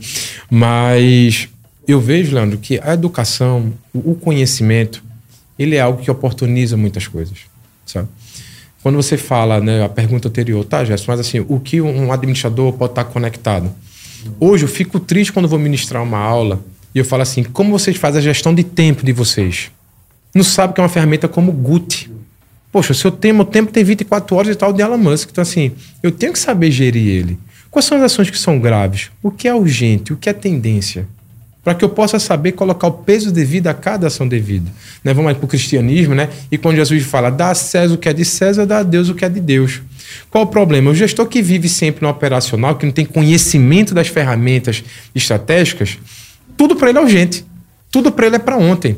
Mas 0.51 1.49
eu 1.89 1.99
vejo, 1.99 2.35
Leandro, 2.35 2.59
que 2.59 2.79
a 2.85 2.93
educação, 2.93 3.73
o 3.95 4.15
conhecimento, 4.15 5.03
ele 5.59 5.75
é 5.75 5.81
algo 5.81 6.03
que 6.03 6.11
oportuniza 6.11 6.77
muitas 6.77 7.09
coisas, 7.09 7.39
sabe? 7.87 8.07
Quando 8.83 8.97
você 8.97 9.17
fala, 9.17 9.59
né, 9.59 9.83
a 9.83 9.89
pergunta 9.89 10.29
anterior, 10.29 10.63
tá, 10.67 10.85
Gerson, 10.85 11.13
mas 11.13 11.21
assim, 11.21 11.47
o 11.49 11.59
que 11.59 11.81
um 11.81 12.13
administrador 12.13 12.75
pode 12.75 12.93
estar 12.93 13.05
conectado? 13.05 13.73
Hoje 14.39 14.67
eu 14.67 14.69
fico 14.69 15.01
triste 15.01 15.33
quando 15.33 15.49
vou 15.49 15.59
ministrar 15.59 16.03
uma 16.03 16.19
aula 16.19 16.63
e 16.95 16.99
eu 16.99 17.07
falo 17.07 17.23
assim, 17.23 17.43
como 17.43 17.71
vocês 17.71 17.97
fazem 17.97 18.19
a 18.19 18.23
gestão 18.23 18.55
de 18.55 18.63
tempo 18.63 19.03
de 19.03 19.15
vocês? 19.15 19.71
Não 20.37 20.45
sabe 20.45 20.75
que 20.75 20.81
é 20.81 20.83
uma 20.83 20.89
ferramenta 20.89 21.27
como 21.27 21.51
Gut. 21.51 22.11
Poxa, 22.71 22.93
o 22.93 22.95
seu 22.95 23.11
tempo, 23.11 23.43
o 23.43 23.45
tempo 23.45 23.73
tem 23.73 23.83
24 23.83 24.37
horas 24.37 24.55
e 24.55 24.55
tal 24.55 24.73
de 24.73 24.83
Elon 24.83 24.99
Musk. 24.99 25.31
Então, 25.33 25.43
assim, 25.43 25.73
eu 26.03 26.13
tenho 26.13 26.33
que 26.33 26.39
saber 26.39 26.71
gerir 26.71 27.09
ele. 27.09 27.39
Quais 27.71 27.87
são 27.87 27.97
as 27.97 28.05
ações 28.05 28.31
que 28.31 28.39
são 28.39 28.59
graves? 28.59 29.11
O 29.23 29.31
que 29.31 29.49
é 29.49 29.55
urgente? 29.55 30.13
O 30.13 30.17
que 30.17 30.29
é 30.29 30.33
tendência? 30.33 31.07
Para 31.65 31.75
que 31.75 31.85
eu 31.85 31.89
possa 31.89 32.19
saber 32.19 32.53
colocar 32.53 32.87
o 32.87 32.93
peso 32.93 33.33
devido 33.33 33.67
a 33.67 33.75
cada 33.75 34.07
ação 34.07 34.29
devida. 34.29 34.71
Né? 35.03 35.13
Vamos 35.13 35.33
para 35.33 35.45
o 35.45 35.49
cristianismo, 35.49 36.15
né? 36.15 36.29
E 36.51 36.57
quando 36.57 36.77
Jesus 36.77 37.03
fala, 37.05 37.31
dá 37.31 37.51
a 37.51 37.55
César 37.55 37.95
o 37.95 37.99
que 37.99 38.09
é 38.09 38.13
de 38.13 38.25
César, 38.25 38.67
dá 38.67 38.79
a 38.79 38.83
Deus 38.83 39.09
o 39.09 39.15
que 39.15 39.25
é 39.25 39.29
de 39.29 39.41
Deus. 39.41 39.81
Qual 40.31 40.45
o 40.45 40.47
problema? 40.47 40.91
O 40.91 40.95
gestor 40.95 41.27
que 41.27 41.43
vive 41.43 41.69
sempre 41.69 42.03
no 42.03 42.09
operacional, 42.09 42.77
que 42.77 42.87
não 42.87 42.93
tem 42.93 43.05
conhecimento 43.05 43.95
das 43.95 44.09
ferramentas 44.09 44.85
estratégicas, 45.15 45.99
tudo 46.57 46.77
para 46.77 46.91
ele 46.91 46.99
é 46.99 47.03
urgente. 47.03 47.45
Tudo 47.91 48.13
para 48.13 48.27
ele 48.27 48.37
é 48.37 48.39
para 48.39 48.57
ontem. 48.57 48.97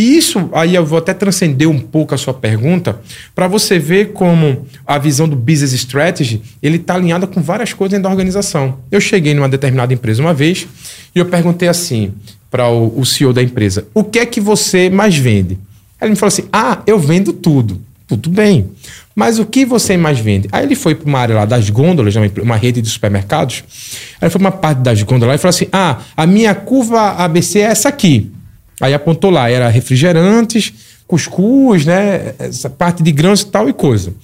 E 0.00 0.16
isso, 0.16 0.48
aí 0.54 0.74
eu 0.74 0.86
vou 0.86 0.96
até 0.96 1.12
transcender 1.12 1.68
um 1.68 1.78
pouco 1.78 2.14
a 2.14 2.16
sua 2.16 2.32
pergunta, 2.32 2.98
para 3.34 3.46
você 3.46 3.78
ver 3.78 4.12
como 4.12 4.66
a 4.86 4.96
visão 4.96 5.28
do 5.28 5.36
business 5.36 5.74
strategy, 5.74 6.40
ele 6.62 6.76
está 6.76 6.94
alinhada 6.94 7.26
com 7.26 7.42
várias 7.42 7.74
coisas 7.74 7.90
dentro 7.90 8.04
da 8.04 8.08
organização. 8.08 8.78
Eu 8.90 8.98
cheguei 8.98 9.34
numa 9.34 9.46
determinada 9.46 9.92
empresa 9.92 10.22
uma 10.22 10.32
vez 10.32 10.66
e 11.14 11.18
eu 11.18 11.26
perguntei 11.26 11.68
assim 11.68 12.14
para 12.50 12.66
o, 12.66 12.98
o 12.98 13.04
CEO 13.04 13.34
da 13.34 13.42
empresa, 13.42 13.88
o 13.92 14.02
que 14.02 14.18
é 14.18 14.24
que 14.24 14.40
você 14.40 14.88
mais 14.88 15.14
vende? 15.18 15.58
Ele 16.00 16.12
me 16.12 16.16
falou 16.16 16.28
assim, 16.28 16.48
ah, 16.50 16.80
eu 16.86 16.98
vendo 16.98 17.34
tudo. 17.34 17.78
Tudo 18.08 18.30
bem. 18.30 18.70
Mas 19.14 19.38
o 19.38 19.44
que 19.44 19.66
você 19.66 19.98
mais 19.98 20.18
vende? 20.18 20.48
Aí 20.50 20.64
ele 20.64 20.76
foi 20.76 20.94
para 20.94 21.06
uma 21.06 21.18
área 21.18 21.34
lá 21.36 21.44
das 21.44 21.68
gôndolas, 21.68 22.14
uma 22.42 22.56
rede 22.56 22.80
de 22.80 22.88
supermercados. 22.88 23.62
Aí 24.18 24.30
foi 24.30 24.40
uma 24.40 24.50
parte 24.50 24.78
das 24.78 25.02
gôndolas 25.02 25.34
e 25.34 25.38
falou 25.38 25.50
assim: 25.50 25.68
Ah, 25.70 25.98
a 26.16 26.26
minha 26.26 26.54
curva 26.54 27.10
ABC 27.22 27.58
é 27.58 27.64
essa 27.64 27.90
aqui. 27.90 28.32
Aí 28.80 28.94
apontou 28.94 29.30
lá, 29.30 29.50
era 29.50 29.68
refrigerantes, 29.68 30.72
cuscuz, 31.06 31.84
né? 31.84 32.34
Essa 32.38 32.70
parte 32.70 33.02
de 33.02 33.12
grãos 33.12 33.42
e 33.42 33.46
tal 33.46 33.68
e 33.68 33.72
coisa. 33.72 34.14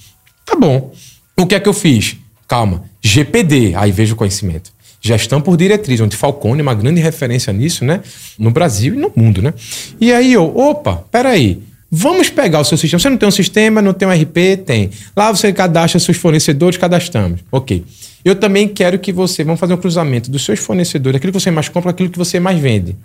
Tá 0.44 0.56
bom. 0.56 0.92
O 1.36 1.46
que 1.46 1.54
é 1.54 1.60
que 1.60 1.68
eu 1.68 1.74
fiz? 1.74 2.16
Calma. 2.48 2.84
GPD, 3.02 3.74
aí 3.74 3.92
vejo 3.92 4.14
o 4.14 4.16
conhecimento. 4.16 4.72
Gestão 5.00 5.40
por 5.40 5.56
diretriz, 5.56 6.00
onde 6.00 6.16
Falcone 6.16 6.60
é 6.60 6.62
uma 6.62 6.74
grande 6.74 7.00
referência 7.00 7.52
nisso, 7.52 7.84
né? 7.84 8.00
No 8.38 8.50
Brasil 8.50 8.94
e 8.94 8.96
no 8.96 9.12
mundo, 9.14 9.42
né? 9.42 9.52
E 10.00 10.12
aí 10.12 10.32
eu, 10.32 10.56
opa, 10.56 11.04
peraí. 11.10 11.62
Vamos 11.90 12.28
pegar 12.28 12.60
o 12.60 12.64
seu 12.64 12.76
sistema. 12.76 12.98
Você 12.98 13.08
não 13.08 13.16
tem 13.16 13.28
um 13.28 13.32
sistema, 13.32 13.80
não 13.80 13.92
tem 13.92 14.08
um 14.08 14.10
RP? 14.10 14.64
Tem. 14.64 14.90
Lá 15.16 15.30
você 15.30 15.52
cadastra 15.52 16.00
seus 16.00 16.16
fornecedores, 16.16 16.76
cadastramos. 16.76 17.40
Ok. 17.52 17.84
Eu 18.24 18.34
também 18.34 18.66
quero 18.66 18.98
que 18.98 19.12
você, 19.12 19.44
vamos 19.44 19.60
fazer 19.60 19.74
um 19.74 19.76
cruzamento 19.76 20.30
dos 20.30 20.44
seus 20.44 20.58
fornecedores, 20.58 21.16
aquilo 21.16 21.32
que 21.32 21.40
você 21.40 21.50
mais 21.50 21.68
compra, 21.68 21.90
aquilo 21.90 22.10
que 22.10 22.18
você 22.18 22.40
mais 22.40 22.58
vende. 22.58 22.96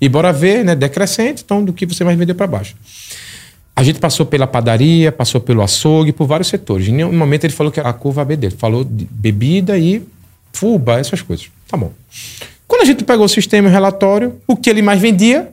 E 0.00 0.08
bora 0.08 0.32
ver, 0.32 0.64
né, 0.64 0.74
decrescente, 0.74 1.42
então 1.44 1.64
do 1.64 1.72
que 1.72 1.86
você 1.86 2.04
mais 2.04 2.18
vendeu 2.18 2.34
para 2.34 2.46
baixo. 2.46 2.74
A 3.76 3.82
gente 3.82 3.98
passou 3.98 4.24
pela 4.24 4.46
padaria, 4.46 5.10
passou 5.10 5.40
pelo 5.40 5.62
açougue, 5.62 6.12
por 6.12 6.26
vários 6.26 6.48
setores. 6.48 6.88
Em 6.88 6.92
nenhum 6.92 7.12
momento 7.12 7.44
ele 7.44 7.52
falou 7.52 7.72
que 7.72 7.80
a 7.80 7.92
curva 7.92 8.22
AB 8.22 8.36
dele. 8.36 8.54
Falou 8.56 8.84
de 8.84 9.06
bebida 9.10 9.76
e 9.76 10.02
fuba, 10.52 11.00
essas 11.00 11.20
coisas. 11.22 11.50
Tá 11.66 11.76
bom. 11.76 11.92
Quando 12.68 12.82
a 12.82 12.84
gente 12.84 13.02
pegou 13.02 13.26
o 13.26 13.28
sistema 13.28 13.68
e 13.68 13.70
o 13.70 13.72
relatório, 13.72 14.40
o 14.46 14.56
que 14.56 14.70
ele 14.70 14.80
mais 14.80 15.00
vendia, 15.00 15.50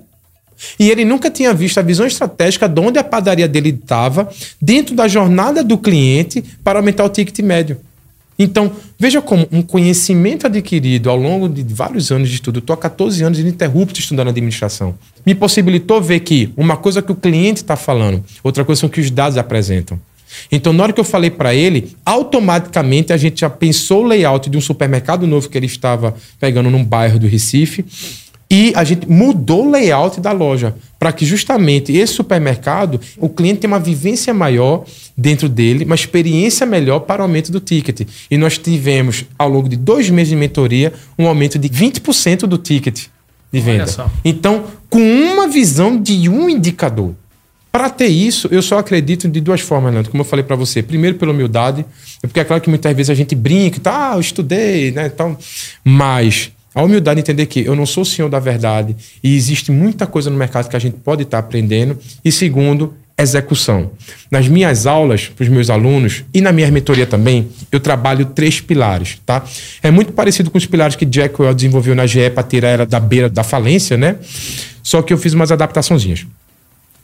e 0.79 0.89
ele 0.91 1.03
nunca 1.03 1.29
tinha 1.29 1.53
visto 1.53 1.79
a 1.79 1.81
visão 1.81 2.05
estratégica 2.05 2.69
de 2.69 2.79
onde 2.79 2.99
a 2.99 3.03
padaria 3.03 3.47
dele 3.47 3.69
estava 3.69 4.29
dentro 4.61 4.95
da 4.95 5.07
jornada 5.07 5.63
do 5.63 5.77
cliente 5.77 6.43
para 6.63 6.79
aumentar 6.79 7.03
o 7.03 7.09
ticket 7.09 7.39
médio. 7.39 7.77
Então, 8.41 8.71
veja 8.97 9.21
como 9.21 9.47
um 9.51 9.61
conhecimento 9.61 10.47
adquirido 10.47 11.11
ao 11.11 11.15
longo 11.15 11.47
de 11.47 11.63
vários 11.63 12.11
anos 12.11 12.27
de 12.27 12.33
estudo, 12.33 12.57
estou 12.57 12.73
há 12.73 12.77
14 12.77 13.23
anos 13.23 13.37
ininterrupto 13.37 13.99
estudando 13.99 14.29
administração, 14.29 14.95
me 15.23 15.35
possibilitou 15.35 16.01
ver 16.01 16.21
que 16.21 16.51
uma 16.57 16.75
coisa 16.75 17.03
que 17.03 17.11
o 17.11 17.15
cliente 17.15 17.61
está 17.61 17.75
falando, 17.75 18.23
outra 18.43 18.65
coisa 18.65 18.81
são 18.81 18.89
que 18.89 18.99
os 18.99 19.11
dados 19.11 19.37
apresentam. 19.37 19.99
Então, 20.51 20.73
na 20.73 20.81
hora 20.81 20.93
que 20.93 20.99
eu 20.99 21.03
falei 21.03 21.29
para 21.29 21.53
ele, 21.53 21.95
automaticamente 22.03 23.13
a 23.13 23.17
gente 23.17 23.41
já 23.41 23.49
pensou 23.49 24.05
o 24.05 24.07
layout 24.07 24.49
de 24.49 24.57
um 24.57 24.61
supermercado 24.61 25.27
novo 25.27 25.47
que 25.47 25.55
ele 25.55 25.67
estava 25.67 26.15
pegando 26.39 26.71
num 26.71 26.83
bairro 26.83 27.19
do 27.19 27.27
Recife 27.27 27.85
e 28.51 28.73
a 28.75 28.83
gente 28.83 29.09
mudou 29.09 29.65
o 29.65 29.71
layout 29.71 30.19
da 30.19 30.33
loja 30.33 30.75
para 30.99 31.13
que 31.13 31.25
justamente 31.25 31.93
esse 31.93 32.11
supermercado, 32.11 32.99
o 33.17 33.29
cliente 33.29 33.61
tenha 33.61 33.71
uma 33.71 33.79
vivência 33.79 34.33
maior 34.33 34.83
dentro 35.17 35.47
dele, 35.47 35.85
uma 35.85 35.95
experiência 35.95 36.65
melhor 36.65 36.99
para 36.99 37.21
o 37.21 37.23
aumento 37.23 37.49
do 37.49 37.61
ticket. 37.61 38.05
E 38.29 38.37
nós 38.37 38.57
tivemos, 38.57 39.23
ao 39.39 39.47
longo 39.47 39.69
de 39.69 39.77
dois 39.77 40.09
meses 40.09 40.31
de 40.31 40.35
mentoria, 40.35 40.91
um 41.17 41.27
aumento 41.27 41.57
de 41.57 41.69
20% 41.69 42.39
do 42.39 42.57
ticket 42.57 43.05
de 43.53 43.59
venda. 43.61 43.85
Então, 44.23 44.65
com 44.89 44.99
uma 44.99 45.47
visão 45.47 45.99
de 45.99 46.27
um 46.27 46.49
indicador. 46.49 47.15
Para 47.71 47.89
ter 47.89 48.07
isso, 48.07 48.49
eu 48.51 48.61
só 48.61 48.79
acredito 48.79 49.29
de 49.29 49.39
duas 49.39 49.61
formas, 49.61 49.93
Leandro, 49.93 50.11
como 50.11 50.23
eu 50.23 50.27
falei 50.27 50.43
para 50.43 50.57
você. 50.57 50.83
Primeiro, 50.83 51.17
pela 51.17 51.31
humildade, 51.31 51.85
porque 52.19 52.41
é 52.41 52.43
claro 52.43 52.61
que 52.61 52.69
muitas 52.69 52.93
vezes 52.93 53.09
a 53.09 53.15
gente 53.15 53.33
brinca, 53.33 53.79
tá, 53.79 54.11
ah, 54.11 54.15
eu 54.15 54.19
estudei, 54.19 54.91
né, 54.91 55.05
então, 55.07 55.37
mas 55.85 56.51
a 56.73 56.83
humildade 56.83 57.15
de 57.15 57.21
entender 57.21 57.45
que 57.47 57.65
eu 57.65 57.75
não 57.75 57.85
sou 57.85 58.03
o 58.03 58.05
senhor 58.05 58.29
da 58.29 58.39
verdade 58.39 58.95
e 59.23 59.35
existe 59.35 59.71
muita 59.71 60.07
coisa 60.07 60.29
no 60.29 60.37
mercado 60.37 60.69
que 60.69 60.75
a 60.75 60.79
gente 60.79 60.97
pode 60.97 61.23
estar 61.23 61.39
aprendendo. 61.39 61.97
E 62.23 62.31
segundo, 62.31 62.93
execução. 63.17 63.91
Nas 64.29 64.47
minhas 64.47 64.85
aulas, 64.87 65.27
para 65.27 65.43
os 65.43 65.49
meus 65.49 65.69
alunos, 65.69 66.23
e 66.33 66.41
na 66.41 66.51
minha 66.51 66.69
mentoria 66.71 67.05
também, 67.05 67.49
eu 67.71 67.79
trabalho 67.79 68.25
três 68.25 68.59
pilares, 68.59 69.19
tá? 69.25 69.43
É 69.81 69.91
muito 69.91 70.11
parecido 70.13 70.49
com 70.49 70.57
os 70.57 70.65
pilares 70.65 70.95
que 70.95 71.05
Jack 71.05 71.39
Welch 71.41 71.55
desenvolveu 71.55 71.95
na 71.95 72.07
GE 72.07 72.29
para 72.29 72.43
tirar 72.43 72.69
ela 72.69 72.85
da 72.85 72.99
beira 72.99 73.29
da 73.29 73.43
falência, 73.43 73.97
né? 73.97 74.15
Só 74.81 75.01
que 75.01 75.13
eu 75.13 75.17
fiz 75.17 75.33
umas 75.33 75.51
adaptaçõezinhas. 75.51 76.25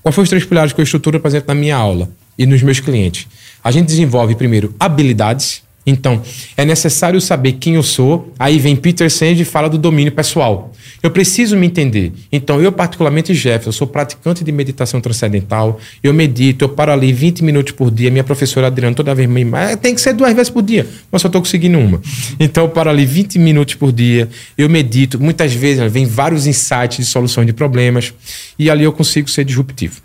Quais 0.01 0.15
foram 0.15 0.24
os 0.24 0.30
três 0.30 0.45
pilares 0.45 0.74
que 0.74 0.80
eu 0.80 0.84
estruturo, 0.84 1.20
por 1.20 1.28
exemplo, 1.28 1.53
na 1.53 1.59
minha 1.59 1.76
aula 1.76 2.09
e 2.38 2.45
nos 2.45 2.61
meus 2.63 2.80
clientes? 2.80 3.28
A 3.63 3.72
gente 3.72 3.88
desenvolve 3.88 4.36
primeiro 4.36 4.74
habilidades, 4.80 5.61
então, 5.89 6.21
é 6.57 6.65
necessário 6.65 7.21
saber 7.21 7.53
quem 7.53 7.75
eu 7.75 7.83
sou. 7.83 8.33
Aí 8.38 8.59
vem 8.59 8.75
Peter 8.75 9.09
Senge 9.09 9.43
e 9.43 9.45
fala 9.45 9.69
do 9.69 9.77
domínio 9.77 10.11
pessoal. 10.11 10.73
Eu 11.01 11.09
preciso 11.09 11.55
me 11.55 11.65
entender. 11.65 12.11
Então, 12.29 12.61
eu, 12.61 12.73
particularmente, 12.73 13.33
Jeff, 13.33 13.65
eu 13.65 13.71
sou 13.71 13.88
praticante 13.88 14.43
de 14.43 14.51
meditação 14.51 14.99
transcendental. 14.99 15.79
Eu 16.03 16.13
medito, 16.13 16.65
eu 16.65 16.69
paro 16.69 16.91
ali 16.91 17.13
20 17.13 17.41
minutos 17.41 17.71
por 17.71 17.89
dia. 17.89 18.11
Minha 18.11 18.25
professora 18.25 18.67
Adriana 18.67 18.93
toda 18.93 19.15
vez 19.15 19.29
me 19.29 19.45
mas 19.45 19.77
tem 19.77 19.95
que 19.95 20.01
ser 20.01 20.11
duas 20.11 20.33
vezes 20.33 20.49
por 20.49 20.61
dia. 20.61 20.85
Mas 21.09 21.21
só 21.21 21.29
estou 21.29 21.39
conseguindo 21.39 21.79
uma. 21.79 22.01
Então, 22.38 22.65
eu 22.65 22.69
paro 22.69 22.89
ali 22.89 23.05
20 23.05 23.39
minutos 23.39 23.75
por 23.75 23.93
dia. 23.93 24.27
Eu 24.57 24.67
medito. 24.69 25.17
Muitas 25.17 25.53
vezes 25.53 25.89
vem 25.89 26.05
vários 26.05 26.45
insights 26.45 26.97
de 26.97 27.05
soluções 27.05 27.47
de 27.47 27.53
problemas. 27.53 28.13
E 28.59 28.69
ali 28.69 28.83
eu 28.83 28.91
consigo 28.91 29.29
ser 29.29 29.45
disruptivo. 29.45 30.01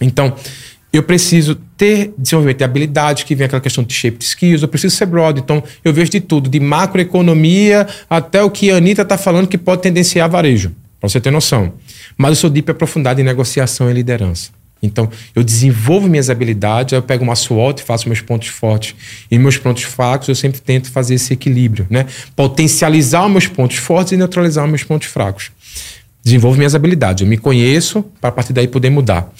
Então, 0.00 0.34
eu 0.96 1.02
preciso 1.02 1.56
ter 1.76 2.14
desenvolvimento 2.16 2.58
de 2.58 2.64
habilidades, 2.64 3.24
que 3.24 3.34
vem 3.34 3.46
aquela 3.46 3.60
questão 3.60 3.82
de 3.82 3.92
shape 3.92 4.24
skills, 4.24 4.62
eu 4.62 4.68
preciso 4.68 4.94
ser 4.94 5.06
broad. 5.06 5.40
Então, 5.40 5.62
eu 5.84 5.92
vejo 5.92 6.10
de 6.10 6.20
tudo, 6.20 6.48
de 6.48 6.60
macroeconomia 6.60 7.86
até 8.08 8.42
o 8.42 8.50
que 8.50 8.70
a 8.70 8.76
Anitta 8.76 9.02
está 9.02 9.18
falando 9.18 9.48
que 9.48 9.58
pode 9.58 9.82
tendenciar 9.82 10.30
varejo, 10.30 10.70
para 11.00 11.08
você 11.08 11.20
ter 11.20 11.32
noção. 11.32 11.72
Mas 12.16 12.30
eu 12.30 12.36
sou 12.36 12.50
deep 12.50 12.70
aprofundado 12.70 13.20
em 13.20 13.24
negociação 13.24 13.90
e 13.90 13.92
liderança. 13.92 14.50
Então, 14.80 15.10
eu 15.34 15.42
desenvolvo 15.42 16.08
minhas 16.08 16.30
habilidades, 16.30 16.92
eu 16.92 17.02
pego 17.02 17.24
uma 17.24 17.34
SWOT, 17.34 17.82
faço 17.82 18.08
meus 18.08 18.20
pontos 18.20 18.48
fortes 18.48 18.94
e 19.30 19.38
meus 19.38 19.56
pontos 19.56 19.82
fracos, 19.82 20.28
eu 20.28 20.34
sempre 20.34 20.60
tento 20.60 20.92
fazer 20.92 21.14
esse 21.14 21.32
equilíbrio, 21.32 21.86
né? 21.90 22.06
Potencializar 22.36 23.28
meus 23.28 23.46
pontos 23.46 23.78
fortes 23.78 24.12
e 24.12 24.16
neutralizar 24.16 24.68
meus 24.68 24.84
pontos 24.84 25.08
fracos 25.08 25.50
desenvolvo 26.24 26.56
minhas 26.56 26.74
habilidades. 26.74 27.20
Eu 27.20 27.28
me 27.28 27.36
conheço 27.36 28.02
para 28.20 28.30
a 28.30 28.32
partir 28.32 28.54
daí 28.54 28.66
poder 28.66 28.90
mudar. 28.90 29.30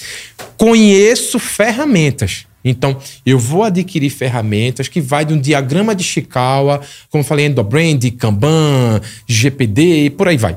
Conheço 0.57 1.39
ferramentas. 1.39 2.47
Então, 2.65 2.97
eu 3.27 3.39
vou 3.39 3.63
adquirir 3.63 4.11
ferramentas 4.11 4.89
que 4.89 5.01
vai 5.01 5.25
de 5.25 5.35
um 5.35 5.41
diagrama 5.41 5.95
de 5.95 6.03
Chikawa, 6.03 6.81
como 7.11 7.25
falei, 7.25 7.47
Endobrand, 7.47 8.01
Kanban, 8.19 9.01
GPD 9.27 10.07
e 10.07 10.11
por 10.11 10.29
aí 10.29 10.37
vai. 10.37 10.57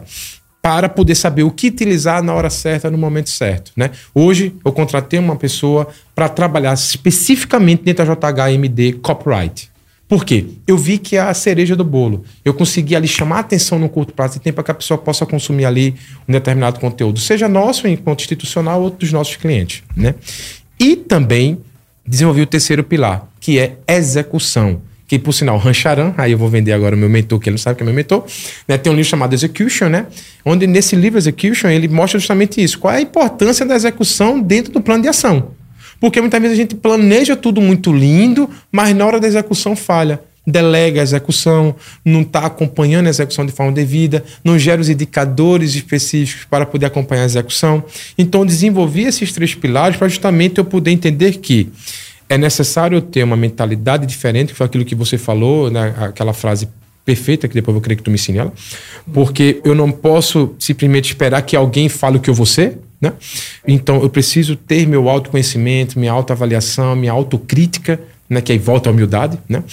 Para 0.61 0.89
poder 0.89 1.15
saber 1.15 1.43
o 1.43 1.51
que 1.51 1.67
utilizar 1.67 2.21
na 2.23 2.34
hora 2.34 2.49
certa, 2.49 2.91
no 2.91 2.97
momento 2.97 3.30
certo. 3.30 3.71
Né? 3.75 3.91
Hoje, 4.13 4.53
eu 4.63 4.71
contratei 4.71 5.19
uma 5.19 5.36
pessoa 5.36 5.88
para 6.15 6.30
trabalhar 6.30 6.73
especificamente 6.73 7.84
dentro 7.84 8.05
da 8.05 8.32
JHMD 8.32 8.93
Copyright. 9.01 9.69
Por 10.08 10.24
quê? 10.24 10.45
Eu 10.66 10.78
vi 10.78 10.97
que 10.97 11.18
é 11.18 11.20
a 11.20 11.34
cereja 11.34 11.76
do 11.76 11.84
bolo. 11.84 12.24
Eu 12.45 12.53
consegui 12.53 12.95
ali 12.95 13.08
chamar 13.08 13.39
atenção 13.39 13.78
no 13.78 13.89
curto 13.89 14.14
prazo 14.14 14.36
de 14.36 14.39
tempo 14.39 14.55
para 14.55 14.64
que 14.64 14.72
a 14.72 14.76
pessoa 14.76 14.97
possa 14.97 15.26
consumir 15.26 15.66
ali 15.66 15.95
um 16.28 16.32
determinado 16.32 16.80
conteúdo, 16.80 17.20
seja 17.20 17.47
nosso 17.49 17.88
enquanto 17.88 18.22
institucional 18.22 18.82
ou 18.82 18.89
dos 18.89 19.12
nossos 19.12 19.36
clientes. 19.36 19.84
Né? 19.95 20.16
E 20.80 20.95
também 20.95 21.58
desenvolvi 22.05 22.41
o 22.41 22.45
terceiro 22.45 22.84
pilar, 22.86 23.28
que 23.39 23.60
é 23.60 23.76
execução. 23.88 24.82
Que, 25.05 25.18
por 25.18 25.32
sinal, 25.32 25.58
Rancharan, 25.58 26.14
aí 26.18 26.34
eu 26.34 26.38
vou 26.38 26.49
vender 26.49 26.74
agora 26.74 26.93
o 26.93 26.97
meu 26.97 27.10
mentor, 27.10 27.39
que 27.39 27.47
ele 27.47 27.53
não 27.53 27.58
sabe 27.58 27.78
que 27.78 27.84
é 27.84 27.86
meu 27.86 27.95
mentor, 27.95 28.26
né? 28.68 28.78
tem 28.78 28.91
um 28.91 28.95
livro 28.95 29.10
chamado 29.10 29.34
Execution, 29.34 29.88
né? 29.88 30.05
onde 30.43 30.68
nesse 30.68 30.97
livro 30.97 31.18
Execution 31.18 31.70
ele 31.70 31.88
mostra 31.88 32.20
justamente 32.20 32.62
isso. 32.62 32.78
Qual 32.80 32.93
é 32.93 32.97
a 32.97 33.01
importância 33.01 33.66
da 33.66 33.76
execução 33.76 34.39
dentro 34.41 34.72
do 34.72 34.82
plano 34.82 35.03
de 35.03 35.10
ação. 35.10 35.51
Porque 36.00 36.22
muitas 36.22 36.41
vezes 36.41 36.58
a 36.58 36.62
gente 36.62 36.76
planeja 36.76 37.36
tudo 37.36 37.62
muito 37.62 37.91
lindo, 37.91 38.50
mas 38.72 38.95
na 38.95 39.06
hora 39.06 39.20
da 39.20 39.28
execução 39.28 39.76
falha. 39.76 40.22
Delega 40.45 41.02
a 41.02 41.04
execução, 41.04 41.76
não 42.06 42.22
está 42.22 42.45
acompanhando 42.45 43.08
a 43.08 43.10
execução 43.10 43.45
de 43.45 43.52
forma 43.52 43.74
devida, 43.74 44.24
não 44.43 44.58
gera 44.58 44.80
os 44.80 44.88
indicadores 44.88 45.76
específicos 45.76 46.45
para 46.45 46.66
poder 46.66 46.86
acompanhar 46.86 47.24
a 47.24 47.26
execução. 47.26 47.84
Então, 48.18 48.45
desenvolvi 48.45 49.04
esses 49.04 49.34
três 49.34 49.54
pilares 49.54 49.98
para 49.98 50.08
justamente 50.08 50.58
eu 50.58 50.64
poder 50.64 50.91
entender 50.91 51.39
que 51.39 51.70
é 52.30 52.38
necessário 52.38 53.02
ter 53.02 53.24
uma 53.24 53.36
mentalidade 53.36 54.06
diferente, 54.06 54.50
que 54.50 54.56
foi 54.56 54.66
aquilo 54.66 54.86
que 54.86 54.95
você 54.95 55.18
falou, 55.18 55.70
né? 55.70 55.93
aquela 55.98 56.34
frase 56.34 56.70
perfeita, 57.06 57.48
que 57.48 57.54
depois 57.54 57.70
eu 57.70 57.76
vou 57.76 57.82
querer 57.82 57.95
que 57.95 58.04
tu 58.04 58.12
me 58.12 58.16
ensine 58.16 58.38
ela, 58.38 58.54
porque 59.14 59.62
eu 59.64 59.74
não 59.74 59.89
posso 59.89 60.54
simplesmente 60.60 61.06
esperar 61.06 61.41
que 61.41 61.56
alguém 61.56 61.88
fale 61.88 62.18
o 62.18 62.20
que 62.20 62.30
eu 62.30 62.34
vou 62.34 62.45
ser, 62.45 62.80
né? 63.00 63.14
Então, 63.68 64.02
eu 64.02 64.10
preciso 64.10 64.56
ter 64.56 64.88
meu 64.88 65.10
autoconhecimento, 65.10 66.00
minha 66.00 66.12
autoavaliação, 66.12 66.95
minha 66.95 67.12
autocrítica, 67.12 68.00
né? 68.30 68.41
que 68.41 68.52
aí 68.52 68.58
volta 68.58 68.89
à 68.89 68.93
humildade, 68.93 69.39
né? 69.48 69.64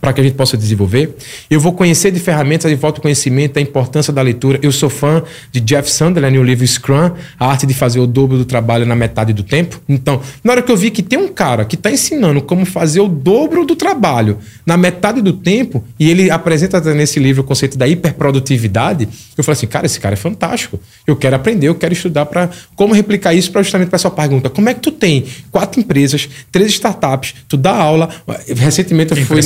Para 0.00 0.12
que 0.12 0.20
a 0.20 0.24
gente 0.24 0.34
possa 0.34 0.56
desenvolver. 0.56 1.16
Eu 1.50 1.60
vou 1.60 1.72
conhecer 1.72 2.10
de 2.10 2.20
ferramentas 2.20 2.70
de 2.70 2.76
volta 2.76 3.00
conhecimento, 3.00 3.54
da 3.54 3.60
importância 3.60 4.12
da 4.12 4.22
leitura. 4.22 4.58
Eu 4.62 4.72
sou 4.72 4.88
fã 4.88 5.22
de 5.50 5.60
Jeff 5.60 5.90
Sandler, 5.90 6.30
no 6.32 6.42
livro 6.42 6.66
Scrum, 6.66 7.12
a 7.38 7.46
arte 7.46 7.66
de 7.66 7.74
fazer 7.74 8.00
o 8.00 8.06
dobro 8.06 8.36
do 8.36 8.44
trabalho 8.44 8.86
na 8.86 8.94
metade 8.94 9.32
do 9.32 9.42
tempo. 9.42 9.80
Então, 9.88 10.20
na 10.42 10.52
hora 10.52 10.62
que 10.62 10.70
eu 10.70 10.76
vi 10.76 10.90
que 10.90 11.02
tem 11.02 11.18
um 11.18 11.28
cara 11.28 11.64
que 11.64 11.74
está 11.74 11.90
ensinando 11.90 12.42
como 12.42 12.64
fazer 12.64 13.00
o 13.00 13.08
dobro 13.08 13.64
do 13.64 13.74
trabalho 13.74 14.38
na 14.66 14.76
metade 14.76 15.22
do 15.22 15.32
tempo, 15.32 15.84
e 15.98 16.10
ele 16.10 16.30
apresenta 16.30 16.80
nesse 16.94 17.18
livro 17.18 17.42
o 17.42 17.44
conceito 17.44 17.76
da 17.78 17.86
hiperprodutividade, 17.86 19.08
eu 19.36 19.44
falei 19.44 19.56
assim, 19.56 19.66
cara, 19.66 19.86
esse 19.86 20.00
cara 20.00 20.14
é 20.14 20.16
fantástico. 20.16 20.78
Eu 21.06 21.16
quero 21.16 21.36
aprender, 21.36 21.68
eu 21.68 21.74
quero 21.74 21.92
estudar 21.92 22.26
para 22.26 22.50
como 22.74 22.94
replicar 22.94 23.34
isso 23.34 23.50
para 23.50 23.62
justamente 23.62 23.88
para 23.88 23.96
essa 23.96 24.10
pergunta. 24.10 24.50
Como 24.50 24.68
é 24.68 24.74
que 24.74 24.80
tu 24.80 24.90
tem 24.90 25.24
quatro 25.50 25.80
empresas, 25.80 26.28
três 26.50 26.70
startups, 26.72 27.34
tu 27.48 27.56
dá 27.56 27.74
aula. 27.74 28.08
Recentemente 28.56 29.12
eu 29.12 29.26
fui... 29.26 29.38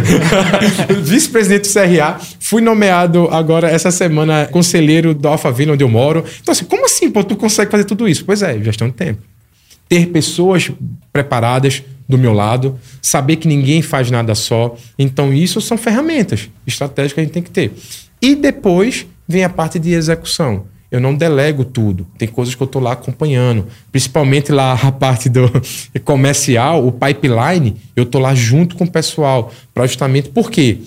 vice-presidente 1.02 1.68
do 1.68 1.72
CRA, 1.72 2.20
fui 2.38 2.60
nomeado 2.60 3.28
agora 3.30 3.68
essa 3.68 3.90
semana 3.90 4.46
conselheiro 4.46 5.14
do 5.14 5.28
Alphaville, 5.28 5.70
onde 5.70 5.84
eu 5.84 5.88
moro. 5.88 6.24
Então, 6.40 6.52
assim, 6.52 6.64
como 6.64 6.84
assim, 6.84 7.10
pô, 7.10 7.22
tu 7.24 7.36
consegue 7.36 7.70
fazer 7.70 7.84
tudo 7.84 8.08
isso? 8.08 8.24
Pois 8.24 8.42
é, 8.42 8.58
gestão 8.62 8.88
de 8.88 8.94
tempo. 8.94 9.22
Ter 9.88 10.06
pessoas 10.06 10.70
preparadas 11.12 11.82
do 12.08 12.18
meu 12.18 12.32
lado, 12.32 12.78
saber 13.00 13.36
que 13.36 13.46
ninguém 13.46 13.82
faz 13.82 14.10
nada 14.10 14.34
só. 14.34 14.76
Então, 14.98 15.32
isso 15.32 15.60
são 15.60 15.78
ferramentas 15.78 16.48
estratégicas 16.66 17.12
que 17.14 17.20
a 17.20 17.22
gente 17.24 17.32
tem 17.32 17.42
que 17.42 17.50
ter. 17.50 17.72
E 18.20 18.34
depois 18.34 19.06
vem 19.26 19.44
a 19.44 19.48
parte 19.48 19.78
de 19.78 19.92
execução 19.92 20.64
eu 20.90 21.00
não 21.00 21.14
delego 21.14 21.64
tudo. 21.64 22.06
Tem 22.18 22.26
coisas 22.26 22.54
que 22.54 22.62
eu 22.62 22.66
estou 22.66 22.82
lá 22.82 22.92
acompanhando. 22.92 23.66
Principalmente 23.92 24.50
lá 24.50 24.72
a 24.72 24.90
parte 24.90 25.28
do 25.28 25.50
comercial, 26.04 26.86
o 26.86 26.90
pipeline, 26.90 27.76
eu 27.94 28.02
estou 28.02 28.20
lá 28.20 28.34
junto 28.34 28.76
com 28.76 28.84
o 28.84 28.90
pessoal. 28.90 29.52
Para 29.72 29.86
justamente 29.86 30.28
por 30.30 30.50
quê? 30.50 30.78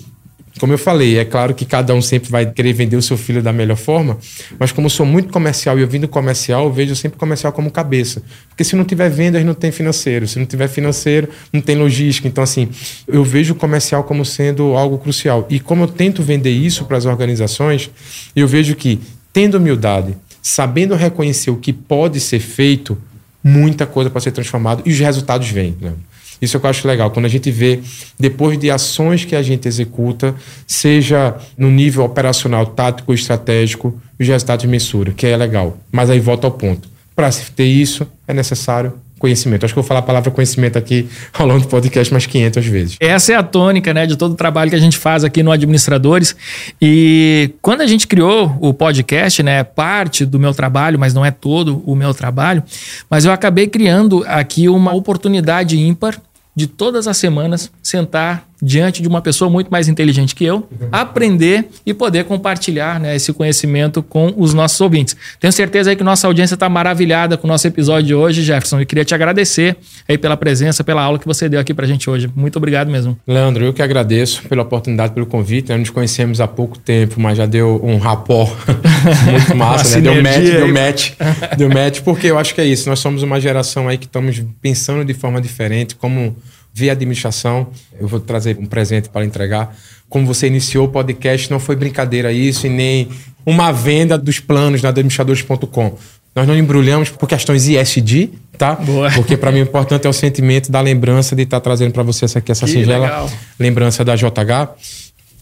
Como 0.60 0.72
eu 0.72 0.78
falei, 0.78 1.18
é 1.18 1.24
claro 1.24 1.52
que 1.52 1.64
cada 1.64 1.92
um 1.94 2.00
sempre 2.00 2.30
vai 2.30 2.46
querer 2.48 2.72
vender 2.72 2.96
o 2.96 3.02
seu 3.02 3.16
filho 3.16 3.42
da 3.42 3.52
melhor 3.52 3.76
forma, 3.76 4.18
mas 4.56 4.70
como 4.70 4.86
eu 4.86 4.90
sou 4.90 5.04
muito 5.04 5.32
comercial 5.32 5.76
e 5.76 5.82
eu 5.82 5.88
vindo 5.88 6.06
comercial, 6.06 6.66
eu 6.66 6.72
vejo 6.72 6.94
sempre 6.94 7.18
comercial 7.18 7.52
como 7.52 7.72
cabeça. 7.72 8.22
Porque 8.48 8.62
se 8.62 8.76
não 8.76 8.84
tiver 8.84 9.10
vendas, 9.10 9.44
não 9.44 9.52
tem 9.52 9.72
financeiro. 9.72 10.28
Se 10.28 10.38
não 10.38 10.46
tiver 10.46 10.68
financeiro, 10.68 11.28
não 11.52 11.60
tem 11.60 11.74
logística. 11.74 12.28
Então, 12.28 12.44
assim, 12.44 12.68
eu 13.08 13.24
vejo 13.24 13.54
o 13.54 13.56
comercial 13.56 14.04
como 14.04 14.24
sendo 14.24 14.76
algo 14.76 14.96
crucial. 14.96 15.44
E 15.50 15.58
como 15.58 15.84
eu 15.84 15.88
tento 15.88 16.22
vender 16.22 16.52
isso 16.52 16.84
para 16.84 16.98
as 16.98 17.04
organizações, 17.04 17.90
eu 18.36 18.46
vejo 18.46 18.76
que 18.76 19.00
tendo 19.34 19.58
humildade, 19.58 20.16
sabendo 20.40 20.94
reconhecer 20.94 21.50
o 21.50 21.56
que 21.56 21.72
pode 21.72 22.20
ser 22.20 22.38
feito, 22.38 22.96
muita 23.42 23.84
coisa 23.84 24.08
pode 24.08 24.22
ser 24.22 24.30
transformada 24.30 24.80
e 24.86 24.92
os 24.92 24.98
resultados 24.98 25.50
vêm. 25.50 25.76
Né? 25.80 25.92
Isso 26.40 26.56
é 26.56 26.60
eu 26.62 26.70
acho 26.70 26.86
legal. 26.86 27.10
Quando 27.10 27.26
a 27.26 27.28
gente 27.28 27.50
vê, 27.50 27.80
depois 28.18 28.56
de 28.56 28.70
ações 28.70 29.24
que 29.24 29.34
a 29.34 29.42
gente 29.42 29.66
executa, 29.66 30.34
seja 30.66 31.36
no 31.58 31.70
nível 31.70 32.04
operacional, 32.04 32.64
tático 32.64 33.10
ou 33.10 33.14
estratégico, 33.14 34.00
os 34.18 34.26
resultados 34.26 34.64
mensuram, 34.66 35.12
que 35.12 35.26
é 35.26 35.36
legal. 35.36 35.78
Mas 35.90 36.08
aí 36.08 36.20
volta 36.20 36.46
ao 36.46 36.52
ponto. 36.52 36.88
Para 37.16 37.30
se 37.32 37.50
ter 37.50 37.66
isso, 37.66 38.06
é 38.26 38.32
necessário 38.32 38.92
conhecimento. 39.24 39.64
Acho 39.64 39.72
que 39.72 39.78
eu 39.78 39.82
vou 39.82 39.88
falar 39.88 40.00
a 40.00 40.02
palavra 40.02 40.30
conhecimento 40.30 40.76
aqui 40.76 41.08
ao 41.32 41.46
longo 41.46 41.60
do 41.60 41.66
podcast 41.66 42.12
mais 42.12 42.26
500 42.26 42.66
vezes. 42.66 42.96
Essa 43.00 43.32
é 43.32 43.36
a 43.36 43.42
tônica, 43.42 43.94
né, 43.94 44.06
de 44.06 44.16
todo 44.16 44.32
o 44.32 44.34
trabalho 44.34 44.68
que 44.68 44.76
a 44.76 44.80
gente 44.80 44.98
faz 44.98 45.24
aqui 45.24 45.42
no 45.42 45.50
Administradores. 45.50 46.36
E 46.80 47.52
quando 47.62 47.80
a 47.80 47.86
gente 47.86 48.06
criou 48.06 48.54
o 48.60 48.74
podcast, 48.74 49.42
né, 49.42 49.64
parte 49.64 50.26
do 50.26 50.38
meu 50.38 50.52
trabalho, 50.52 50.98
mas 50.98 51.14
não 51.14 51.24
é 51.24 51.30
todo 51.30 51.82
o 51.86 51.94
meu 51.94 52.12
trabalho, 52.12 52.62
mas 53.08 53.24
eu 53.24 53.32
acabei 53.32 53.66
criando 53.66 54.22
aqui 54.26 54.68
uma 54.68 54.92
oportunidade 54.92 55.78
ímpar 55.78 56.20
de 56.54 56.66
todas 56.66 57.08
as 57.08 57.16
semanas 57.16 57.72
sentar 57.82 58.46
diante 58.64 59.02
de 59.02 59.08
uma 59.08 59.20
pessoa 59.20 59.50
muito 59.50 59.68
mais 59.70 59.88
inteligente 59.88 60.34
que 60.34 60.44
eu, 60.44 60.66
aprender 60.90 61.66
e 61.84 61.92
poder 61.92 62.24
compartilhar 62.24 62.98
né, 62.98 63.14
esse 63.14 63.32
conhecimento 63.32 64.02
com 64.02 64.32
os 64.36 64.54
nossos 64.54 64.80
ouvintes. 64.80 65.14
Tenho 65.38 65.52
certeza 65.52 65.90
aí 65.90 65.96
que 65.96 66.02
nossa 66.02 66.26
audiência 66.26 66.54
está 66.54 66.68
maravilhada 66.68 67.36
com 67.36 67.46
o 67.46 67.50
nosso 67.50 67.66
episódio 67.66 68.06
de 68.06 68.14
hoje, 68.14 68.42
Jefferson. 68.42 68.80
Eu 68.80 68.86
queria 68.86 69.04
te 69.04 69.14
agradecer 69.14 69.76
aí 70.08 70.16
pela 70.16 70.36
presença, 70.36 70.82
pela 70.82 71.02
aula 71.02 71.18
que 71.18 71.26
você 71.26 71.48
deu 71.48 71.60
aqui 71.60 71.74
para 71.74 71.84
a 71.84 71.88
gente 71.88 72.08
hoje. 72.08 72.30
Muito 72.34 72.56
obrigado 72.56 72.90
mesmo. 72.90 73.18
Leandro, 73.26 73.64
eu 73.64 73.72
que 73.72 73.82
agradeço 73.82 74.42
pela 74.48 74.62
oportunidade, 74.62 75.12
pelo 75.12 75.26
convite. 75.26 75.68
Nós 75.68 75.80
nos 75.80 75.90
conhecemos 75.90 76.40
há 76.40 76.48
pouco 76.48 76.78
tempo, 76.78 77.20
mas 77.20 77.36
já 77.36 77.44
deu 77.44 77.80
um 77.84 77.98
rapó 77.98 78.44
muito 79.30 79.54
massa, 79.56 80.00
né? 80.00 80.02
Deu 80.02 80.22
match, 80.22 80.38
deu 80.38 80.68
match, 80.68 81.12
deu 81.58 81.68
match, 81.68 82.00
porque 82.00 82.28
eu 82.28 82.38
acho 82.38 82.54
que 82.54 82.60
é 82.60 82.64
isso. 82.64 82.88
Nós 82.88 82.98
somos 82.98 83.22
uma 83.22 83.38
geração 83.38 83.88
aí 83.88 83.98
que 83.98 84.06
estamos 84.06 84.42
pensando 84.62 85.04
de 85.04 85.12
forma 85.12 85.40
diferente, 85.40 85.94
como 85.94 86.34
via 86.74 86.92
administração. 86.92 87.68
Eu 87.98 88.08
vou 88.08 88.18
trazer 88.18 88.58
um 88.58 88.66
presente 88.66 89.08
para 89.08 89.24
entregar. 89.24 89.74
Como 90.08 90.26
você 90.26 90.48
iniciou 90.48 90.86
o 90.86 90.88
podcast, 90.88 91.48
não 91.50 91.60
foi 91.60 91.76
brincadeira 91.76 92.32
isso 92.32 92.66
e 92.66 92.70
nem 92.70 93.08
uma 93.46 93.70
venda 93.70 94.18
dos 94.18 94.40
planos 94.40 94.82
na 94.82 94.88
administradores.com. 94.88 95.96
Nós 96.34 96.48
não 96.48 96.58
embrulhamos 96.58 97.10
por 97.10 97.28
questões 97.28 97.68
ISD, 97.68 98.30
tá? 98.58 98.74
Boa. 98.74 99.08
Porque 99.12 99.36
para 99.36 99.52
mim 99.52 99.60
o 99.60 99.62
importante 99.62 100.04
é 100.04 100.10
o 100.10 100.12
sentimento 100.12 100.70
da 100.72 100.80
lembrança 100.80 101.36
de 101.36 101.42
estar 101.42 101.60
tá 101.60 101.64
trazendo 101.64 101.92
para 101.92 102.02
você 102.02 102.24
essa, 102.24 102.40
aqui, 102.40 102.50
essa 102.50 102.66
que 102.66 102.72
singela 102.72 103.06
legal. 103.06 103.30
lembrança 103.58 104.04
da 104.04 104.16
JH. 104.16 104.74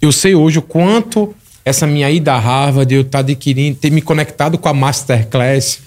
Eu 0.03 0.12
sei 0.12 0.35
hoje 0.35 0.59
o 0.59 0.62
quanto 0.62 1.35
essa 1.64 1.87
minha 1.87 2.11
ida 2.11 2.35
a 2.35 2.39
Harvard, 2.39 2.93
eu 2.95 3.01
estar 3.01 3.18
tá 3.18 3.18
adquirindo, 3.20 3.78
ter 3.78 3.91
me 3.91 4.03
conectado 4.03 4.59
com 4.59 4.68
a 4.68 4.74
Masterclass, 4.74 5.78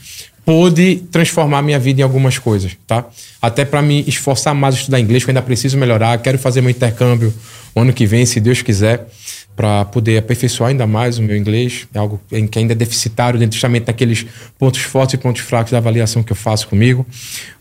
pôde 0.46 0.98
transformar 1.12 1.64
minha 1.64 1.80
vida 1.80 2.02
em 2.02 2.04
algumas 2.04 2.38
coisas, 2.38 2.78
tá? 2.86 3.04
Até 3.42 3.66
para 3.66 3.82
me 3.82 4.04
esforçar 4.08 4.54
mais 4.54 4.76
estudar 4.76 5.00
inglês, 5.00 5.24
que 5.24 5.30
eu 5.30 5.32
ainda 5.32 5.42
preciso 5.42 5.76
melhorar, 5.78 6.18
quero 6.20 6.38
fazer 6.38 6.62
meu 6.62 6.70
intercâmbio 6.70 7.34
o 7.74 7.82
ano 7.82 7.92
que 7.92 8.06
vem, 8.06 8.26
se 8.26 8.40
Deus 8.40 8.62
quiser, 8.62 9.08
para 9.56 9.84
poder 9.86 10.18
aperfeiçoar 10.18 10.70
ainda 10.70 10.86
mais 10.86 11.18
o 11.18 11.24
meu 11.24 11.36
inglês, 11.36 11.88
é 11.94 11.98
algo 11.98 12.22
que 12.30 12.60
ainda 12.60 12.74
é 12.74 12.76
deficitário 12.76 13.40
dentro 13.40 13.56
justamente 13.56 13.86
daqueles 13.86 14.26
pontos 14.58 14.82
fortes 14.82 15.16
e 15.16 15.18
pontos 15.18 15.42
fracos 15.42 15.72
da 15.72 15.80
avaliação 15.80 16.22
que 16.22 16.32
eu 16.32 16.36
faço 16.36 16.68
comigo, 16.68 17.06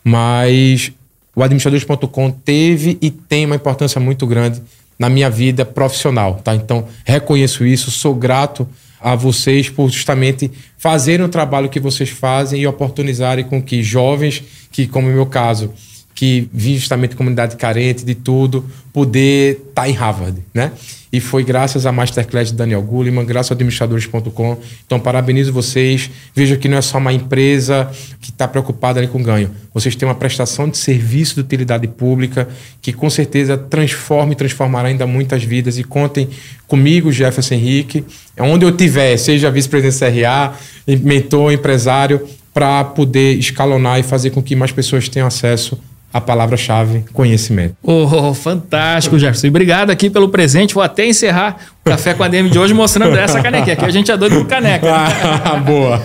mas 0.05 0.93
o 1.35 1.43
administradores.com 1.43 2.31
teve 2.31 2.99
e 3.01 3.11
tem 3.11 3.47
uma 3.47 3.57
importância 3.57 4.01
muito 4.01 4.27
grande 4.27 4.63
na 4.99 5.09
minha 5.09 5.31
vida 5.31 5.65
profissional, 5.65 6.41
tá? 6.45 6.55
Então, 6.55 6.87
reconheço 7.05 7.65
isso, 7.65 7.91
sou 7.91 8.15
grato 8.15 8.69
a 9.01 9.15
vocês 9.15 9.69
por 9.69 9.91
justamente 9.91 10.51
fazerem 10.79 11.25
o 11.25 11.29
trabalho 11.29 11.69
que 11.69 11.81
vocês 11.81 12.09
fazem 12.09 12.61
e 12.63 12.67
oportunizarem 12.67 13.45
com 13.45 13.63
que 13.63 13.83
jovens, 13.83 14.43
que 14.71 14.87
como 14.87 15.09
no 15.09 15.15
meu 15.15 15.27
caso, 15.27 15.73
que 16.15 16.49
vivem 16.53 16.79
justamente 16.79 17.17
comunidade 17.17 17.57
carente 17.57 18.05
de 18.05 18.15
tudo, 18.15 18.65
poder 18.93 19.53
estar 19.69 19.83
tá 19.83 19.89
em 19.89 19.93
Harvard, 19.93 20.41
né? 20.55 20.73
E 21.15 21.21
foi 21.21 21.45
graças 21.45 21.87
à 21.87 21.93
Masterclass 21.93 22.49
de 22.49 22.55
Daniel 22.55 22.83
Gulliman, 22.83 23.25
graças 23.25 23.53
ao 23.53 23.55
administradores.com. 23.55 24.59
Então, 24.85 24.99
parabenizo 24.99 25.53
vocês. 25.53 26.11
Veja 26.35 26.57
que 26.57 26.67
não 26.67 26.79
é 26.79 26.83
só 26.83 26.99
uma 26.99 27.13
empresa 27.13 27.89
que 28.21 28.31
está 28.31 28.49
preocupada 28.49 28.99
ali 28.99 29.07
com 29.07 29.23
ganho. 29.23 29.49
Vocês 29.73 29.95
têm 29.95 30.09
uma 30.09 30.17
prestação 30.17 30.69
de 30.69 30.77
serviço 30.77 31.37
de 31.37 31.43
utilidade 31.43 31.87
pública 31.87 32.49
que 32.83 32.93
com 32.93 33.09
certeza 33.09 33.57
transforma 33.57 34.33
e 34.33 34.35
transformará 34.35 34.89
ainda 34.89 35.07
muitas 35.07 35.45
vidas. 35.45 35.79
E 35.79 35.85
contem 35.85 36.29
comigo, 36.67 37.13
Jefferson 37.13 37.55
Henrique, 37.55 38.05
onde 38.37 38.67
eu 38.67 38.77
tiver, 38.77 39.17
seja 39.17 39.53
vice-presidente 39.53 40.21
CRA, 40.21 40.53
mentor, 41.01 41.53
empresário, 41.53 42.27
para 42.53 42.83
poder 42.83 43.39
escalonar 43.39 44.01
e 44.01 44.03
fazer 44.03 44.31
com 44.31 44.43
que 44.43 44.57
mais 44.57 44.73
pessoas 44.73 45.09
tenham 45.09 45.29
acesso 45.29 45.79
a 46.15 46.21
palavra-chave 46.21 47.05
conhecimento. 47.13 47.75
Oh, 47.83 48.33
fantástico, 48.33 49.19
Jefferson. 49.19 49.49
Obrigado 49.49 49.91
aqui 49.91 50.09
pelo 50.09 50.29
presente. 50.29 50.73
Vou 50.73 50.83
até 50.83 51.05
encerrar 51.05 51.57
o 51.85 51.91
Café 51.91 52.15
com 52.15 52.23
a 52.23 52.29
DM 52.29 52.49
de 52.49 52.57
hoje 52.57 52.73
mostrando 52.73 53.19
essa 53.19 53.43
canequinha. 53.43 53.73
Aqui 53.73 53.85
a 53.85 53.91
gente 53.91 54.13
é 54.13 54.17
doido 54.17 54.37
por 54.37 54.47
caneca. 54.47 54.87
Ah, 54.89 55.57
boa. 55.67 56.01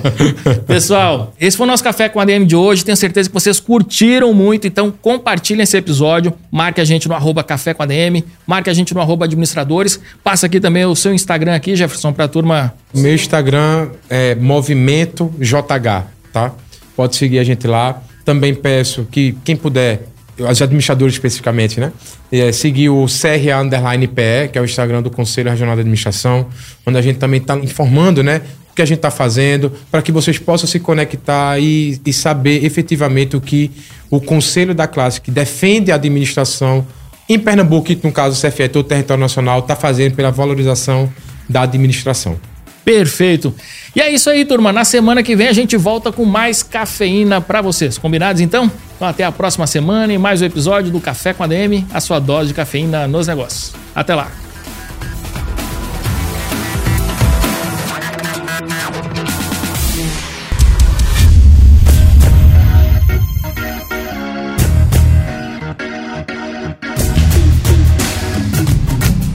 Pessoal, 0.66 1.32
esse 1.40 1.56
foi 1.56 1.68
o 1.68 1.70
nosso 1.70 1.84
Café 1.84 2.10
com 2.10 2.20
a 2.20 2.26
DM 2.26 2.44
de 2.44 2.56
hoje. 2.56 2.84
Tenho 2.84 2.98
certeza 2.98 3.30
que 3.30 3.34
vocês 3.34 3.60
curtiram 3.60 4.34
muito. 4.34 4.66
Então, 4.66 4.92
compartilhem 5.00 5.62
esse 5.62 5.78
episódio. 5.78 6.34
Marque 6.52 6.82
a 6.82 6.86
gente 6.86 7.08
no 7.08 7.14
arroba 7.14 7.44
Café 7.44 7.76
com 7.76 7.84
a 7.84 7.86
DM. 7.86 8.26
Marque 8.48 8.68
a 8.68 8.74
gente 8.74 8.96
no 8.96 9.02
arroba 9.02 9.26
Administradores. 9.26 10.00
Passa 10.24 10.48
aqui 10.48 10.60
também 10.60 10.86
o 10.86 10.96
seu 10.96 11.14
Instagram 11.14 11.54
aqui, 11.54 11.76
Jefferson, 11.76 12.12
para 12.12 12.26
a 12.26 12.28
turma. 12.28 12.74
Meu 12.96 13.14
Instagram 13.14 13.90
é 14.10 14.34
Movimento 14.34 15.32
JH, 15.40 16.08
tá? 16.34 16.52
Pode 16.96 17.16
seguir 17.16 17.38
a 17.38 17.44
gente 17.44 17.68
lá. 17.68 18.02
Também 18.30 18.54
peço 18.54 19.08
que 19.10 19.36
quem 19.44 19.56
puder, 19.56 20.04
os 20.38 20.62
administradores 20.62 21.16
especificamente, 21.16 21.80
né? 21.80 21.92
É, 22.32 22.52
seguir 22.52 22.90
o 22.90 23.08
CRA 23.08 23.60
Underline 23.60 24.08
PE, 24.08 24.50
que 24.52 24.60
é 24.60 24.62
o 24.62 24.66
Instagram 24.66 25.02
do 25.02 25.10
Conselho 25.10 25.50
Regional 25.50 25.74
de 25.74 25.82
Administração, 25.82 26.46
onde 26.86 26.96
a 26.96 27.02
gente 27.02 27.18
também 27.18 27.42
está 27.42 27.58
informando, 27.58 28.22
né? 28.22 28.44
O 28.72 28.76
que 28.76 28.84
a 28.84 28.86
gente 28.86 28.98
está 28.98 29.10
fazendo, 29.10 29.74
para 29.90 30.04
que 30.04 30.12
vocês 30.12 30.38
possam 30.38 30.70
se 30.70 30.80
conectar 30.80 31.58
e, 31.58 32.00
e 32.06 32.14
saber 32.14 32.64
efetivamente 32.64 33.36
o 33.36 33.42
que 33.42 33.72
o 34.12 34.22
Conselho 34.22 34.76
da 34.76 34.86
Classe, 34.86 35.20
que 35.20 35.32
defende 35.32 35.92
a 35.92 35.96
administração 35.96 36.86
em 37.28 37.40
Pernambuco, 37.40 37.92
no 38.04 38.12
caso 38.12 38.38
o 38.38 38.48
CFE, 38.48 38.70
todo 38.70 38.86
o 38.86 38.88
território 38.88 39.22
nacional, 39.22 39.58
está 39.58 39.76
fazendo 39.76 40.14
pela 40.14 40.30
valorização 40.30 41.12
da 41.50 41.64
administração. 41.64 42.38
Perfeito. 42.84 43.54
E 43.96 44.02
é 44.02 44.12
isso 44.12 44.30
aí, 44.30 44.46
turma. 44.46 44.72
Na 44.72 44.84
semana 44.84 45.22
que 45.22 45.36
vem 45.36 45.48
a 45.48 45.54
gente 45.54 45.78
volta 45.78 46.12
com 46.12 46.26
mais 46.26 46.64
cafeína 46.64 47.42
para 47.42 47.62
vocês. 47.62 47.98
Combinados 47.98 48.42
então? 48.42 48.72
Então 48.96 49.08
até 49.08 49.24
a 49.24 49.32
próxima 49.32 49.66
semana 49.68 50.14
e 50.14 50.18
mais 50.18 50.42
um 50.42 50.46
episódio 50.46 50.92
do 50.92 51.00
Café 51.00 51.34
com 51.34 51.44
a 51.44 51.48
DM, 51.48 51.86
a 51.94 52.00
sua 52.00 52.20
dose 52.20 52.50
de 52.50 52.54
cafeína 52.54 53.08
nos 53.08 53.28
negócios. 53.28 53.74
Até 53.96 54.14
lá. 54.16 54.49